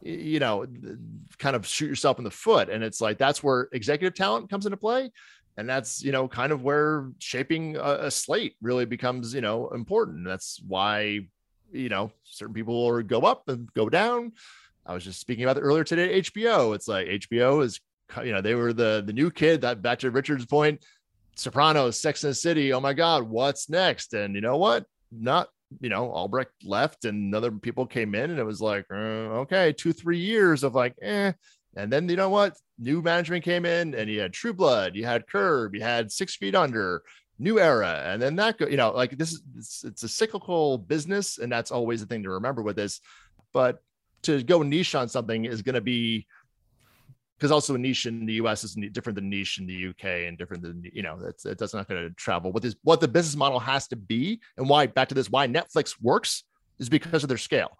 you 0.00 0.38
know, 0.38 0.66
kind 1.38 1.56
of 1.56 1.66
shoot 1.66 1.86
yourself 1.86 2.18
in 2.18 2.24
the 2.24 2.30
foot. 2.30 2.68
And 2.68 2.82
it's 2.84 3.00
like 3.00 3.18
that's 3.18 3.42
where 3.42 3.68
executive 3.72 4.14
talent 4.14 4.50
comes 4.50 4.66
into 4.66 4.76
play. 4.76 5.10
and 5.56 5.68
that's 5.68 6.02
you 6.02 6.12
know 6.12 6.28
kind 6.28 6.52
of 6.52 6.62
where 6.62 7.10
shaping 7.18 7.76
a, 7.76 8.06
a 8.06 8.10
slate 8.10 8.56
really 8.62 8.84
becomes 8.84 9.34
you 9.34 9.40
know 9.40 9.68
important. 9.70 10.24
That's 10.24 10.60
why 10.66 11.20
you 11.72 11.88
know 11.88 12.12
certain 12.24 12.54
people 12.54 13.02
go 13.02 13.20
up 13.22 13.48
and 13.48 13.72
go 13.74 13.88
down. 13.88 14.32
I 14.86 14.94
was 14.94 15.04
just 15.04 15.20
speaking 15.20 15.44
about 15.44 15.58
it 15.58 15.60
earlier 15.60 15.84
today 15.84 16.18
hbo 16.22 16.74
it's 16.74 16.88
like 16.88 17.06
hbo 17.08 17.62
is 17.62 17.78
you 18.24 18.32
know 18.32 18.40
they 18.40 18.54
were 18.54 18.72
the 18.72 19.02
the 19.04 19.12
new 19.12 19.30
kid 19.30 19.60
that 19.60 19.82
back 19.82 19.98
to 19.98 20.10
richard's 20.10 20.46
point 20.46 20.82
sopranos 21.38 22.00
sex 22.00 22.24
and 22.24 22.32
the 22.32 22.34
city. 22.34 22.72
Oh 22.72 22.80
my 22.80 22.92
god 22.92 23.22
what's 23.22 23.68
next? 23.68 24.14
And 24.14 24.34
you 24.34 24.40
know 24.40 24.56
what? 24.56 24.84
Not 25.12 25.48
you 25.80 25.88
know 25.88 26.10
albrecht 26.10 26.52
left 26.64 27.04
and 27.04 27.34
other 27.34 27.50
people 27.50 27.84
came 27.84 28.14
in 28.14 28.30
and 28.30 28.38
it 28.38 28.44
was 28.44 28.60
like 28.60 28.86
uh, 28.90 29.42
okay 29.44 29.72
two 29.72 29.92
three 29.92 30.18
years 30.18 30.64
of 30.64 30.74
like 30.74 30.94
eh 31.02 31.32
and 31.78 31.92
then 31.92 32.08
you 32.08 32.16
know 32.16 32.28
what? 32.28 32.56
New 32.78 33.02
management 33.02 33.44
came 33.44 33.64
in, 33.64 33.94
and 33.94 34.10
you 34.10 34.20
had 34.20 34.32
True 34.32 34.52
Blood, 34.52 34.96
you 34.96 35.04
had 35.04 35.28
Curb, 35.28 35.74
you 35.74 35.80
had 35.80 36.10
Six 36.10 36.36
Feet 36.36 36.54
Under, 36.54 37.02
New 37.38 37.60
Era, 37.60 38.02
and 38.06 38.20
then 38.20 38.36
that 38.36 38.58
go. 38.58 38.66
You 38.66 38.76
know, 38.76 38.90
like 38.90 39.16
this 39.16 39.32
is 39.32 39.42
it's, 39.56 39.84
it's 39.84 40.02
a 40.02 40.08
cyclical 40.08 40.78
business, 40.78 41.38
and 41.38 41.50
that's 41.50 41.70
always 41.70 42.00
the 42.00 42.06
thing 42.06 42.24
to 42.24 42.30
remember 42.30 42.62
with 42.62 42.76
this. 42.76 43.00
But 43.52 43.78
to 44.22 44.42
go 44.42 44.62
niche 44.62 44.96
on 44.96 45.08
something 45.08 45.44
is 45.44 45.62
going 45.62 45.76
to 45.76 45.80
be 45.80 46.26
because 47.38 47.52
also 47.52 47.74
a 47.74 47.78
niche 47.78 48.06
in 48.06 48.26
the 48.26 48.34
US 48.34 48.64
is 48.64 48.74
different 48.92 49.14
than 49.14 49.30
niche 49.30 49.58
in 49.58 49.66
the 49.66 49.88
UK 49.88 50.26
and 50.26 50.36
different 50.36 50.62
than 50.62 50.82
you 50.92 51.02
know 51.02 51.18
that's 51.20 51.44
that's 51.44 51.74
not 51.74 51.88
going 51.88 52.08
to 52.08 52.14
travel. 52.14 52.52
What 52.52 52.64
is 52.64 52.76
what 52.82 53.00
the 53.00 53.08
business 53.08 53.36
model 53.36 53.60
has 53.60 53.86
to 53.88 53.96
be, 53.96 54.40
and 54.56 54.68
why 54.68 54.86
back 54.86 55.08
to 55.08 55.14
this 55.14 55.30
why 55.30 55.46
Netflix 55.46 55.94
works 56.00 56.44
is 56.78 56.88
because 56.88 57.22
of 57.22 57.28
their 57.28 57.38
scale. 57.38 57.78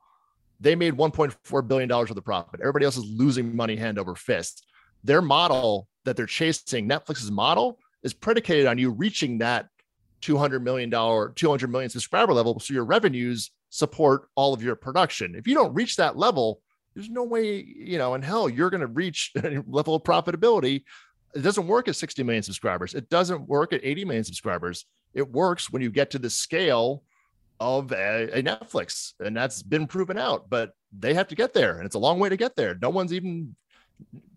They 0.61 0.75
made 0.75 0.95
1.4 0.95 1.69
billion 1.69 1.89
dollars 1.89 2.11
worth 2.11 2.19
of 2.19 2.25
profit. 2.25 2.61
Everybody 2.61 2.85
else 2.85 2.97
is 2.97 3.05
losing 3.05 3.55
money 3.55 3.77
hand 3.77 3.99
over 3.99 4.15
fist. 4.15 4.67
Their 5.05 5.23
model 5.23 5.89
that 6.05 6.17
they're 6.17 6.27
chasing, 6.27 6.89
Netflix's 6.89 7.31
model, 7.31 7.79
is 8.03 8.13
predicated 8.13 8.67
on 8.67 8.79
you 8.79 8.91
reaching 8.91 9.39
that 9.39 9.69
200 10.21 10.65
million 10.65 10.91
dollar, 10.91 11.31
200 11.31 11.71
million 11.71 11.91
subscriber 11.91 12.33
level, 12.33 12.59
so 12.59 12.75
your 12.75 12.85
revenues 12.85 13.51
support 13.71 14.29
all 14.35 14.55
of 14.55 14.63
your 14.63 14.75
production. 14.75 15.35
If 15.37 15.47
you 15.47 15.55
don't 15.55 15.75
reach 15.75 15.97
that 15.97 16.17
level, 16.17 16.61
there's 16.99 17.11
no 17.11 17.23
way, 17.23 17.63
you 17.63 17.97
know, 17.97 18.15
in 18.15 18.23
hell 18.23 18.49
you're 18.49 18.71
going 18.71 18.81
to 18.81 18.89
reach 18.89 19.31
a 19.45 19.63
level 19.69 19.95
of 19.95 20.03
profitability. 20.03 20.83
It 21.33 21.43
doesn't 21.43 21.69
work 21.69 21.87
at 21.87 21.95
60 21.95 22.25
million 22.25 22.43
subscribers. 22.43 22.93
It 22.95 23.09
doesn't 23.09 23.47
work 23.47 23.73
at 23.73 23.85
80 23.85 24.05
million 24.05 24.25
subscribers. 24.25 24.85
It 25.15 25.31
works 25.31 25.71
when 25.71 25.81
you 25.81 25.93
get 25.93 26.11
to 26.11 26.19
the 26.19 26.29
scale 26.29 27.05
of 27.61 27.93
a, 27.93 28.39
a, 28.39 28.43
Netflix, 28.43 29.13
and 29.21 29.37
that's 29.37 29.63
been 29.63 29.87
proven 29.87 30.19
out. 30.19 30.51
But 30.51 30.73
they 30.97 31.15
have 31.15 31.29
to 31.29 31.37
get 31.37 31.55
there, 31.55 31.77
and 31.77 31.87
it's 31.87 31.95
a 31.95 32.01
long 32.01 32.19
way 32.19 32.31
to 32.31 32.37
get 32.37 32.57
there. 32.57 32.77
No 32.83 32.91
one's 32.91 33.13
even 33.13 33.55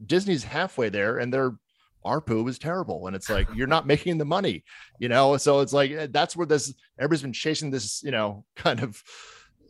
Disney's 0.05 0.43
halfway 0.43 0.89
there, 0.89 1.18
and 1.18 1.34
their 1.34 1.55
ARPU 2.05 2.47
is 2.47 2.59
terrible, 2.59 3.07
and 3.07 3.16
it's 3.16 3.30
like 3.30 3.47
you're 3.55 3.66
not 3.66 3.88
making 3.88 4.20
the 4.20 4.26
money, 4.26 4.64
you 4.99 5.09
know. 5.09 5.36
So 5.38 5.62
it's 5.62 5.74
like 5.74 5.91
eh, 5.91 6.07
that's 6.12 6.36
where 6.36 6.47
this 6.47 6.74
everybody's 6.99 7.24
been 7.24 7.34
chasing 7.34 7.72
this, 7.72 8.03
you 8.03 8.12
know, 8.12 8.45
kind 8.55 8.82
of 8.84 9.01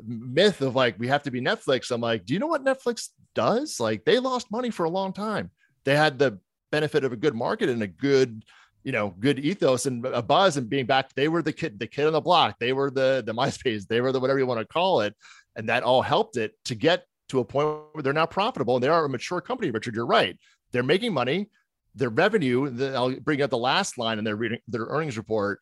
myth 0.06 0.62
of 0.62 0.76
like 0.76 1.00
we 1.00 1.08
have 1.08 1.24
to 1.24 1.32
be 1.32 1.42
Netflix. 1.42 1.92
I'm 1.92 2.02
like, 2.02 2.26
do 2.26 2.34
you 2.34 2.40
know 2.40 2.48
what 2.48 2.66
Netflix 2.66 3.10
does? 3.36 3.80
Like 3.80 4.06
they 4.06 4.20
lost 4.20 4.52
money 4.52 4.70
for 4.70 4.86
a 4.86 4.90
long 4.90 5.14
time. 5.14 5.52
They 5.84 5.96
had 5.96 6.20
the 6.20 6.40
benefit 6.72 7.04
of 7.04 7.12
a 7.12 7.18
good 7.18 7.36
market 7.36 7.70
and 7.70 7.84
a 7.84 7.88
good 7.88 8.44
you 8.84 8.92
know 8.92 9.14
good 9.20 9.40
ethos 9.40 9.86
and 9.86 10.06
a 10.06 10.22
buzz 10.22 10.58
and 10.58 10.70
being 10.70 10.86
back 10.86 11.14
they 11.14 11.28
were 11.28 11.42
the 11.42 11.54
kid 11.54 11.78
the 11.78 11.86
kid 11.86 12.08
on 12.08 12.14
the 12.14 12.22
block 12.22 12.56
they 12.60 12.74
were 12.74 12.90
the 12.90 13.22
the 13.26 13.34
myspace 13.42 13.86
they 13.88 14.02
were 14.02 14.12
the 14.12 14.20
whatever 14.20 14.40
you 14.40 14.46
want 14.46 14.60
to 14.60 14.66
call 14.66 15.02
it 15.02 15.16
and 15.56 15.70
that 15.70 15.84
all 15.84 16.02
helped 16.02 16.38
it 16.38 16.54
to 16.66 16.76
get 16.76 17.06
to 17.30 17.40
a 17.40 17.46
point 17.46 17.80
where 17.92 18.02
they're 18.02 18.14
now 18.14 18.26
profitable 18.26 18.76
and 18.76 18.84
they 18.84 18.88
are 18.88 19.06
a 19.06 19.10
mature 19.10 19.42
company 19.42 19.70
richard 19.70 19.96
you're 19.96 20.06
right 20.06 20.38
they're 20.72 20.84
making 20.84 21.14
money 21.14 21.50
their 21.94 22.10
revenue 22.10 22.70
the, 22.70 22.94
i'll 22.96 23.14
bring 23.20 23.42
up 23.42 23.50
the 23.50 23.58
last 23.58 23.98
line 23.98 24.18
in 24.18 24.24
their 24.24 24.36
reading 24.36 24.60
their 24.68 24.86
earnings 24.86 25.18
report 25.18 25.60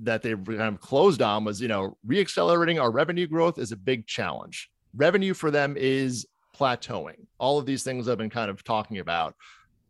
that 0.00 0.22
they've 0.22 0.44
kind 0.44 0.60
of 0.62 0.80
closed 0.80 1.22
on 1.22 1.44
was 1.44 1.60
you 1.60 1.68
know 1.68 1.96
reaccelerating 2.06 2.80
our 2.80 2.90
revenue 2.90 3.26
growth 3.26 3.58
is 3.58 3.72
a 3.72 3.76
big 3.76 4.06
challenge 4.06 4.70
revenue 4.94 5.34
for 5.34 5.50
them 5.50 5.76
is 5.76 6.26
plateauing 6.56 7.26
all 7.38 7.58
of 7.58 7.66
these 7.66 7.82
things 7.82 8.08
i've 8.08 8.18
been 8.18 8.30
kind 8.30 8.50
of 8.50 8.62
talking 8.64 8.98
about 8.98 9.34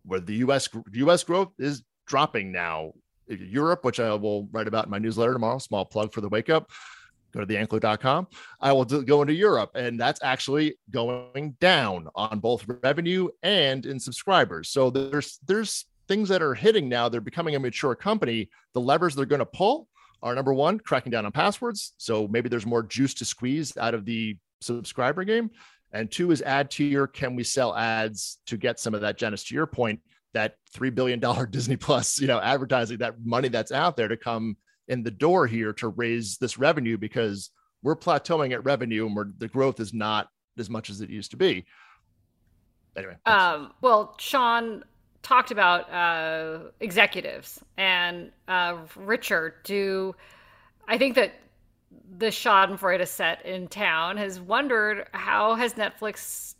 where 0.04 0.20
the 0.20 0.36
us 0.36 0.68
us 0.94 1.24
growth 1.24 1.52
is 1.58 1.82
dropping 2.08 2.50
now. 2.50 2.92
Europe, 3.28 3.84
which 3.84 4.00
I 4.00 4.14
will 4.14 4.48
write 4.50 4.66
about 4.66 4.86
in 4.86 4.90
my 4.90 4.98
newsletter 4.98 5.34
tomorrow, 5.34 5.58
small 5.58 5.84
plug 5.84 6.12
for 6.12 6.22
the 6.22 6.30
wake 6.30 6.48
up. 6.48 6.70
Go 7.32 7.40
to 7.40 7.46
theankler.com. 7.46 8.26
I 8.58 8.72
will 8.72 8.86
do, 8.86 9.04
go 9.04 9.20
into 9.20 9.34
Europe, 9.34 9.72
and 9.74 10.00
that's 10.00 10.22
actually 10.22 10.78
going 10.90 11.54
down 11.60 12.08
on 12.14 12.40
both 12.40 12.64
revenue 12.82 13.28
and 13.42 13.84
in 13.84 14.00
subscribers. 14.00 14.70
So 14.70 14.88
there's 14.88 15.38
there's 15.46 15.84
things 16.08 16.30
that 16.30 16.40
are 16.40 16.54
hitting 16.54 16.88
now. 16.88 17.10
They're 17.10 17.20
becoming 17.20 17.54
a 17.54 17.60
mature 17.60 17.94
company. 17.94 18.48
The 18.72 18.80
levers 18.80 19.14
they're 19.14 19.26
going 19.26 19.40
to 19.40 19.46
pull 19.46 19.88
are 20.22 20.34
number 20.34 20.52
one, 20.52 20.78
cracking 20.78 21.12
down 21.12 21.26
on 21.26 21.32
passwords. 21.32 21.94
So 21.96 22.26
maybe 22.28 22.48
there's 22.48 22.66
more 22.66 22.82
juice 22.82 23.14
to 23.14 23.24
squeeze 23.24 23.76
out 23.76 23.94
of 23.94 24.04
the 24.04 24.36
subscriber 24.60 25.24
game. 25.24 25.50
And 25.92 26.10
two 26.10 26.30
is 26.32 26.42
ad 26.42 26.70
tier. 26.70 27.06
Can 27.06 27.34
we 27.34 27.44
sell 27.44 27.74
ads 27.74 28.38
to 28.46 28.56
get 28.56 28.78
some 28.78 28.94
of 28.94 29.00
that, 29.00 29.16
Janice, 29.16 29.44
to 29.44 29.54
your 29.54 29.66
point? 29.66 30.00
that 30.34 30.56
$3 30.74 30.94
billion 30.94 31.20
Disney 31.50 31.76
Plus, 31.76 32.20
you 32.20 32.26
know, 32.26 32.40
advertising, 32.40 32.98
that 32.98 33.14
money 33.24 33.48
that's 33.48 33.72
out 33.72 33.96
there 33.96 34.08
to 34.08 34.16
come 34.16 34.56
in 34.88 35.02
the 35.02 35.10
door 35.10 35.46
here 35.46 35.72
to 35.74 35.88
raise 35.88 36.38
this 36.38 36.58
revenue 36.58 36.96
because 36.96 37.50
we're 37.82 37.96
plateauing 37.96 38.52
at 38.52 38.64
revenue 38.64 39.06
and 39.06 39.34
the 39.38 39.48
growth 39.48 39.80
is 39.80 39.92
not 39.92 40.28
as 40.58 40.68
much 40.68 40.90
as 40.90 41.00
it 41.00 41.10
used 41.10 41.30
to 41.30 41.36
be. 41.36 41.64
Anyway. 42.96 43.16
Um, 43.26 43.72
well, 43.80 44.16
Sean 44.18 44.82
talked 45.22 45.50
about 45.50 45.90
uh, 45.92 46.70
executives 46.80 47.60
and 47.76 48.30
uh, 48.46 48.76
Richard. 48.96 49.54
Do 49.64 50.14
I 50.86 50.98
think 50.98 51.14
that 51.16 51.34
the 52.18 52.26
Schadenfreude 52.26 53.06
set 53.06 53.44
in 53.44 53.68
town 53.68 54.16
has 54.16 54.40
wondered 54.40 55.06
how 55.12 55.54
has 55.54 55.74
Netflix 55.74 56.54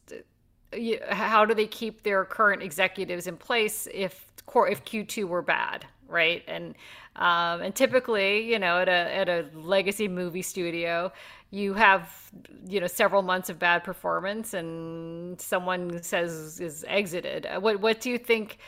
how 1.10 1.46
do 1.46 1.54
they 1.54 1.66
keep 1.66 2.02
their 2.02 2.24
current 2.24 2.62
executives 2.62 3.26
in 3.26 3.36
place 3.36 3.88
if 3.92 4.26
if 4.70 4.84
Q2 4.84 5.24
were 5.24 5.42
bad, 5.42 5.86
right? 6.08 6.42
And 6.48 6.74
um, 7.16 7.62
and 7.62 7.74
typically, 7.74 8.50
you 8.50 8.58
know, 8.58 8.78
at 8.78 8.88
a 8.88 9.14
at 9.14 9.28
a 9.28 9.46
legacy 9.54 10.08
movie 10.08 10.42
studio, 10.42 11.12
you 11.50 11.74
have 11.74 12.32
you 12.66 12.80
know 12.80 12.86
several 12.86 13.22
months 13.22 13.48
of 13.50 13.58
bad 13.58 13.84
performance, 13.84 14.54
and 14.54 15.40
someone 15.40 16.02
says 16.02 16.60
is 16.60 16.84
exited. 16.88 17.46
What 17.60 17.80
what 17.80 18.00
do 18.00 18.10
you 18.10 18.18
think 18.18 18.58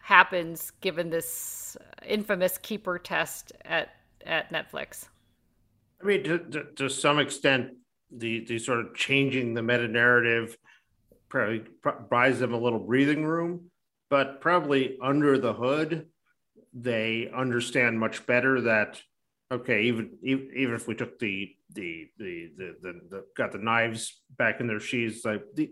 happens 0.00 0.70
given 0.80 1.10
this 1.10 1.76
infamous 2.06 2.58
keeper 2.58 2.98
test 2.98 3.52
at 3.64 3.90
at 4.24 4.52
Netflix? 4.52 5.06
I 6.02 6.06
mean, 6.06 6.24
to, 6.24 6.38
to, 6.38 6.64
to 6.76 6.88
some 6.88 7.18
extent, 7.18 7.70
the 8.10 8.44
the 8.44 8.58
sort 8.58 8.80
of 8.80 8.94
changing 8.94 9.54
the 9.54 9.62
meta 9.62 9.88
narrative 9.88 10.56
probably 11.28 11.64
buys 12.08 12.38
them 12.38 12.54
a 12.54 12.58
little 12.58 12.78
breathing 12.78 13.24
room, 13.24 13.70
but 14.10 14.40
probably 14.40 14.96
under 15.02 15.38
the 15.38 15.52
hood, 15.52 16.06
they 16.78 17.30
understand 17.34 17.98
much 17.98 18.26
better 18.26 18.60
that 18.60 19.00
okay, 19.50 19.84
even 19.84 20.10
even, 20.22 20.50
if 20.74 20.86
we 20.86 20.94
took 20.94 21.18
the 21.18 21.54
the, 21.72 22.08
the 22.18 22.50
the 22.56 22.76
the, 22.82 23.00
the 23.10 23.24
got 23.36 23.52
the 23.52 23.58
knives 23.58 24.20
back 24.36 24.60
in 24.60 24.66
their 24.66 24.80
sheaths, 24.80 25.24
like 25.24 25.42
the, 25.54 25.70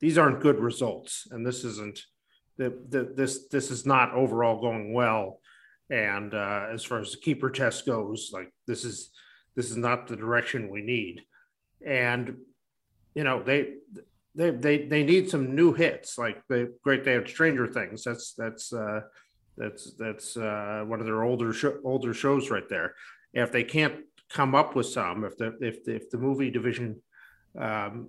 these 0.00 0.18
aren't 0.18 0.40
good 0.40 0.58
results, 0.58 1.28
and 1.30 1.46
this 1.46 1.64
isn't 1.64 2.00
the, 2.58 2.76
the 2.88 3.12
this 3.14 3.48
this 3.48 3.70
is 3.70 3.86
not 3.86 4.12
overall 4.12 4.60
going 4.60 4.92
well. 4.92 5.40
And 5.88 6.34
uh, 6.34 6.66
as 6.72 6.84
far 6.84 7.00
as 7.00 7.12
the 7.12 7.18
keeper 7.18 7.50
test 7.50 7.86
goes, 7.86 8.30
like 8.32 8.52
this 8.66 8.84
is 8.84 9.10
this 9.56 9.70
is 9.70 9.76
not 9.76 10.06
the 10.06 10.16
direction 10.16 10.70
we 10.70 10.82
need. 10.82 11.22
And 11.84 12.36
you 13.14 13.24
know 13.24 13.42
they 13.42 13.74
they 14.34 14.50
they 14.50 14.86
they 14.86 15.02
need 15.02 15.30
some 15.30 15.54
new 15.54 15.72
hits 15.72 16.18
like 16.18 16.42
the 16.48 16.72
Great 16.82 17.04
Day 17.04 17.14
of 17.14 17.28
Stranger 17.28 17.66
Things. 17.66 18.02
That's 18.04 18.34
that's 18.34 18.72
uh, 18.72 19.00
that's 19.56 19.92
that's 19.98 20.36
uh, 20.36 20.84
one 20.86 21.00
of 21.00 21.06
their 21.06 21.22
older 21.22 21.52
sh- 21.52 21.80
older 21.84 22.14
shows 22.14 22.50
right 22.50 22.68
there. 22.68 22.94
If 23.32 23.52
they 23.52 23.64
can't 23.64 23.96
come 24.28 24.54
up 24.54 24.74
with 24.74 24.86
some, 24.86 25.24
if 25.24 25.36
the 25.36 25.56
if 25.60 25.84
the, 25.84 25.96
if 25.96 26.10
the 26.10 26.18
movie 26.18 26.50
division 26.50 27.02
um, 27.58 28.08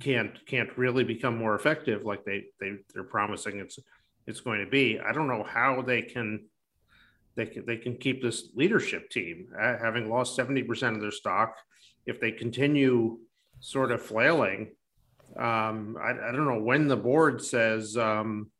can't 0.00 0.44
can't 0.46 0.76
really 0.76 1.04
become 1.04 1.36
more 1.36 1.54
effective 1.54 2.04
like 2.04 2.24
they 2.24 2.44
they 2.60 2.76
they're 2.92 3.04
promising 3.04 3.58
it's 3.58 3.78
it's 4.26 4.40
going 4.40 4.64
to 4.64 4.70
be, 4.70 4.98
I 4.98 5.12
don't 5.12 5.28
know 5.28 5.44
how 5.44 5.82
they 5.82 6.02
can 6.02 6.46
they 7.36 7.46
can 7.46 7.64
they 7.66 7.76
can 7.76 7.96
keep 7.96 8.22
this 8.22 8.48
leadership 8.54 9.10
team 9.10 9.48
uh, 9.60 9.76
having 9.78 10.08
lost 10.08 10.34
seventy 10.34 10.62
percent 10.62 10.96
of 10.96 11.02
their 11.02 11.10
stock. 11.10 11.56
If 12.06 12.20
they 12.20 12.30
continue 12.30 13.18
sort 13.60 13.90
of 13.90 14.02
flailing 14.02 14.70
um, 15.36 15.98
I, 16.00 16.10
I, 16.10 16.32
don't 16.32 16.46
know 16.46 16.62
when 16.62 16.88
the 16.88 16.96
board 16.96 17.44
says 17.44 17.96
um, 17.96 18.50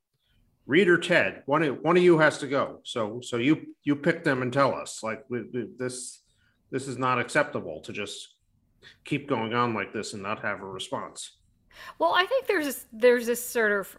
Reed 0.67 0.89
or 0.89 0.99
Ted, 0.99 1.43
one 1.47 1.63
of, 1.63 1.81
one 1.83 1.97
of 1.97 2.03
you 2.03 2.19
has 2.19 2.39
to 2.39 2.47
go. 2.47 2.81
So 2.83 3.21
so 3.23 3.37
you 3.37 3.67
you 3.85 3.97
pick 3.97 4.25
them 4.25 4.43
and 4.43 4.53
tell 4.53 4.75
us 4.75 5.03
like 5.03 5.25
we, 5.29 5.43
we, 5.53 5.69
this 5.79 6.23
this 6.71 6.89
is 6.89 6.99
not 6.99 7.21
acceptable 7.21 7.81
to 7.83 7.93
just 7.93 8.35
keep 9.05 9.29
going 9.29 9.55
on 9.55 9.75
like 9.75 9.93
this 9.93 10.13
and 10.13 10.23
not 10.23 10.43
have 10.43 10.61
a 10.61 10.67
response. 10.67 11.39
Well, 11.99 12.13
I 12.15 12.25
think 12.27 12.47
there's 12.47 12.65
this, 12.65 12.87
there's 12.93 13.27
this 13.27 13.45
sort 13.45 13.73
of 13.73 13.97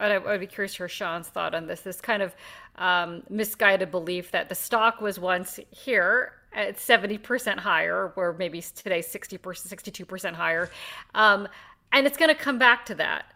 and 0.00 0.12
I, 0.14 0.18
would 0.18 0.40
be 0.40 0.46
curious 0.46 0.72
to 0.72 0.78
hear 0.78 0.88
Sean's 0.88 1.28
thought 1.28 1.54
on 1.54 1.66
this. 1.66 1.82
This 1.82 2.00
kind 2.00 2.22
of 2.22 2.34
um, 2.76 3.22
misguided 3.28 3.90
belief 3.90 4.30
that 4.30 4.48
the 4.48 4.54
stock 4.54 5.00
was 5.00 5.20
once 5.20 5.60
here 5.70 6.32
at 6.52 6.76
70% 6.76 7.58
higher, 7.58 8.12
or 8.16 8.34
maybe 8.38 8.62
today 8.62 9.00
60%, 9.00 9.38
62% 9.38 10.34
higher. 10.34 10.70
Um, 11.14 11.46
and 11.92 12.06
it's 12.06 12.16
going 12.16 12.30
to 12.30 12.34
come 12.34 12.58
back 12.58 12.86
to 12.86 12.94
that. 12.96 13.26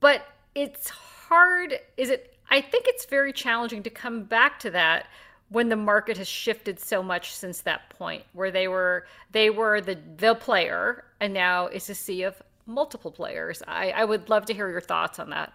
But 0.00 0.26
it's 0.54 0.90
hard. 1.28 1.78
Is 1.96 2.10
it? 2.10 2.34
I 2.50 2.60
think 2.60 2.86
it's 2.88 3.04
very 3.04 3.32
challenging 3.32 3.82
to 3.82 3.90
come 3.90 4.24
back 4.24 4.58
to 4.60 4.70
that 4.70 5.06
when 5.50 5.68
the 5.68 5.76
market 5.76 6.16
has 6.16 6.28
shifted 6.28 6.78
so 6.78 7.02
much 7.02 7.34
since 7.34 7.60
that 7.62 7.88
point 7.90 8.22
where 8.32 8.50
they 8.50 8.68
were 8.68 9.06
they 9.32 9.50
were 9.50 9.80
the 9.80 9.98
the 10.16 10.34
player 10.34 11.04
and 11.20 11.32
now 11.32 11.66
it's 11.66 11.88
a 11.88 11.94
sea 11.94 12.22
of 12.22 12.42
multiple 12.66 13.10
players 13.10 13.62
i 13.66 13.90
i 13.90 14.04
would 14.04 14.28
love 14.28 14.44
to 14.44 14.52
hear 14.52 14.70
your 14.70 14.80
thoughts 14.80 15.18
on 15.18 15.30
that 15.30 15.52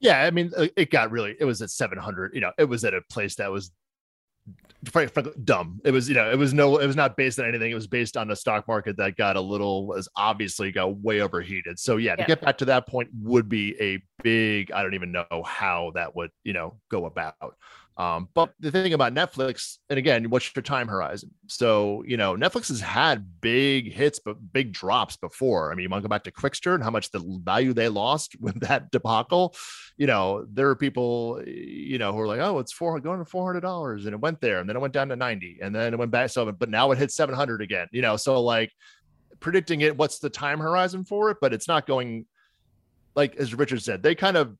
yeah 0.00 0.22
i 0.22 0.30
mean 0.30 0.50
it 0.76 0.90
got 0.90 1.10
really 1.12 1.36
it 1.38 1.44
was 1.44 1.62
at 1.62 1.70
700 1.70 2.34
you 2.34 2.40
know 2.40 2.50
it 2.58 2.64
was 2.64 2.84
at 2.84 2.92
a 2.92 3.00
place 3.02 3.36
that 3.36 3.50
was 3.50 3.70
dumb. 5.44 5.80
It 5.84 5.92
was 5.92 6.08
you 6.08 6.14
know 6.14 6.30
it 6.30 6.38
was 6.38 6.52
no 6.52 6.78
it 6.78 6.86
was 6.86 6.96
not 6.96 7.16
based 7.16 7.38
on 7.38 7.46
anything. 7.46 7.70
It 7.70 7.76
was 7.76 7.86
based 7.86 8.16
on 8.16 8.30
a 8.30 8.36
stock 8.36 8.66
market 8.66 8.96
that 8.96 9.16
got 9.16 9.36
a 9.36 9.40
little 9.40 9.86
was 9.86 10.08
obviously 10.16 10.72
got 10.72 10.96
way 10.98 11.20
overheated. 11.20 11.78
So 11.78 11.96
yeah, 11.96 12.16
yeah. 12.18 12.24
to 12.24 12.24
get 12.24 12.40
back 12.40 12.58
to 12.58 12.64
that 12.66 12.86
point 12.86 13.08
would 13.20 13.48
be 13.48 13.80
a 13.80 14.02
big 14.22 14.70
i 14.72 14.82
don't 14.82 14.94
even 14.94 15.12
know 15.12 15.42
how 15.44 15.92
that 15.94 16.14
would 16.14 16.30
you 16.44 16.52
know 16.52 16.78
go 16.90 17.06
about 17.06 17.34
um, 17.96 18.28
but 18.32 18.52
the 18.58 18.70
thing 18.70 18.94
about 18.94 19.14
Netflix, 19.14 19.76
and 19.90 19.98
again, 19.98 20.30
what's 20.30 20.54
your 20.54 20.62
time 20.62 20.88
horizon? 20.88 21.30
So, 21.48 22.02
you 22.06 22.16
know, 22.16 22.34
Netflix 22.34 22.68
has 22.68 22.80
had 22.80 23.40
big 23.40 23.92
hits, 23.92 24.18
but 24.18 24.36
big 24.52 24.72
drops 24.72 25.16
before. 25.18 25.70
I 25.70 25.74
mean, 25.74 25.84
you 25.84 25.90
want 25.90 26.02
to 26.02 26.08
go 26.08 26.10
back 26.10 26.24
to 26.24 26.32
Qwikster 26.32 26.74
and 26.74 26.82
how 26.82 26.90
much 26.90 27.10
the 27.10 27.20
value 27.44 27.74
they 27.74 27.88
lost 27.88 28.36
with 28.40 28.58
that 28.60 28.90
debacle. 28.90 29.54
You 29.98 30.06
know, 30.06 30.46
there 30.50 30.70
are 30.70 30.76
people, 30.76 31.42
you 31.46 31.98
know, 31.98 32.12
who 32.12 32.20
are 32.20 32.26
like, 32.26 32.40
oh, 32.40 32.58
it's 32.60 32.72
four 32.72 32.98
going 33.00 33.18
to 33.18 33.26
four 33.26 33.46
hundred 33.46 33.60
dollars, 33.60 34.06
and 34.06 34.14
it 34.14 34.20
went 34.20 34.40
there, 34.40 34.60
and 34.60 34.68
then 34.68 34.76
it 34.76 34.80
went 34.80 34.94
down 34.94 35.08
to 35.10 35.16
ninety, 35.16 35.58
and 35.60 35.74
then 35.74 35.92
it 35.92 35.98
went 35.98 36.10
back. 36.10 36.30
So, 36.30 36.50
but 36.50 36.70
now 36.70 36.90
it 36.92 36.98
hit 36.98 37.10
seven 37.10 37.34
hundred 37.34 37.60
again. 37.60 37.88
You 37.92 38.00
know, 38.00 38.16
so 38.16 38.40
like 38.40 38.72
predicting 39.38 39.82
it, 39.82 39.96
what's 39.96 40.18
the 40.18 40.30
time 40.30 40.60
horizon 40.60 41.04
for 41.04 41.30
it? 41.30 41.36
But 41.42 41.52
it's 41.52 41.68
not 41.68 41.86
going 41.86 42.24
like 43.14 43.36
as 43.36 43.54
Richard 43.54 43.82
said, 43.82 44.02
they 44.02 44.14
kind 44.14 44.36
of 44.36 44.56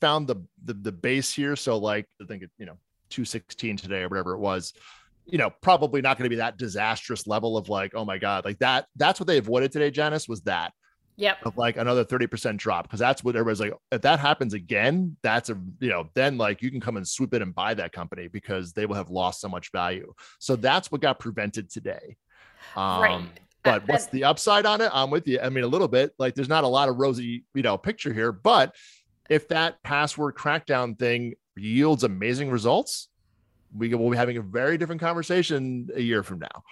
found 0.00 0.26
the 0.26 0.36
the, 0.64 0.74
the 0.74 0.92
base 0.92 1.32
here. 1.32 1.56
So 1.56 1.78
like 1.78 2.06
I 2.22 2.26
think 2.26 2.42
it, 2.42 2.50
you 2.58 2.66
know, 2.66 2.78
216 3.10 3.76
today 3.76 4.02
or 4.02 4.08
whatever 4.08 4.34
it 4.34 4.38
was, 4.38 4.72
you 5.26 5.38
know, 5.38 5.50
probably 5.62 6.00
not 6.00 6.16
going 6.16 6.24
to 6.24 6.30
be 6.30 6.36
that 6.36 6.58
disastrous 6.58 7.26
level 7.26 7.56
of 7.56 7.68
like, 7.68 7.94
oh 7.94 8.04
my 8.04 8.18
God, 8.18 8.44
like 8.44 8.58
that. 8.58 8.86
That's 8.96 9.20
what 9.20 9.26
they 9.26 9.38
avoided 9.38 9.72
today, 9.72 9.90
Janice, 9.90 10.28
was 10.28 10.42
that. 10.42 10.72
Yep. 11.16 11.38
Of 11.44 11.56
like 11.56 11.76
another 11.76 12.04
30% 12.04 12.56
drop. 12.58 12.88
Cause 12.88 13.00
that's 13.00 13.24
what 13.24 13.34
everybody's 13.34 13.60
like, 13.60 13.72
if 13.90 14.02
that 14.02 14.20
happens 14.20 14.54
again, 14.54 15.16
that's 15.22 15.50
a, 15.50 15.58
you 15.80 15.88
know, 15.88 16.08
then 16.14 16.38
like 16.38 16.62
you 16.62 16.70
can 16.70 16.80
come 16.80 16.96
and 16.96 17.06
swoop 17.06 17.34
in 17.34 17.42
and 17.42 17.52
buy 17.52 17.74
that 17.74 17.92
company 17.92 18.28
because 18.28 18.72
they 18.72 18.86
will 18.86 18.94
have 18.94 19.10
lost 19.10 19.40
so 19.40 19.48
much 19.48 19.72
value. 19.72 20.12
So 20.38 20.54
that's 20.54 20.92
what 20.92 21.00
got 21.00 21.18
prevented 21.18 21.70
today. 21.70 22.16
Um, 22.76 23.02
right. 23.02 23.28
But 23.70 23.82
what's 23.88 24.06
the 24.06 24.24
upside 24.24 24.66
on 24.66 24.80
it? 24.80 24.90
I'm 24.92 25.10
with 25.10 25.26
you. 25.26 25.40
I 25.40 25.48
mean, 25.48 25.64
a 25.64 25.68
little 25.68 25.88
bit 25.88 26.12
like 26.18 26.34
there's 26.34 26.48
not 26.48 26.64
a 26.64 26.68
lot 26.68 26.88
of 26.88 26.96
rosy, 26.96 27.44
you 27.54 27.62
know, 27.62 27.76
picture 27.78 28.12
here, 28.12 28.32
but 28.32 28.74
if 29.28 29.48
that 29.48 29.82
password 29.82 30.34
crackdown 30.34 30.98
thing 30.98 31.34
yields 31.56 32.04
amazing 32.04 32.50
results, 32.50 33.08
we 33.76 33.94
will 33.94 34.10
be 34.10 34.16
having 34.16 34.36
a 34.38 34.42
very 34.42 34.78
different 34.78 35.00
conversation 35.00 35.88
a 35.94 36.00
year 36.00 36.22
from 36.22 36.38
now. 36.38 36.62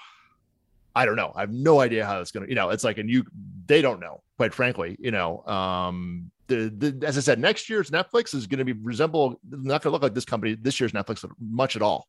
I 0.95 1.05
don't 1.05 1.17
know. 1.17 1.33
I 1.37 1.41
have 1.41 1.53
no 1.53 1.81
idea 1.81 2.07
how 2.07 2.21
it's 2.21 2.31
going 2.31 2.47
to, 2.47 2.49
you 2.49 2.55
know, 2.55 2.71
it's 2.71 2.83
like, 2.83 2.97
and 2.97 3.11
you, 3.11 3.25
they 3.67 3.83
don't 3.83 4.01
know, 4.01 4.23
quite 4.39 4.55
frankly, 4.55 4.97
you 4.99 5.11
know, 5.11 5.45
um, 5.47 6.31
the, 6.47 6.73
the, 6.75 7.07
as 7.07 7.19
I 7.19 7.21
said, 7.21 7.39
next 7.39 7.69
year's 7.69 7.91
Netflix 7.91 8.35
is 8.35 8.47
going 8.47 8.61
to 8.61 8.65
be 8.65 8.73
resemble, 8.73 9.39
not 9.51 9.83
going 9.83 9.91
to 9.91 9.91
look 9.91 10.03
like 10.03 10.15
this 10.15 10.25
company, 10.25 10.55
this 10.55 10.81
year's 10.81 10.93
Netflix 10.93 11.29
much 11.39 11.77
at 11.77 11.83
all. 11.83 12.09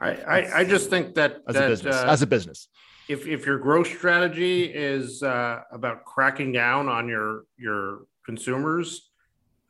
I, 0.00 0.10
I, 0.10 0.58
I 0.58 0.64
just 0.64 0.88
think 0.88 1.16
that, 1.16 1.42
as 1.48 1.54
that, 1.54 1.64
a 1.64 1.68
business, 1.68 1.96
uh, 1.96 2.06
as 2.06 2.22
a 2.22 2.26
business, 2.28 2.68
if 3.08 3.26
if 3.26 3.46
your 3.46 3.58
growth 3.58 3.88
strategy 3.88 4.64
is 4.64 5.22
uh, 5.22 5.62
about 5.72 6.04
cracking 6.04 6.52
down 6.52 6.88
on 6.88 7.08
your 7.08 7.44
your 7.56 8.00
consumers, 8.24 9.10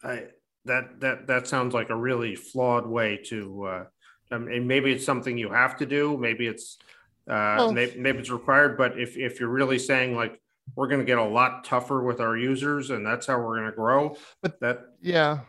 I, 0.03 0.25
that 0.65 1.01
that 1.01 1.27
that 1.29 1.47
sounds 1.47 1.73
like 1.73 1.91
a 1.91 1.97
really 1.97 2.35
flawed 2.35 2.87
way 2.87 3.19
to. 3.27 3.65
Uh, 3.65 3.85
I 4.31 4.39
mean, 4.39 4.67
maybe 4.67 4.93
it's 4.93 5.07
something 5.07 5.39
you 5.39 5.51
have 5.51 5.79
to 5.79 5.87
do. 5.87 6.19
Maybe 6.19 6.47
it's 6.47 6.79
uh, 7.29 7.57
well, 7.59 7.73
maybe, 7.73 7.99
maybe 7.99 8.19
it's 8.19 8.31
required. 8.31 8.77
But 8.77 8.99
if 8.99 9.17
if 9.17 9.41
you're 9.41 9.49
really 9.49 9.79
saying 9.79 10.17
like 10.17 10.41
we're 10.75 10.89
going 10.89 11.01
to 11.01 11.07
get 11.07 11.19
a 11.19 11.25
lot 11.25 11.65
tougher 11.65 12.03
with 12.03 12.21
our 12.21 12.37
users, 12.37 12.91
and 12.91 13.07
that's 13.07 13.27
how 13.27 13.39
we're 13.39 13.57
going 13.57 13.71
to 13.71 13.77
grow, 13.77 14.17
but 14.43 14.59
that 14.61 14.81
yeah, 15.01 15.41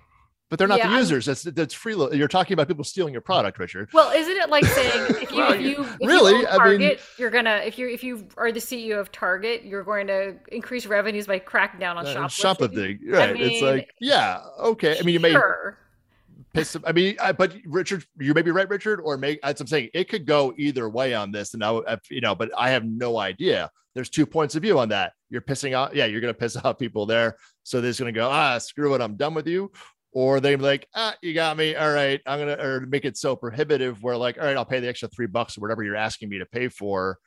but 0.50 0.58
they're 0.58 0.68
not 0.68 0.80
yeah, 0.80 0.89
the 0.89 0.97
users. 0.97 1.28
I'm, 1.28 1.32
that's 1.32 1.43
that's 1.43 1.74
free. 1.74 1.95
You're 2.12 2.28
talking 2.28 2.54
about 2.54 2.68
people 2.68 2.84
stealing 2.84 3.14
your 3.14 3.22
product, 3.22 3.60
Richard. 3.60 3.89
Well, 3.93 4.12
isn't 4.12 4.36
it 4.36 4.50
like 4.50 4.66
saying 4.66 5.06
if 5.22 5.32
you 5.32 5.38
well, 5.38 5.54
if 5.54 5.62
you 5.62 5.88
if 6.00 6.08
really 6.08 6.39
you 6.39 6.45
Target, 6.47 6.82
I 6.82 6.89
mean, 6.89 6.97
you're 7.18 7.30
gonna 7.30 7.62
if 7.64 7.78
you 7.78 7.88
if 7.88 8.04
you 8.04 8.28
are 8.36 8.52
the 8.52 8.60
CEO 8.60 9.00
of 9.00 9.12
Target, 9.12 9.64
you're 9.64 9.84
going 9.84 10.08
to 10.08 10.36
increase 10.52 10.88
revenues 10.88 11.28
by 11.28 11.38
cracking 11.38 11.80
down 11.80 11.97
on 11.97 12.06
uh, 12.06 12.28
shoplifting. 12.28 13.00
Shoplifting, 13.00 13.12
right? 13.12 13.30
I 13.30 13.34
mean, 13.34 13.43
it's 13.43 13.62
like 13.62 13.93
yeah, 14.02 14.41
okay. 14.60 14.97
I 14.97 15.04
mean, 15.04 15.14
you 15.14 15.20
may 15.20 15.32
sure. 15.32 15.78
piss. 16.54 16.76
I 16.84 16.93
mean, 16.93 17.16
I, 17.22 17.32
but 17.32 17.54
Richard, 17.66 18.06
you 18.20 18.34
may 18.34 18.41
be 18.41 18.52
right, 18.52 18.68
Richard, 18.68 19.02
or 19.02 19.18
make. 19.18 19.39
As 19.43 19.62
I'm 19.62 19.68
saying, 19.68 19.89
it 19.93 20.10
could 20.10 20.26
go 20.26 20.54
either 20.58 20.89
way 20.89 21.14
on 21.14 21.32
this, 21.32 21.54
and 21.54 21.64
I, 21.64 22.00
you 22.10 22.22
know, 22.22 22.34
but 22.34 22.50
I 22.58 22.72
have 22.72 22.86
no 22.86 23.20
idea. 23.20 23.70
There's 23.93 24.10
two 24.10 24.26
points 24.26 24.56
of 24.56 24.64
view 24.64 24.80
on 24.80 24.89
that. 24.89 25.14
You're 25.30 25.41
pissing 25.41 25.78
off, 25.78 25.93
yeah, 25.93 26.06
you're 26.06 26.22
gonna 26.22 26.34
piss 26.34 26.56
off 26.64 26.80
people 26.80 27.06
there, 27.06 27.38
so 27.62 27.82
they're 27.82 27.91
just 27.91 28.00
gonna 28.00 28.12
go, 28.12 28.30
ah, 28.30 28.58
screw 28.58 28.95
it, 28.95 29.02
I'm 29.02 29.16
done 29.16 29.36
with 29.36 29.47
you 29.47 29.72
or 30.12 30.39
they 30.39 30.55
like, 30.55 30.88
ah, 30.95 31.16
you 31.22 31.34
got 31.34 31.57
me. 31.57 31.76
All 31.76 31.91
right, 31.91 32.22
I'm 32.26 32.39
gonna 32.39 32.57
or 32.60 32.82
make 32.82 33.05
it 33.05 33.18
so 33.18 33.36
prohibitive 33.36 34.01
where 34.01 34.18
like, 34.18 34.38
all 34.38 34.45
right, 34.45 34.57
I'll 34.57 34.66
pay 34.66 34.80
the 34.80 34.89
extra 34.89 35.07
three 35.10 35.28
bucks 35.28 35.57
or 35.57 35.62
whatever 35.62 35.84
you're 35.84 35.95
asking 35.95 36.30
me 36.30 36.39
to 36.39 36.45
pay 36.45 36.68
for. 36.68 37.20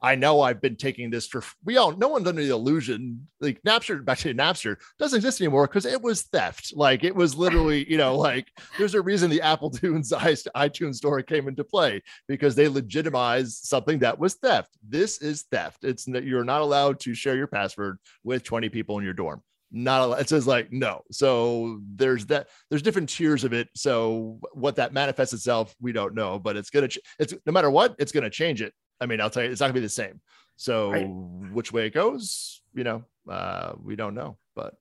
I 0.00 0.14
know 0.14 0.40
I've 0.40 0.60
been 0.60 0.76
taking 0.76 1.10
this 1.10 1.26
for 1.26 1.42
we 1.64 1.76
all 1.76 1.96
no 1.96 2.08
one's 2.08 2.28
under 2.28 2.42
the 2.42 2.50
illusion 2.52 3.26
like 3.40 3.60
Napster 3.62 4.04
back 4.04 4.18
to 4.18 4.32
Napster 4.32 4.76
doesn't 4.98 5.16
exist 5.16 5.40
anymore 5.40 5.66
because 5.66 5.86
it 5.86 6.00
was 6.00 6.22
theft. 6.22 6.72
Like 6.76 7.02
it 7.02 7.14
was 7.14 7.34
literally, 7.36 7.90
you 7.90 7.98
know, 7.98 8.16
like 8.28 8.46
there's 8.78 8.94
a 8.94 9.02
reason 9.02 9.30
the 9.30 9.42
Apple 9.42 9.70
Tunes 9.70 10.12
iTunes 10.12 10.96
store 10.96 11.20
came 11.22 11.48
into 11.48 11.64
play 11.64 12.02
because 12.28 12.54
they 12.54 12.68
legitimized 12.68 13.64
something 13.64 13.98
that 14.00 14.18
was 14.18 14.34
theft. 14.34 14.76
This 14.88 15.20
is 15.20 15.42
theft. 15.50 15.82
It's 15.82 16.04
that 16.04 16.24
you're 16.24 16.44
not 16.44 16.60
allowed 16.60 17.00
to 17.00 17.14
share 17.14 17.36
your 17.36 17.48
password 17.48 17.98
with 18.22 18.44
20 18.44 18.68
people 18.68 18.98
in 18.98 19.04
your 19.04 19.14
dorm 19.14 19.42
not 19.70 20.00
a 20.02 20.06
lot. 20.06 20.20
it 20.20 20.28
says 20.28 20.46
like 20.46 20.72
no. 20.72 21.02
So 21.10 21.80
there's 21.94 22.26
that 22.26 22.48
there's 22.70 22.82
different 22.82 23.08
tiers 23.08 23.44
of 23.44 23.52
it. 23.52 23.68
So 23.74 24.38
what 24.52 24.76
that 24.76 24.92
manifests 24.92 25.34
itself 25.34 25.74
we 25.80 25.92
don't 25.92 26.14
know 26.14 26.38
but 26.38 26.56
it's 26.56 26.70
gonna 26.70 26.88
it's 27.18 27.34
no 27.46 27.52
matter 27.52 27.70
what 27.70 27.94
it's 27.98 28.12
gonna 28.12 28.30
change 28.30 28.62
it. 28.62 28.72
I 29.00 29.06
mean 29.06 29.20
i'll 29.20 29.30
tell 29.30 29.42
you 29.42 29.50
it's 29.50 29.60
not 29.60 29.66
gonna 29.66 29.74
be 29.74 29.80
the 29.80 29.88
same. 29.88 30.20
So 30.56 30.90
right. 30.90 31.08
which 31.52 31.72
way 31.72 31.86
it 31.86 31.94
goes 31.94 32.62
you 32.74 32.84
know 32.84 33.04
uh 33.28 33.72
we 33.82 33.96
don't 33.96 34.14
know 34.14 34.36
but 34.54 34.74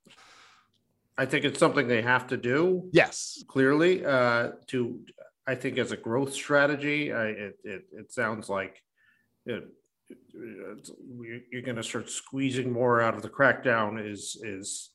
i 1.17 1.25
think 1.25 1.45
it's 1.45 1.59
something 1.59 1.87
they 1.87 2.01
have 2.01 2.27
to 2.27 2.37
do. 2.37 2.89
Yes. 2.91 3.43
Clearly 3.47 4.05
uh 4.05 4.51
to 4.67 5.01
i 5.45 5.55
think 5.55 5.77
as 5.77 5.91
a 5.91 5.97
growth 5.97 6.33
strategy 6.33 7.13
I, 7.13 7.25
it, 7.27 7.59
it 7.63 7.85
it 7.91 8.11
sounds 8.11 8.49
like 8.49 8.81
it, 9.45 9.63
you're 10.33 11.61
going 11.61 11.75
to 11.75 11.83
start 11.83 12.09
squeezing 12.09 12.71
more 12.71 13.01
out 13.01 13.15
of 13.15 13.21
the 13.21 13.29
crackdown 13.29 14.03
is 14.03 14.37
is 14.43 14.91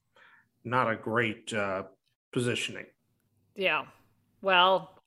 not 0.65 0.91
a 0.91 0.97
great 0.97 1.53
uh, 1.53 1.83
positioning. 2.33 2.87
Yeah. 3.55 3.85
Well, 4.41 5.03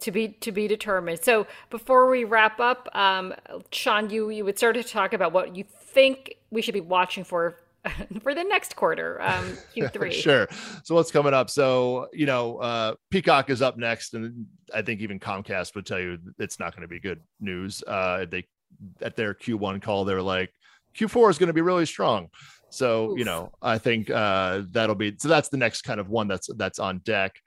to 0.00 0.12
be 0.12 0.28
to 0.28 0.52
be 0.52 0.68
determined. 0.68 1.20
So 1.22 1.46
before 1.70 2.08
we 2.10 2.24
wrap 2.24 2.60
up, 2.60 2.88
um, 2.94 3.34
Sean, 3.72 4.10
you 4.10 4.30
you 4.30 4.44
would 4.44 4.58
start 4.58 4.76
to 4.76 4.84
talk 4.84 5.12
about 5.12 5.32
what 5.32 5.56
you 5.56 5.64
think 5.64 6.34
we 6.50 6.62
should 6.62 6.74
be 6.74 6.80
watching 6.80 7.24
for 7.24 7.56
for 8.22 8.34
the 8.34 8.44
next 8.44 8.76
quarter, 8.76 9.20
um, 9.22 9.56
Q3. 9.76 10.12
sure. 10.12 10.48
So 10.84 10.94
what's 10.94 11.10
coming 11.10 11.34
up? 11.34 11.50
So 11.50 12.08
you 12.12 12.26
know, 12.26 12.58
uh, 12.58 12.94
Peacock 13.10 13.50
is 13.50 13.62
up 13.62 13.76
next, 13.76 14.14
and 14.14 14.46
I 14.72 14.82
think 14.82 15.00
even 15.00 15.18
Comcast 15.18 15.74
would 15.74 15.86
tell 15.86 15.98
you 15.98 16.18
it's 16.38 16.60
not 16.60 16.74
going 16.74 16.82
to 16.82 16.88
be 16.88 17.00
good 17.00 17.20
news. 17.40 17.82
Uh, 17.86 18.26
they 18.30 18.46
at 19.00 19.16
their 19.16 19.34
Q1 19.34 19.82
call, 19.82 20.04
they're 20.04 20.22
like, 20.22 20.52
Q4 20.96 21.30
is 21.30 21.38
going 21.38 21.48
to 21.48 21.52
be 21.52 21.60
really 21.60 21.86
strong. 21.86 22.28
So, 22.70 23.10
Oof. 23.10 23.18
you 23.18 23.24
know, 23.24 23.52
I 23.62 23.78
think 23.78 24.10
uh, 24.10 24.62
that'll 24.70 24.94
be 24.94 25.14
so 25.18 25.28
that's 25.28 25.48
the 25.48 25.56
next 25.56 25.82
kind 25.82 26.00
of 26.00 26.08
one 26.08 26.28
that's 26.28 26.48
that's 26.56 26.78
on 26.78 26.98
deck. 26.98 27.40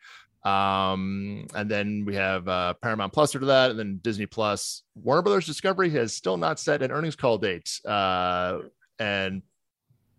Um, 0.44 1.46
and 1.54 1.70
then 1.70 2.04
we 2.06 2.16
have 2.16 2.48
uh, 2.48 2.74
Paramount 2.82 3.14
Plus 3.14 3.36
after 3.36 3.46
that, 3.48 3.72
and 3.72 3.80
then 3.80 4.00
Disney 4.02 4.26
Plus. 4.26 4.84
Warner 4.96 5.22
Brothers 5.22 5.46
Discovery 5.46 5.90
has 5.92 6.14
still 6.14 6.38
not 6.38 6.60
set 6.60 6.82
an 6.82 6.92
earnings 6.92 7.16
call 7.16 7.38
date. 7.38 7.70
Uh, 7.86 8.60
and 8.98 9.44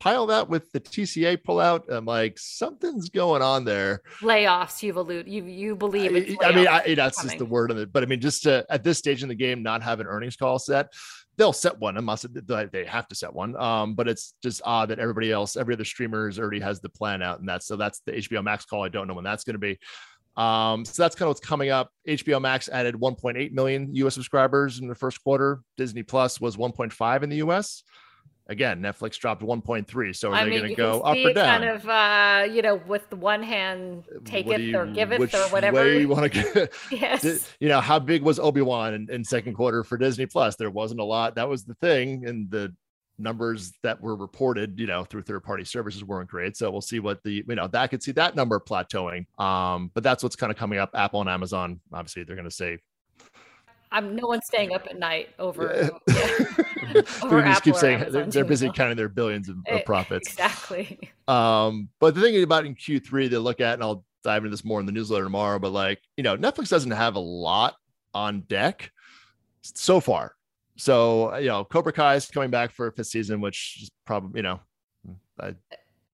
pile 0.03 0.27
that 0.27 0.49
with 0.49 0.73
the 0.73 0.81
TCA 0.81 1.39
pullout, 1.39 1.89
I'm 1.89 2.05
like, 2.05 2.37
something's 2.37 3.09
going 3.09 3.41
on 3.41 3.65
there. 3.65 4.03
Layoffs, 4.21 4.83
you've 4.83 4.97
alluded, 4.97 5.29
you 5.29 5.45
you 5.45 5.77
believe 5.77 6.17
it's 6.17 6.45
I 6.45 6.51
mean, 6.51 6.67
I, 6.67 6.95
that's 6.97 7.19
coming. 7.19 7.31
just 7.31 7.39
the 7.39 7.45
word 7.45 7.71
of 7.71 7.79
it. 7.79 7.93
But 7.93 8.03
I 8.03 8.07
mean, 8.07 8.21
just 8.21 8.43
to, 8.43 8.67
at 8.69 8.83
this 8.83 8.99
stage 8.99 9.23
in 9.23 9.29
the 9.29 9.37
game, 9.37 9.63
not 9.63 9.81
have 9.81 10.01
an 10.01 10.09
earnings 10.09 10.35
call 10.35 10.59
set, 10.59 10.93
they'll 11.37 11.53
set 11.53 11.79
one. 11.79 11.97
Unless 11.97 12.27
they 12.73 12.85
have 12.85 13.07
to 13.09 13.15
set 13.15 13.33
one. 13.33 13.55
Um, 13.55 13.95
but 13.95 14.09
it's 14.09 14.35
just 14.43 14.61
odd 14.65 14.89
that 14.89 14.99
everybody 14.99 15.31
else, 15.31 15.57
every 15.57 15.75
other 15.75 15.85
streamers 15.85 16.37
already 16.37 16.61
has 16.61 16.81
the 16.81 16.89
plan 16.89 17.23
out, 17.23 17.39
and 17.39 17.49
that's 17.49 17.67
so 17.67 17.77
that's 17.77 18.01
the 18.01 18.13
HBO 18.13 18.43
Max 18.43 18.65
call. 18.65 18.83
I 18.83 18.89
don't 18.89 19.07
know 19.07 19.15
when 19.15 19.25
that's 19.25 19.45
going 19.45 19.55
to 19.55 19.61
be. 19.61 19.79
Um, 20.37 20.85
so 20.85 21.01
that's 21.01 21.15
kind 21.15 21.27
of 21.27 21.31
what's 21.31 21.47
coming 21.47 21.71
up. 21.71 21.93
HBO 22.09 22.41
Max 22.41 22.69
added 22.69 22.97
1.8 22.97 23.53
million 23.53 23.95
US 23.95 24.15
subscribers 24.15 24.81
in 24.81 24.89
the 24.89 24.95
first 24.97 25.23
quarter. 25.23 25.61
Disney 25.77 26.03
Plus 26.03 26.41
was 26.41 26.57
1.5 26.57 27.23
in 27.23 27.31
the 27.31 27.37
US. 27.37 27.85
Again, 28.53 28.83
Netflix 28.83 29.19
dropped 29.19 29.43
1.3. 29.43 30.15
So 30.15 30.31
are 30.31 30.35
I 30.35 30.45
they 30.45 30.51
going 30.51 30.69
to 30.69 30.75
go 30.75 31.01
up 31.01 31.17
or 31.17 31.33
down? 31.33 31.61
Kind 31.61 31.65
of, 31.65 31.89
uh, 31.89 32.53
you 32.53 32.61
know, 32.61 32.77
with 32.87 33.09
the 33.09 33.17
one 33.17 33.43
hand, 33.43 34.05
take 34.25 34.47
what 34.47 34.61
it 34.61 34.65
you, 34.65 34.77
or 34.77 34.87
give 34.87 35.11
it 35.11 35.35
or 35.35 35.49
whatever. 35.49 35.77
Way 35.79 36.01
you 36.01 36.09
want 36.09 36.31
to 36.31 36.43
get. 36.43 36.73
yes. 36.91 37.51
You 37.61 37.69
know, 37.69 37.81
how 37.81 37.99
big 37.99 38.23
was 38.23 38.39
Obi 38.39 38.61
Wan 38.61 38.93
in, 38.93 39.11
in 39.11 39.25
second 39.25 39.55
quarter 39.55 39.83
for 39.83 39.97
Disney 39.97 40.27
Plus? 40.27 40.57
There 40.57 40.71
wasn't 40.71 41.01
a 41.01 41.05
lot. 41.05 41.35
That 41.37 41.49
was 41.49 41.65
the 41.65 41.75
thing, 41.75 42.27
and 42.27 42.51
the 42.51 42.75
numbers 43.19 43.73
that 43.83 44.01
were 44.01 44.17
reported, 44.17 44.79
you 44.79 44.87
know, 44.87 45.05
through 45.05 45.23
third 45.23 45.43
party 45.43 45.65
services 45.65 46.05
weren't 46.05 46.29
great. 46.29 46.57
So 46.57 46.71
we'll 46.71 46.81
see 46.81 47.01
what 47.01 47.23
the, 47.23 47.45
you 47.47 47.55
know, 47.55 47.69
that 47.69 47.89
could 47.89 48.03
see 48.03 48.13
that 48.13 48.37
number 48.37 48.61
plateauing. 48.61 49.27
Um, 49.41 49.91
but 49.95 50.03
that's 50.03 50.23
what's 50.23 50.37
kind 50.37 50.53
of 50.53 50.59
coming 50.59 50.79
up. 50.79 50.91
Apple 50.95 51.21
and 51.21 51.31
Amazon, 51.31 51.81
obviously, 51.93 52.25
they're 52.25 52.37
going 52.37 52.49
to 52.49 52.55
say. 52.55 52.79
I'm 53.93 54.17
no 54.17 54.27
one's 54.27 54.47
staying 54.47 54.75
up 54.75 54.87
at 54.89 54.99
night 54.99 55.31
over. 55.39 55.91
Yeah. 56.09 56.23
over 57.23 57.43
just 57.43 57.63
keep 57.63 57.77
saying 57.77 58.05
they're, 58.11 58.27
they're, 58.27 58.45
busy 58.45 58.71
counting 58.71 58.97
their 58.97 59.09
billions 59.09 59.49
of, 59.49 59.57
of 59.69 59.79
eh, 59.79 59.83
profits. 59.83 60.29
Exactly. 60.29 61.11
Um, 61.29 61.89
but 61.99 62.15
the 62.15 62.21
thing 62.21 62.43
about 62.43 62.67
in 62.67 62.75
Q3 62.75 63.31
to 63.31 63.41
look 63.41 63.61
at, 63.61 63.75
and 63.75 63.83
I'll 63.83 64.05
dive 64.23 64.45
into 64.45 64.51
this 64.51 64.65
more 64.65 64.81
in 64.81 64.87
the 64.87 64.93
newsletter 64.93 65.25
tomorrow, 65.25 65.59
but 65.59 65.71
like, 65.71 66.01
you 66.17 66.25
know, 66.25 66.37
Netflix 66.37 66.69
doesn't 66.69 66.91
have 66.91 67.15
a 67.15 67.21
lot 67.21 67.77
on 68.13 68.41
deck 68.43 68.91
so 69.63 70.01
far 70.01 70.35
so 70.77 71.37
you 71.37 71.49
know, 71.49 71.65
Cobra 71.65 71.93
Kai 71.93 72.17
is 72.17 72.27
coming 72.27 72.51
back 72.51 72.73
for 72.73 72.87
a 72.87 72.93
fifth 72.93 73.09
season, 73.09 73.41
which 73.41 73.79
is 73.83 73.91
probably 74.05 74.39
you 74.39 74.43
know. 74.43 74.61
I, 75.41 75.55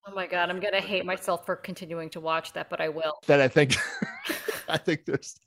oh 0.06 0.14
my 0.14 0.26
god, 0.26 0.50
I'm 0.50 0.60
gonna 0.60 0.80
hate 0.80 1.04
myself 1.04 1.46
for 1.46 1.56
continuing 1.56 2.10
to 2.10 2.20
watch 2.20 2.52
that, 2.54 2.70
but 2.70 2.80
I 2.80 2.88
will. 2.88 3.14
That 3.26 3.40
I 3.40 3.48
think, 3.48 3.76
I 4.70 4.78
think 4.78 5.04
there's 5.04 5.40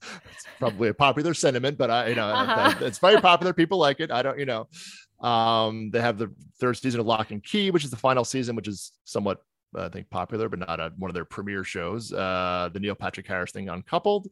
probably 0.60 0.90
a 0.90 0.94
popular 0.94 1.34
sentiment, 1.34 1.78
but 1.78 1.90
I 1.90 2.08
you 2.08 2.16
know 2.16 2.28
uh-huh. 2.28 2.76
it's 2.82 3.00
very 3.00 3.22
popular. 3.22 3.54
People 3.54 3.78
like 3.78 4.00
it. 4.00 4.12
I 4.12 4.22
don't 4.22 4.40
you 4.40 4.46
know. 4.46 4.68
Um, 5.26 5.92
they 5.92 6.02
have 6.02 6.18
the 6.18 6.34
third 6.60 6.78
season 6.78 7.00
of 7.00 7.06
Locke 7.06 7.32
and 7.32 7.44
Key, 7.44 7.70
which 7.72 7.84
is 7.84 7.92
the 7.92 7.98
final 7.98 8.26
season, 8.26 8.56
which 8.56 8.68
is 8.68 8.92
somewhat 9.04 9.40
I 9.76 9.90
think 9.90 10.10
popular, 10.10 10.50
but 10.50 10.60
not 10.60 10.80
a, 10.80 10.92
one 10.98 11.10
of 11.10 11.14
their 11.16 11.26
premiere 11.26 11.64
shows. 11.64 12.12
Uh, 12.12 12.70
the 12.74 12.80
Neil 12.80 12.96
Patrick 12.96 13.28
Harris 13.28 13.52
thing, 13.52 13.70
Uncoupled, 13.70 14.28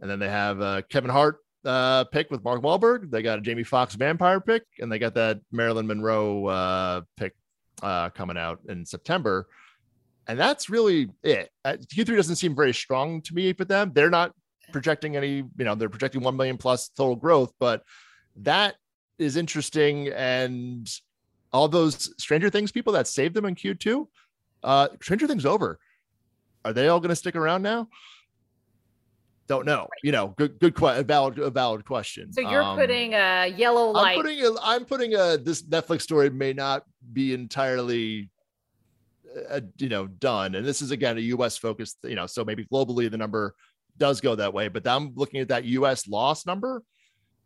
and 0.00 0.10
then 0.10 0.18
they 0.18 0.28
have 0.28 0.60
uh, 0.60 0.82
Kevin 0.88 1.10
Hart 1.10 1.38
uh, 1.64 2.04
pick 2.04 2.30
with 2.30 2.44
Mark 2.44 2.62
Wahlberg. 2.62 3.10
They 3.10 3.22
got 3.22 3.38
a 3.38 3.42
Jamie 3.42 3.64
Foxx 3.64 3.94
vampire 3.94 4.40
pick, 4.40 4.64
and 4.78 4.90
they 4.90 4.98
got 4.98 5.14
that 5.14 5.40
Marilyn 5.50 5.86
Monroe 5.86 6.46
uh, 6.46 7.00
pick 7.16 7.34
uh, 7.82 8.10
coming 8.10 8.36
out 8.36 8.60
in 8.68 8.84
September. 8.84 9.48
And 10.28 10.38
that's 10.38 10.68
really 10.68 11.08
it. 11.22 11.50
Uh, 11.64 11.76
Q3 11.94 12.16
doesn't 12.16 12.36
seem 12.36 12.54
very 12.54 12.74
strong 12.74 13.22
to 13.22 13.34
me 13.34 13.52
for 13.52 13.64
them. 13.64 13.92
They're 13.94 14.10
not 14.10 14.32
projecting 14.72 15.16
any, 15.16 15.36
you 15.36 15.64
know, 15.64 15.74
they're 15.74 15.88
projecting 15.88 16.22
1 16.22 16.36
million 16.36 16.58
plus 16.58 16.90
total 16.90 17.16
growth, 17.16 17.52
but 17.58 17.82
that 18.36 18.74
is 19.18 19.36
interesting. 19.36 20.08
And 20.08 20.88
all 21.52 21.68
those 21.68 22.12
Stranger 22.22 22.50
Things 22.50 22.70
people 22.70 22.92
that 22.92 23.06
saved 23.06 23.34
them 23.34 23.46
in 23.46 23.54
Q2, 23.54 24.06
uh, 24.62 24.88
Stranger 25.02 25.26
Things 25.26 25.46
over. 25.46 25.78
Are 26.64 26.72
they 26.74 26.88
all 26.88 27.00
going 27.00 27.10
to 27.10 27.16
stick 27.16 27.34
around 27.34 27.62
now? 27.62 27.88
don't 29.48 29.64
know. 29.64 29.88
You 30.02 30.12
know, 30.12 30.34
good, 30.36 30.60
good, 30.60 30.76
valid, 30.76 31.38
a 31.38 31.50
valid 31.50 31.84
question. 31.84 32.32
So 32.32 32.42
you're 32.42 32.62
um, 32.62 32.76
putting 32.76 33.14
a 33.14 33.48
yellow 33.48 33.90
light. 33.90 34.16
I'm 34.16 34.22
putting, 34.22 34.44
a, 34.44 34.50
I'm 34.62 34.84
putting 34.84 35.14
a. 35.14 35.38
This 35.38 35.62
Netflix 35.62 36.02
story 36.02 36.30
may 36.30 36.52
not 36.52 36.84
be 37.12 37.34
entirely, 37.34 38.30
uh, 39.48 39.60
you 39.76 39.88
know, 39.88 40.06
done. 40.06 40.54
And 40.54 40.66
this 40.66 40.82
is 40.82 40.90
again 40.90 41.18
a 41.18 41.20
U.S. 41.20 41.56
focused. 41.56 41.98
You 42.04 42.14
know, 42.14 42.26
so 42.26 42.44
maybe 42.44 42.64
globally 42.64 43.10
the 43.10 43.18
number 43.18 43.54
does 43.96 44.20
go 44.20 44.34
that 44.34 44.52
way. 44.52 44.68
But 44.68 44.86
I'm 44.86 45.12
looking 45.14 45.40
at 45.40 45.48
that 45.48 45.64
U.S. 45.64 46.08
loss 46.08 46.46
number, 46.46 46.82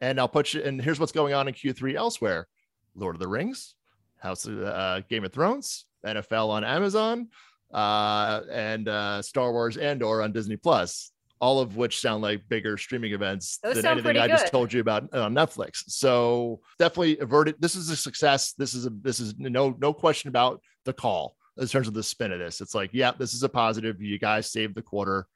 and 0.01 0.19
I'll 0.19 0.29
put 0.29 0.55
you. 0.55 0.63
And 0.63 0.81
here's 0.81 1.01
what's 1.01 1.13
going 1.13 1.35
on 1.35 1.49
in 1.49 1.55
Q3 1.55 1.95
elsewhere: 1.95 2.47
Lord 2.95 3.17
of 3.17 3.21
the 3.21 3.29
Rings, 3.29 3.75
House 4.19 4.45
of 4.47 4.63
uh, 4.63 5.01
Game 5.09 5.25
of 5.25 5.33
Thrones, 5.33 5.87
NFL 6.07 6.49
on 6.51 6.65
Amazon, 6.65 7.29
uh, 7.73 8.43
and 8.51 8.89
uh, 8.89 9.23
Star 9.23 9.53
Wars 9.53 9.77
Andor 9.77 10.23
on 10.23 10.33
Disney 10.33 10.57
Plus 10.57 11.13
all 11.43 11.59
of 11.59 11.77
which 11.77 11.99
sound 11.99 12.23
like 12.23 12.49
bigger 12.49 12.79
streaming 12.79 13.13
events 13.13 13.59
Those 13.65 13.75
than 13.75 13.87
anything 13.87 14.17
I 14.17 14.29
good. 14.29 14.35
just 14.35 14.53
told 14.53 14.73
you 14.73 14.81
about 14.81 15.13
on 15.13 15.35
Netflix. 15.35 15.83
So 15.89 16.61
definitely 16.79 17.19
averted. 17.19 17.57
This 17.59 17.75
is 17.75 17.91
a 17.91 17.97
success. 17.97 18.53
This 18.53 18.75
is 18.75 18.87
a 18.87 18.91
this 18.91 19.19
is 19.19 19.35
no 19.37 19.77
no 19.81 19.93
question 19.93 20.29
about 20.29 20.63
the 20.85 20.93
call 20.93 21.35
in 21.63 21.69
terms 21.69 21.89
of 21.89 21.95
the 21.95 22.03
spin 22.03 22.33
of 22.33 22.39
this. 22.39 22.61
It's 22.61 22.75
like, 22.75 22.91
yeah, 22.93 23.13
this 23.19 23.35
is 23.35 23.43
a 23.43 23.49
positive. 23.49 24.01
You 24.01 24.19
guys 24.19 24.51
saved 24.51 24.75
the 24.75 24.83
quarter. 24.83 25.27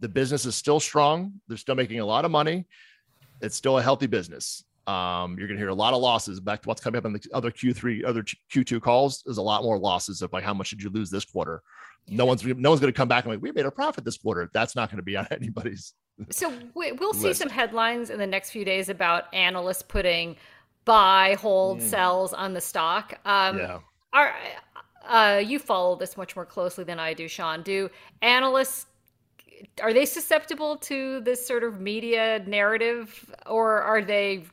The 0.00 0.08
business 0.08 0.46
is 0.46 0.54
still 0.54 0.80
strong. 0.80 1.34
They're 1.48 1.56
still 1.56 1.74
making 1.74 2.00
a 2.00 2.06
lot 2.06 2.24
of 2.24 2.30
money. 2.30 2.66
It's 3.40 3.56
still 3.56 3.78
a 3.78 3.82
healthy 3.82 4.06
business. 4.06 4.64
Um, 4.86 5.36
you're 5.38 5.46
going 5.46 5.56
to 5.56 5.62
hear 5.62 5.68
a 5.68 5.74
lot 5.74 5.94
of 5.94 6.00
losses. 6.00 6.40
Back 6.40 6.62
to 6.62 6.68
what's 6.68 6.80
coming 6.80 6.98
up 6.98 7.04
in 7.04 7.12
the 7.12 7.22
other 7.32 7.50
Q3, 7.50 8.04
other 8.04 8.22
Q2 8.22 8.80
calls. 8.80 9.22
There's 9.24 9.38
a 9.38 9.42
lot 9.42 9.62
more 9.62 9.78
losses 9.78 10.22
of 10.22 10.32
like 10.32 10.44
how 10.44 10.54
much 10.54 10.70
did 10.70 10.82
you 10.82 10.90
lose 10.90 11.10
this 11.10 11.24
quarter? 11.24 11.62
no 12.08 12.26
one's 12.26 12.44
no 12.44 12.70
one's 12.70 12.80
going 12.80 12.92
to 12.92 12.96
come 12.96 13.08
back 13.08 13.24
and 13.24 13.32
like 13.32 13.42
we 13.42 13.52
made 13.52 13.66
a 13.66 13.70
profit 13.70 14.04
this 14.04 14.18
quarter. 14.18 14.50
That's 14.52 14.74
not 14.74 14.90
going 14.90 14.98
to 14.98 15.02
be 15.02 15.16
on 15.16 15.26
anybody's. 15.30 15.94
So 16.30 16.52
we, 16.74 16.92
will 16.92 17.14
see 17.14 17.32
some 17.32 17.48
headlines 17.48 18.10
in 18.10 18.18
the 18.18 18.26
next 18.26 18.50
few 18.50 18.64
days 18.64 18.90
about 18.90 19.32
analysts 19.32 19.82
putting 19.82 20.36
buy, 20.84 21.36
hold, 21.40 21.78
mm. 21.78 21.82
sells 21.82 22.34
on 22.34 22.52
the 22.52 22.60
stock. 22.60 23.18
Um, 23.24 23.58
yeah. 23.58 23.78
Are 24.12 24.34
uh, 25.10 25.42
you 25.44 25.58
follow 25.58 25.96
this 25.96 26.16
much 26.16 26.36
more 26.36 26.46
closely 26.46 26.84
than 26.84 26.98
I 26.98 27.14
do, 27.14 27.28
Sean? 27.28 27.62
Do 27.62 27.90
analysts 28.22 28.86
are 29.82 29.92
they 29.92 30.06
susceptible 30.06 30.76
to 30.76 31.20
this 31.20 31.46
sort 31.46 31.64
of 31.64 31.80
media 31.80 32.42
narrative, 32.46 33.34
or 33.46 33.82
are 33.82 34.02
they 34.02 34.44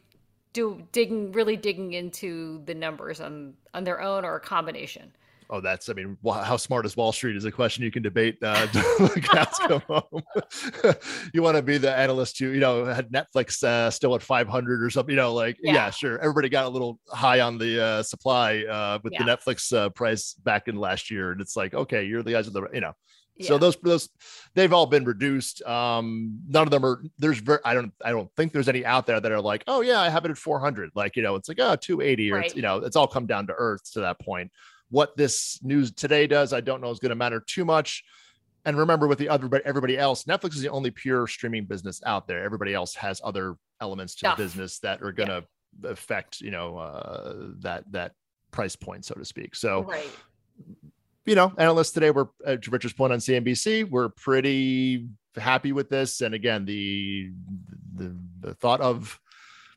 do 0.53 0.81
digging 0.91 1.31
really 1.31 1.55
digging 1.55 1.93
into 1.93 2.61
the 2.65 2.73
numbers 2.73 3.21
on 3.21 3.53
on 3.73 3.83
their 3.83 4.01
own, 4.01 4.25
or 4.25 4.35
a 4.35 4.39
combination? 4.39 5.13
Oh, 5.49 5.61
that's, 5.61 5.89
I 5.89 5.93
mean, 5.93 6.17
how 6.25 6.57
smart 6.57 6.85
is 6.85 6.97
Wall 6.97 7.11
Street 7.11 7.35
is 7.35 7.45
a 7.45 7.51
question 7.51 7.83
you 7.83 7.91
can 7.91 8.03
debate. 8.03 8.37
Uh, 8.41 8.67
home. 9.87 10.23
you 11.33 11.41
want 11.41 11.55
to 11.55 11.61
be 11.61 11.77
the 11.77 11.95
analyst 11.95 12.37
who, 12.39 12.49
you 12.49 12.59
know, 12.59 12.85
had 12.85 13.09
Netflix 13.11 13.63
uh, 13.63 13.89
still 13.89 14.13
at 14.15 14.21
500 14.21 14.83
or 14.83 14.89
something, 14.89 15.13
you 15.13 15.17
know, 15.17 15.33
like, 15.33 15.57
yeah, 15.61 15.73
yeah 15.73 15.89
sure. 15.89 16.19
Everybody 16.19 16.49
got 16.49 16.65
a 16.65 16.69
little 16.69 16.99
high 17.09 17.39
on 17.39 17.57
the 17.57 17.83
uh, 17.83 18.03
supply 18.03 18.63
uh, 18.63 18.99
with 19.03 19.13
yeah. 19.13 19.23
the 19.23 19.31
Netflix 19.31 19.71
uh, 19.75 19.89
price 19.89 20.33
back 20.33 20.67
in 20.67 20.75
last 20.75 21.09
year. 21.09 21.31
And 21.31 21.39
it's 21.39 21.55
like, 21.55 21.73
okay, 21.73 22.03
you're 22.03 22.23
the 22.23 22.31
guys 22.31 22.47
of 22.47 22.53
the, 22.53 22.67
you 22.73 22.81
know, 22.81 22.93
yeah. 23.39 23.47
So 23.47 23.57
those 23.57 23.77
those 23.83 24.09
they've 24.55 24.73
all 24.73 24.85
been 24.85 25.05
reduced. 25.05 25.61
Um, 25.63 26.39
none 26.47 26.63
of 26.63 26.71
them 26.71 26.83
are 26.83 27.03
there's 27.19 27.39
very 27.39 27.59
I 27.63 27.73
don't 27.73 27.93
I 28.03 28.11
don't 28.11 28.29
think 28.35 28.51
there's 28.51 28.69
any 28.69 28.85
out 28.85 29.05
there 29.05 29.19
that 29.19 29.31
are 29.31 29.41
like, 29.41 29.63
oh 29.67 29.81
yeah, 29.81 29.99
I 29.99 30.09
have 30.09 30.25
it 30.25 30.31
at 30.31 30.37
400. 30.37 30.91
Like, 30.95 31.15
you 31.15 31.21
know, 31.21 31.35
it's 31.35 31.47
like 31.47 31.59
oh 31.59 31.75
280 31.75 32.31
or 32.31 32.35
right. 32.35 32.45
it's, 32.45 32.55
you 32.55 32.61
know, 32.61 32.77
it's 32.77 32.95
all 32.95 33.07
come 33.07 33.25
down 33.25 33.47
to 33.47 33.53
earth 33.53 33.91
to 33.93 34.01
that 34.01 34.19
point. 34.19 34.51
What 34.89 35.17
this 35.17 35.59
news 35.63 35.91
today 35.91 36.27
does, 36.27 36.53
I 36.53 36.61
don't 36.61 36.81
know 36.81 36.91
is 36.91 36.99
going 36.99 37.09
to 37.09 37.15
matter 37.15 37.43
too 37.45 37.65
much. 37.65 38.03
And 38.65 38.77
remember, 38.77 39.07
with 39.07 39.17
the 39.17 39.29
other 39.29 39.47
but 39.47 39.61
everybody 39.63 39.97
else, 39.97 40.25
Netflix 40.25 40.55
is 40.55 40.61
the 40.61 40.69
only 40.69 40.91
pure 40.91 41.25
streaming 41.27 41.65
business 41.65 42.01
out 42.05 42.27
there. 42.27 42.43
Everybody 42.43 42.73
else 42.73 42.95
has 42.95 43.21
other 43.23 43.55
elements 43.79 44.15
to 44.15 44.29
the 44.29 44.43
business 44.43 44.79
that 44.79 45.01
are 45.01 45.11
going 45.11 45.29
to 45.29 45.45
yeah. 45.81 45.91
affect, 45.91 46.41
you 46.41 46.51
know, 46.51 46.77
uh, 46.77 47.33
that 47.59 47.89
that 47.91 48.11
price 48.51 48.75
point, 48.75 49.05
so 49.05 49.15
to 49.15 49.23
speak. 49.23 49.55
So, 49.55 49.83
right. 49.83 50.09
you 51.25 51.35
know, 51.35 51.53
analysts 51.57 51.91
today 51.91 52.11
were 52.11 52.29
uh, 52.45 52.57
to 52.57 52.71
Richard's 52.71 52.93
point 52.93 53.13
on 53.13 53.19
CNBC, 53.19 53.89
we're 53.89 54.09
pretty 54.09 55.07
happy 55.35 55.71
with 55.71 55.89
this. 55.89 56.21
And 56.21 56.33
again, 56.33 56.65
the 56.65 57.31
the, 57.95 58.15
the 58.41 58.53
thought 58.55 58.81
of 58.81 59.19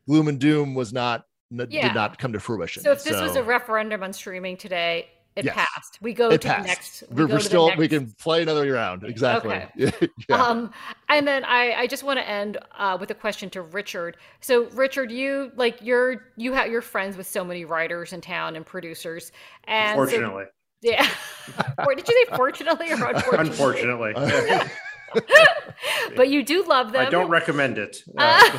gloom 0.06 0.28
and 0.28 0.38
doom 0.40 0.74
was 0.74 0.92
not 0.92 1.24
yeah. 1.50 1.88
did 1.88 1.94
not 1.94 2.18
come 2.18 2.32
to 2.32 2.40
fruition. 2.40 2.82
So 2.82 2.92
if 2.92 3.04
this 3.04 3.14
so, 3.14 3.22
was 3.22 3.36
a 3.36 3.42
referendum 3.42 4.02
on 4.02 4.12
streaming 4.12 4.56
today, 4.56 5.08
it 5.36 5.44
yes. 5.44 5.54
passed. 5.54 5.98
We 6.02 6.12
go 6.12 6.30
it 6.30 6.40
to 6.42 6.48
passed. 6.48 6.62
the 6.62 6.68
next. 6.68 7.04
We 7.10 7.32
are 7.32 7.40
still 7.40 7.68
next... 7.68 7.78
we 7.78 7.88
can 7.88 8.10
play 8.12 8.42
another 8.42 8.70
round. 8.72 9.04
Exactly. 9.04 9.54
Okay. 9.80 10.08
yeah. 10.28 10.42
Um, 10.42 10.72
and 11.08 11.26
then 11.26 11.44
I, 11.44 11.72
I 11.72 11.86
just 11.86 12.02
want 12.02 12.18
to 12.18 12.28
end 12.28 12.58
uh, 12.76 12.96
with 12.98 13.10
a 13.10 13.14
question 13.14 13.48
to 13.50 13.62
Richard. 13.62 14.16
So 14.40 14.68
Richard, 14.70 15.10
you 15.12 15.52
like 15.54 15.78
you're 15.80 16.32
you 16.36 16.52
have 16.52 16.68
you're 16.68 16.82
friends 16.82 17.16
with 17.16 17.28
so 17.28 17.44
many 17.44 17.64
writers 17.64 18.12
in 18.12 18.20
town 18.20 18.56
and 18.56 18.66
producers. 18.66 19.30
And 19.64 19.94
fortunately. 19.94 20.44
So, 20.44 20.90
yeah. 20.90 21.08
or 21.86 21.94
did 21.94 22.08
you 22.08 22.26
say 22.26 22.36
fortunately 22.36 22.90
or 22.90 22.94
unfortunately? 22.94 24.14
Unfortunately. 24.14 24.70
but 26.16 26.28
you 26.28 26.42
do 26.42 26.64
love 26.64 26.92
them. 26.92 27.06
I 27.06 27.10
don't 27.10 27.28
recommend 27.28 27.78
it. 27.78 28.02
Uh, 28.16 28.58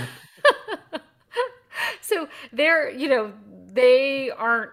so 2.01 2.27
they're, 2.51 2.89
you 2.89 3.09
know, 3.09 3.31
they 3.67 4.29
aren't 4.31 4.71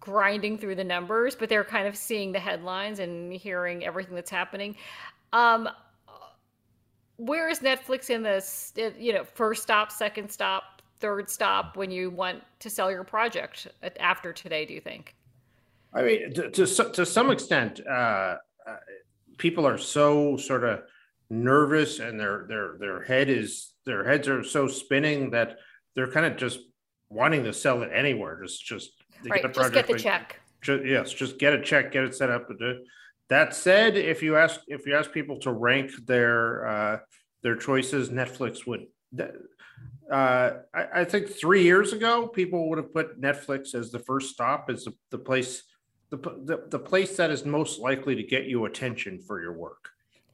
grinding 0.00 0.58
through 0.58 0.74
the 0.74 0.84
numbers, 0.84 1.36
but 1.36 1.48
they're 1.48 1.64
kind 1.64 1.86
of 1.86 1.96
seeing 1.96 2.32
the 2.32 2.40
headlines 2.40 2.98
and 2.98 3.32
hearing 3.32 3.84
everything 3.84 4.14
that's 4.14 4.30
happening. 4.30 4.74
Um, 5.32 5.68
where 7.16 7.48
is 7.48 7.60
Netflix 7.60 8.10
in 8.10 8.22
this? 8.22 8.72
You 8.98 9.12
know, 9.12 9.24
first 9.24 9.62
stop, 9.62 9.92
second 9.92 10.30
stop, 10.30 10.82
third 10.98 11.30
stop 11.30 11.76
when 11.76 11.90
you 11.90 12.10
want 12.10 12.42
to 12.60 12.70
sell 12.70 12.90
your 12.90 13.04
project 13.04 13.68
after 14.00 14.32
today? 14.32 14.64
Do 14.66 14.74
you 14.74 14.80
think? 14.80 15.14
I 15.94 16.02
mean, 16.02 16.34
to 16.34 16.50
to, 16.50 16.66
to 16.66 17.06
some 17.06 17.30
extent, 17.30 17.80
uh, 17.86 18.36
uh, 18.66 18.76
people 19.38 19.66
are 19.66 19.78
so 19.78 20.36
sort 20.36 20.64
of 20.64 20.80
nervous, 21.30 22.00
and 22.00 22.18
their 22.18 22.46
their 22.48 22.76
their 22.78 23.02
head 23.02 23.28
is 23.28 23.74
their 23.84 24.08
heads 24.08 24.28
are 24.28 24.42
so 24.42 24.66
spinning 24.66 25.30
that 25.30 25.58
they're 25.94 26.10
kind 26.10 26.26
of 26.26 26.36
just 26.36 26.60
wanting 27.08 27.44
to 27.44 27.52
sell 27.52 27.82
it 27.82 27.90
anywhere. 27.92 28.40
Just 28.42 28.64
just 28.64 28.92
right. 29.28 29.42
Get 29.42 29.54
just 29.54 29.72
get 29.72 29.86
the 29.86 29.98
check. 29.98 30.40
Just, 30.62 30.84
yes, 30.84 31.12
just 31.12 31.38
get 31.38 31.52
a 31.52 31.60
check, 31.60 31.90
get 31.92 32.04
it 32.04 32.14
set 32.14 32.30
up. 32.30 32.48
That 33.28 33.54
said, 33.54 33.96
if 33.96 34.22
you 34.22 34.36
ask 34.36 34.60
if 34.68 34.86
you 34.86 34.94
ask 34.94 35.10
people 35.12 35.38
to 35.40 35.52
rank 35.52 35.90
their 36.06 36.66
uh, 36.66 36.98
their 37.42 37.56
choices, 37.56 38.10
Netflix 38.10 38.66
would. 38.66 38.86
Uh, 40.10 40.58
I, 40.74 40.86
I, 40.96 41.04
think 41.04 41.28
three 41.28 41.62
years 41.62 41.94
ago, 41.94 42.26
people 42.26 42.68
would 42.68 42.76
have 42.76 42.92
put 42.92 43.20
Netflix 43.20 43.74
as 43.74 43.90
the 43.90 43.98
first 43.98 44.30
stop, 44.30 44.68
as 44.68 44.84
the, 44.84 44.92
the 45.10 45.18
place, 45.18 45.62
the, 46.10 46.18
the, 46.18 46.64
the 46.68 46.78
place 46.78 47.16
that 47.16 47.30
is 47.30 47.46
most 47.46 47.80
likely 47.80 48.14
to 48.16 48.22
get 48.22 48.44
you 48.44 48.66
attention 48.66 49.18
for 49.20 49.40
your 49.40 49.54
work, 49.54 49.88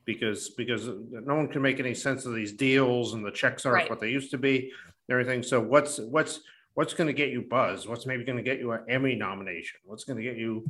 because 0.05 0.51
because 0.51 0.89
no 0.89 1.37
one 1.37 1.47
can 1.47 1.63
make 1.63 1.79
any 1.79 1.95
sense 1.95 2.27
of 2.27 2.35
these 2.35 2.53
deals 2.53 3.15
and 3.15 3.25
the 3.25 3.31
checks 3.31 3.65
aren't 3.65 3.83
right. 3.83 3.91
what 3.91 4.01
they 4.01 4.11
used 4.11 4.33
to 4.33 4.39
be, 4.39 4.73
everything. 5.11 5.43
So 5.43 5.61
what's 5.61 5.99
what's 5.99 6.41
what's 6.75 6.95
going 6.95 7.09
to 7.09 7.13
get 7.13 7.31
you 7.31 7.43
buzz? 7.43 7.87
What's 7.89 8.07
maybe 8.07 8.25
going 8.25 8.39
to 8.39 8.43
get 8.43 8.59
you 8.59 8.73
an 8.73 8.85
Emmy 8.89 9.15
nomination? 9.15 9.81
What's 9.85 10.05
going 10.05 10.17
to 10.17 10.23
get 10.23 10.37
you 10.37 10.65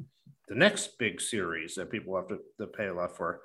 the 0.49 0.55
next 0.55 0.99
big 0.99 1.21
series 1.21 1.75
that 1.75 1.91
people 1.91 2.17
have 2.17 2.29
to, 2.29 2.39
to 2.59 2.67
pay 2.67 2.87
a 2.87 2.95
lot 2.95 3.17
for? 3.17 3.41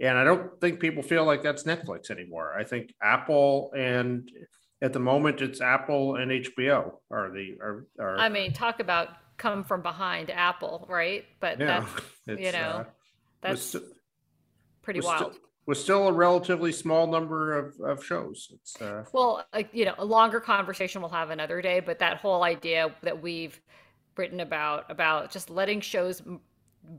And 0.00 0.18
I 0.18 0.24
don't 0.24 0.60
think 0.60 0.80
people 0.80 1.02
feel 1.02 1.24
like 1.24 1.42
that's 1.42 1.64
Netflix 1.64 2.10
anymore. 2.10 2.54
I 2.58 2.64
think 2.64 2.94
Apple 3.02 3.72
and 3.76 4.30
at 4.82 4.92
the 4.92 5.00
moment 5.00 5.40
it's 5.40 5.60
Apple 5.60 6.16
and 6.16 6.30
HBO 6.30 6.92
are 7.10 7.30
the 7.32 7.56
are, 7.60 7.86
are 7.98 8.18
I 8.18 8.28
mean, 8.28 8.52
talk 8.52 8.80
about 8.80 9.08
come 9.36 9.64
from 9.64 9.82
behind 9.82 10.30
Apple, 10.30 10.86
right? 10.88 11.24
But 11.40 11.60
yeah, 11.60 11.86
that's 12.26 12.40
you 12.40 12.52
know 12.52 12.58
uh, 12.58 12.84
that's 13.40 13.76
pretty 14.82 15.00
wild. 15.00 15.36
With 15.68 15.76
still 15.76 16.08
a 16.08 16.12
relatively 16.12 16.72
small 16.72 17.06
number 17.06 17.58
of, 17.58 17.78
of 17.80 18.02
shows. 18.02 18.48
It's 18.54 18.80
uh... 18.80 19.04
well, 19.12 19.44
like, 19.52 19.68
you 19.72 19.84
know, 19.84 19.94
a 19.98 20.04
longer 20.04 20.40
conversation 20.40 21.02
we'll 21.02 21.10
have 21.10 21.28
another 21.28 21.60
day, 21.60 21.78
but 21.80 21.98
that 21.98 22.16
whole 22.16 22.42
idea 22.42 22.94
that 23.02 23.20
we've 23.20 23.60
written 24.16 24.40
about 24.40 24.90
about 24.90 25.30
just 25.30 25.50
letting 25.50 25.82
shows 25.82 26.22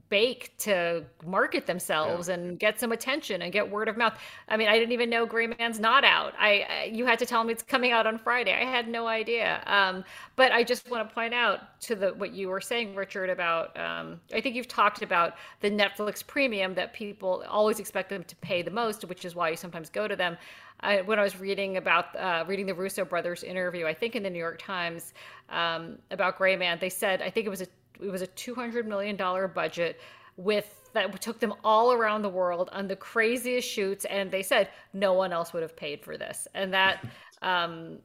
bake 0.10 0.56
to 0.60 1.04
market 1.26 1.66
themselves 1.66 2.28
yeah. 2.28 2.36
and 2.36 2.60
get 2.60 2.80
some 2.80 2.92
attention 2.92 3.42
and 3.42 3.52
get 3.52 3.70
word 3.70 3.88
of 3.88 3.98
mouth. 3.98 4.14
I 4.48 4.58
mean, 4.58 4.68
I 4.68 4.78
didn't 4.78 4.92
even 4.92 5.10
know 5.10 5.26
Gray 5.26 5.48
Man's 5.48 5.80
not 5.80 6.04
out. 6.04 6.34
I, 6.38 6.66
I 6.70 6.84
you 6.86 7.06
had 7.06 7.20
to 7.20 7.26
tell 7.26 7.44
me 7.44 7.54
it's 7.54 7.64
coming 7.64 7.92
out 7.92 8.06
on 8.06 8.18
Friday. 8.18 8.54
I 8.54 8.66
had 8.66 8.88
no 8.88 9.08
idea. 9.08 9.64
Um, 9.66 10.04
but 10.36 10.52
I 10.52 10.64
just 10.64 10.90
want 10.90 11.08
to 11.08 11.14
point 11.14 11.34
out 11.34 11.80
to 11.82 11.96
the 11.96 12.10
what 12.10 12.34
you 12.34 12.50
were 12.50 12.62
saying, 12.62 12.96
Richard, 12.96 13.30
about 13.30 13.78
um, 13.80 14.20
I 14.34 14.42
think 14.42 14.56
you've 14.56 14.68
talked 14.68 15.02
about 15.02 15.36
the 15.62 15.70
Netflix 15.70 16.26
premium 16.26 16.74
that 16.76 16.94
people 16.94 17.44
always 17.50 17.80
expect 17.80 18.10
them 18.10 18.24
to 18.24 18.36
pay 18.38 18.62
the 18.62 18.72
most, 18.72 19.06
which 19.06 19.26
is 19.26 19.36
why 19.36 19.50
you 19.50 19.56
sometimes 19.56 19.90
go 19.90 20.08
to 20.08 20.16
them. 20.16 20.38
I, 20.82 21.02
when 21.02 21.20
I 21.20 21.24
was 21.24 21.38
reading 21.40 21.78
about 21.78 22.16
uh, 22.16 22.46
reading 22.48 22.66
the 22.66 22.74
Russo 22.74 23.04
brothers 23.04 23.44
interview, 23.44 23.86
I 23.86 23.94
think 23.94 24.16
in 24.16 24.24
the 24.24 24.30
New 24.30 24.40
York 24.40 24.62
Times 24.62 25.14
um, 25.50 25.98
about 26.12 26.38
Gray 26.38 26.56
Man, 26.56 26.78
they 26.80 26.90
said 26.90 27.22
I 27.22 27.30
think 27.30 27.46
it 27.46 27.50
was 27.50 27.62
a 27.62 27.68
it 28.02 28.10
was 28.10 28.22
a 28.22 28.28
200 28.28 28.88
million 28.88 29.16
dollar 29.16 29.48
budget 29.48 30.00
with 30.38 30.90
that 30.94 31.22
took 31.22 31.40
them 31.40 31.54
all 31.64 31.94
around 31.94 32.22
the 32.22 32.30
world 32.30 32.70
on 32.72 32.88
the 32.88 32.96
craziest 32.96 33.68
shoots 33.68 34.06
and 34.06 34.32
they 34.32 34.42
said 34.42 34.70
no 34.94 35.14
one 35.14 35.32
else 35.32 35.54
would 35.54 35.62
have 35.62 35.76
paid 35.76 36.02
for 36.04 36.18
this. 36.18 36.48
And 36.54 36.74
that 36.74 37.06
um 37.42 38.00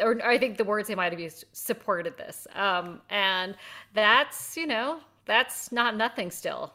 or 0.00 0.24
i 0.24 0.38
think 0.38 0.56
the 0.56 0.64
words 0.64 0.88
they 0.88 0.94
might 0.94 1.12
have 1.12 1.20
used 1.20 1.44
supported 1.52 2.16
this. 2.16 2.46
Um 2.54 3.00
and 3.10 3.56
that's 3.94 4.56
you 4.56 4.66
know 4.66 5.00
that's 5.24 5.72
not 5.72 5.96
nothing 5.96 6.30
still. 6.30 6.74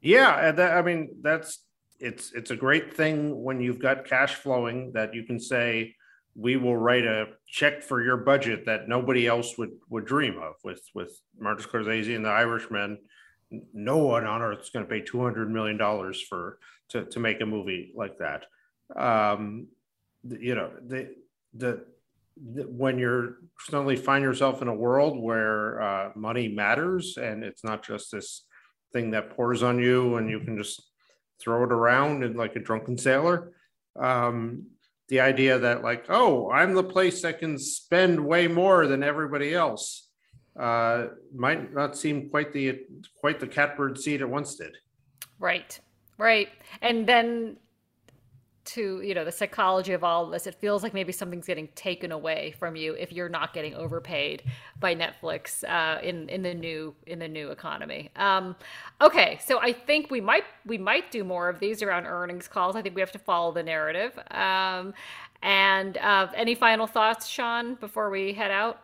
Yeah 0.00 0.52
that, 0.52 0.76
i 0.76 0.82
mean 0.82 1.16
that's 1.22 1.60
it's 1.98 2.32
it's 2.34 2.50
a 2.50 2.56
great 2.56 2.94
thing 2.94 3.42
when 3.42 3.60
you've 3.60 3.78
got 3.78 4.04
cash 4.04 4.34
flowing 4.34 4.92
that 4.92 5.14
you 5.14 5.24
can 5.24 5.40
say 5.40 5.95
we 6.38 6.56
will 6.56 6.76
write 6.76 7.04
a 7.04 7.26
check 7.48 7.82
for 7.82 8.02
your 8.02 8.18
budget 8.18 8.66
that 8.66 8.88
nobody 8.88 9.26
else 9.26 9.56
would 9.56 9.72
would 9.88 10.04
dream 10.04 10.38
of 10.38 10.54
with 10.62 10.82
with 10.94 11.18
Martin 11.38 11.64
Scorsese 11.64 12.14
and 12.14 12.24
the 12.24 12.30
Irishman. 12.30 12.98
No 13.72 13.98
one 13.98 14.26
on 14.26 14.42
earth 14.42 14.60
is 14.60 14.70
going 14.70 14.84
to 14.84 14.90
pay 14.90 15.00
two 15.00 15.22
hundred 15.22 15.50
million 15.50 15.76
dollars 15.76 16.20
for 16.20 16.58
to 16.90 17.04
to 17.06 17.20
make 17.20 17.40
a 17.40 17.46
movie 17.46 17.92
like 17.94 18.18
that. 18.18 18.44
Um, 18.94 19.68
you 20.28 20.54
know 20.54 20.70
the, 20.86 21.14
the 21.56 21.84
when 22.44 22.98
you're 22.98 23.36
suddenly 23.60 23.96
find 23.96 24.22
yourself 24.22 24.60
in 24.60 24.68
a 24.68 24.74
world 24.74 25.18
where 25.18 25.80
uh, 25.80 26.10
money 26.14 26.48
matters 26.48 27.16
and 27.16 27.42
it's 27.42 27.64
not 27.64 27.82
just 27.82 28.12
this 28.12 28.44
thing 28.92 29.10
that 29.12 29.34
pours 29.34 29.62
on 29.62 29.78
you 29.78 30.16
and 30.16 30.28
you 30.28 30.40
can 30.40 30.58
just 30.58 30.82
throw 31.40 31.64
it 31.64 31.72
around 31.72 32.22
and 32.22 32.36
like 32.36 32.54
a 32.56 32.60
drunken 32.60 32.98
sailor. 32.98 33.52
Um, 33.98 34.66
the 35.08 35.20
idea 35.20 35.58
that 35.58 35.82
like 35.82 36.06
oh 36.08 36.50
i'm 36.50 36.74
the 36.74 36.82
place 36.82 37.22
that 37.22 37.38
can 37.38 37.58
spend 37.58 38.18
way 38.18 38.46
more 38.48 38.86
than 38.86 39.02
everybody 39.02 39.54
else 39.54 40.08
uh, 40.58 41.08
might 41.34 41.74
not 41.74 41.96
seem 41.96 42.30
quite 42.30 42.52
the 42.52 42.80
quite 43.20 43.38
the 43.38 43.46
catbird 43.46 43.98
seat 43.98 44.22
it 44.22 44.28
once 44.28 44.56
did. 44.56 44.74
Right 45.38 45.78
right. 46.18 46.48
And 46.82 47.06
then 47.06 47.56
to 48.66 49.00
you 49.02 49.14
know 49.14 49.24
the 49.24 49.32
psychology 49.32 49.92
of 49.92 50.04
all 50.04 50.24
of 50.26 50.32
this 50.32 50.46
it 50.46 50.54
feels 50.54 50.82
like 50.82 50.92
maybe 50.92 51.12
something's 51.12 51.46
getting 51.46 51.68
taken 51.74 52.12
away 52.12 52.54
from 52.58 52.76
you 52.76 52.94
if 52.94 53.12
you're 53.12 53.28
not 53.28 53.54
getting 53.54 53.74
overpaid 53.74 54.42
by 54.80 54.94
netflix 54.94 55.64
uh, 55.64 56.00
in 56.02 56.28
in 56.28 56.42
the 56.42 56.54
new 56.54 56.94
in 57.06 57.18
the 57.18 57.28
new 57.28 57.50
economy. 57.50 58.10
Um, 58.16 58.56
okay 59.00 59.38
so 59.44 59.58
i 59.60 59.72
think 59.72 60.10
we 60.10 60.20
might 60.20 60.44
we 60.66 60.78
might 60.78 61.10
do 61.10 61.24
more 61.24 61.48
of 61.48 61.60
these 61.60 61.82
around 61.82 62.06
earnings 62.06 62.48
calls. 62.48 62.76
I 62.76 62.82
think 62.82 62.94
we 62.94 63.00
have 63.00 63.12
to 63.12 63.18
follow 63.18 63.52
the 63.52 63.62
narrative. 63.62 64.18
Um, 64.30 64.94
and 65.42 65.96
uh, 65.98 66.28
any 66.34 66.54
final 66.54 66.86
thoughts 66.86 67.26
sean 67.26 67.74
before 67.76 68.10
we 68.10 68.32
head 68.32 68.50
out 68.50 68.80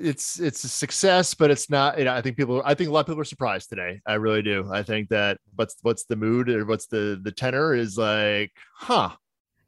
it's 0.00 0.40
it's 0.40 0.64
a 0.64 0.68
success, 0.68 1.34
but 1.34 1.50
it's 1.50 1.70
not. 1.70 1.98
You 1.98 2.04
know, 2.04 2.14
I 2.14 2.20
think 2.20 2.36
people. 2.36 2.62
I 2.64 2.74
think 2.74 2.90
a 2.90 2.92
lot 2.92 3.00
of 3.00 3.06
people 3.06 3.20
are 3.20 3.24
surprised 3.24 3.68
today. 3.68 4.00
I 4.06 4.14
really 4.14 4.42
do. 4.42 4.68
I 4.72 4.82
think 4.82 5.08
that 5.10 5.38
what's 5.54 5.76
what's 5.82 6.04
the 6.04 6.16
mood 6.16 6.48
or 6.48 6.64
what's 6.64 6.86
the 6.86 7.20
the 7.22 7.32
tenor 7.32 7.74
is 7.74 7.96
like, 7.96 8.52
huh? 8.74 9.10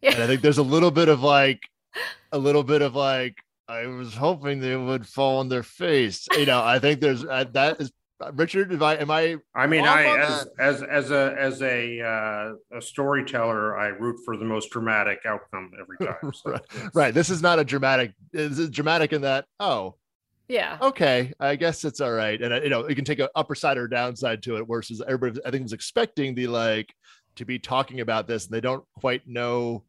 Yeah. 0.00 0.14
And 0.14 0.22
I 0.22 0.26
think 0.26 0.42
there's 0.42 0.58
a 0.58 0.62
little 0.62 0.90
bit 0.90 1.08
of 1.08 1.22
like, 1.22 1.60
a 2.32 2.38
little 2.38 2.62
bit 2.62 2.82
of 2.82 2.94
like, 2.94 3.36
I 3.68 3.86
was 3.86 4.14
hoping 4.14 4.60
they 4.60 4.76
would 4.76 5.06
fall 5.06 5.38
on 5.38 5.48
their 5.48 5.62
face. 5.62 6.26
You 6.36 6.46
know, 6.46 6.62
I 6.62 6.78
think 6.78 7.00
there's 7.00 7.24
uh, 7.24 7.44
that 7.52 7.80
is 7.80 7.90
Richard, 8.34 8.72
am 8.72 8.82
I? 8.82 8.96
Am 8.98 9.10
I? 9.10 9.36
I 9.54 9.66
mean, 9.66 9.84
I 9.84 10.04
as, 10.18 10.46
as 10.58 10.82
as 10.82 11.10
a 11.10 11.34
as 11.38 11.62
a 11.62 12.00
uh, 12.00 12.76
a 12.78 12.80
storyteller, 12.80 13.78
I 13.78 13.88
root 13.88 14.20
for 14.24 14.36
the 14.36 14.44
most 14.44 14.70
dramatic 14.70 15.20
outcome 15.26 15.72
every 15.80 15.98
time. 15.98 16.32
So, 16.32 16.50
right. 16.50 16.60
Yes. 16.74 16.90
right. 16.94 17.14
This 17.14 17.30
is 17.30 17.42
not 17.42 17.58
a 17.58 17.64
dramatic. 17.64 18.12
This 18.32 18.58
Is 18.58 18.70
dramatic 18.70 19.12
in 19.12 19.22
that? 19.22 19.46
Oh, 19.58 19.96
yeah. 20.48 20.78
Okay. 20.80 21.32
I 21.40 21.56
guess 21.56 21.84
it's 21.84 22.00
all 22.00 22.12
right. 22.12 22.40
And, 22.40 22.52
uh, 22.52 22.60
you 22.62 22.68
know, 22.68 22.88
you 22.88 22.94
can 22.94 23.04
take 23.04 23.18
an 23.18 23.28
upper 23.34 23.54
side 23.54 23.78
or 23.78 23.88
downside 23.88 24.42
to 24.44 24.56
it 24.56 24.66
versus 24.68 25.02
everybody, 25.06 25.40
I 25.46 25.50
think, 25.50 25.62
was 25.62 25.72
expecting 25.72 26.34
the 26.34 26.46
like 26.46 26.94
to 27.36 27.44
be 27.44 27.58
talking 27.58 28.00
about 28.00 28.26
this 28.26 28.46
and 28.46 28.54
they 28.54 28.60
don't 28.60 28.84
quite 28.98 29.26
know. 29.26 29.84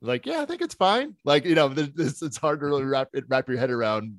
Like, 0.00 0.26
yeah, 0.26 0.40
I 0.40 0.46
think 0.46 0.62
it's 0.62 0.74
fine. 0.74 1.16
Like, 1.24 1.44
you 1.44 1.54
know, 1.54 1.68
this, 1.68 2.22
it's 2.22 2.36
hard 2.36 2.60
to 2.60 2.66
really 2.66 2.84
wrap 2.84 3.08
wrap 3.28 3.48
your 3.48 3.58
head 3.58 3.70
around 3.70 4.16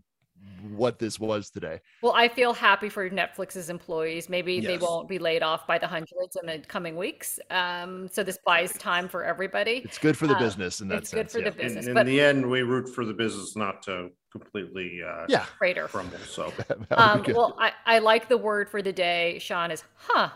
what 0.69 0.99
this 0.99 1.19
was 1.19 1.49
today. 1.49 1.79
Well, 2.01 2.13
I 2.15 2.27
feel 2.27 2.53
happy 2.53 2.89
for 2.89 3.09
Netflix's 3.09 3.69
employees. 3.69 4.29
Maybe 4.29 4.55
yes. 4.55 4.65
they 4.65 4.77
won't 4.77 5.07
be 5.07 5.19
laid 5.19 5.43
off 5.43 5.65
by 5.67 5.77
the 5.77 5.87
hundreds 5.87 6.37
in 6.41 6.47
the 6.47 6.59
coming 6.59 6.95
weeks. 6.95 7.39
Um, 7.49 8.07
so 8.07 8.23
this 8.23 8.37
buys 8.45 8.73
time 8.73 9.07
for 9.07 9.23
everybody. 9.23 9.81
It's 9.85 9.97
good 9.97 10.17
for 10.17 10.27
the 10.27 10.35
uh, 10.35 10.39
business 10.39 10.81
in 10.81 10.87
that 10.89 10.99
it's 10.99 11.09
sense. 11.09 11.31
good 11.31 11.31
for 11.31 11.39
yeah. 11.39 11.49
the 11.49 11.63
business. 11.63 11.85
In, 11.85 11.91
in 11.91 11.95
but, 11.95 12.05
the 12.05 12.21
end, 12.21 12.49
we 12.49 12.61
root 12.61 12.89
for 12.89 13.05
the 13.05 13.13
business 13.13 13.55
not 13.55 13.81
to 13.83 14.09
completely 14.31 15.01
uh, 15.03 15.25
yeah 15.27 15.45
crater 15.57 15.87
crumble. 15.87 16.17
So 16.19 16.53
um, 16.91 17.23
well, 17.29 17.55
I, 17.59 17.71
I 17.85 17.99
like 17.99 18.29
the 18.29 18.37
word 18.37 18.69
for 18.69 18.81
the 18.81 18.93
day, 18.93 19.39
Sean, 19.39 19.71
is 19.71 19.83
huh. 19.95 20.29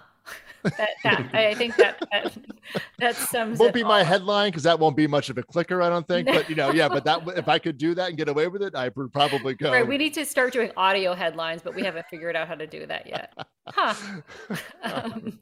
That, 0.64 0.90
that 1.04 1.30
I 1.34 1.54
think 1.54 1.76
that 1.78 2.04
that, 2.12 2.38
that 3.00 3.16
sums. 3.16 3.60
Won't 3.60 3.74
be 3.74 3.84
my 3.84 4.04
headline 4.04 4.50
because 4.50 4.64
that 4.64 4.80
won't 4.80 4.96
be 4.96 5.08
much 5.08 5.30
of 5.30 5.38
a 5.38 5.44
clicker, 5.44 5.82
I 5.82 5.90
don't 5.90 6.08
think. 6.08 6.28
But 6.28 6.50
you 6.50 6.56
know, 6.56 6.72
yeah, 6.72 6.88
but 6.88 7.04
that 7.06 7.22
if 7.36 7.48
I 7.48 7.60
could 7.60 7.78
do 7.78 7.94
that 7.96 8.10
and 8.10 8.18
get 8.18 8.30
away 8.30 8.48
with 8.48 8.62
it, 8.62 8.76
I 8.76 8.90
would 8.96 9.12
probably 9.12 9.54
go. 9.56 9.72
Right, 9.72 9.88
we 9.88 9.98
need 9.98 10.14
to 10.16 10.26
start 10.26 10.54
doing 10.54 10.72
audio 10.78 11.14
headlines, 11.14 11.62
but 11.62 11.76
we 11.76 11.84
haven't 11.84 12.06
figured 12.10 12.36
out 12.36 12.48
how 12.48 12.56
to 12.56 12.68
do 12.68 12.86
that 12.88 13.08
yet. 13.08 13.34
Huh. 13.68 13.94
um, 14.84 15.40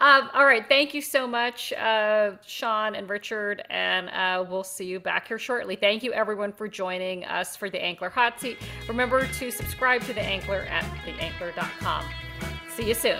um, 0.00 0.30
all 0.32 0.46
right. 0.46 0.64
Thank 0.68 0.94
you 0.94 1.02
so 1.02 1.26
much, 1.26 1.72
uh, 1.74 2.32
Sean 2.46 2.94
and 2.94 3.08
Richard, 3.08 3.64
and 3.70 4.08
uh, 4.10 4.44
we'll 4.48 4.64
see 4.64 4.86
you 4.86 5.00
back 5.00 5.28
here 5.28 5.38
shortly. 5.38 5.76
Thank 5.76 6.02
you, 6.02 6.12
everyone, 6.12 6.52
for 6.52 6.68
joining 6.68 7.24
us 7.24 7.56
for 7.56 7.68
the 7.70 7.78
Ankler 7.78 8.10
Hot 8.10 8.40
Seat. 8.40 8.58
Remember 8.88 9.26
to 9.26 9.50
subscribe 9.50 10.02
to 10.02 10.12
the 10.12 10.20
Ankler 10.20 10.68
at 10.70 10.84
theankler.com. 11.04 12.04
See 12.68 12.88
you 12.88 12.94
soon. 12.94 13.18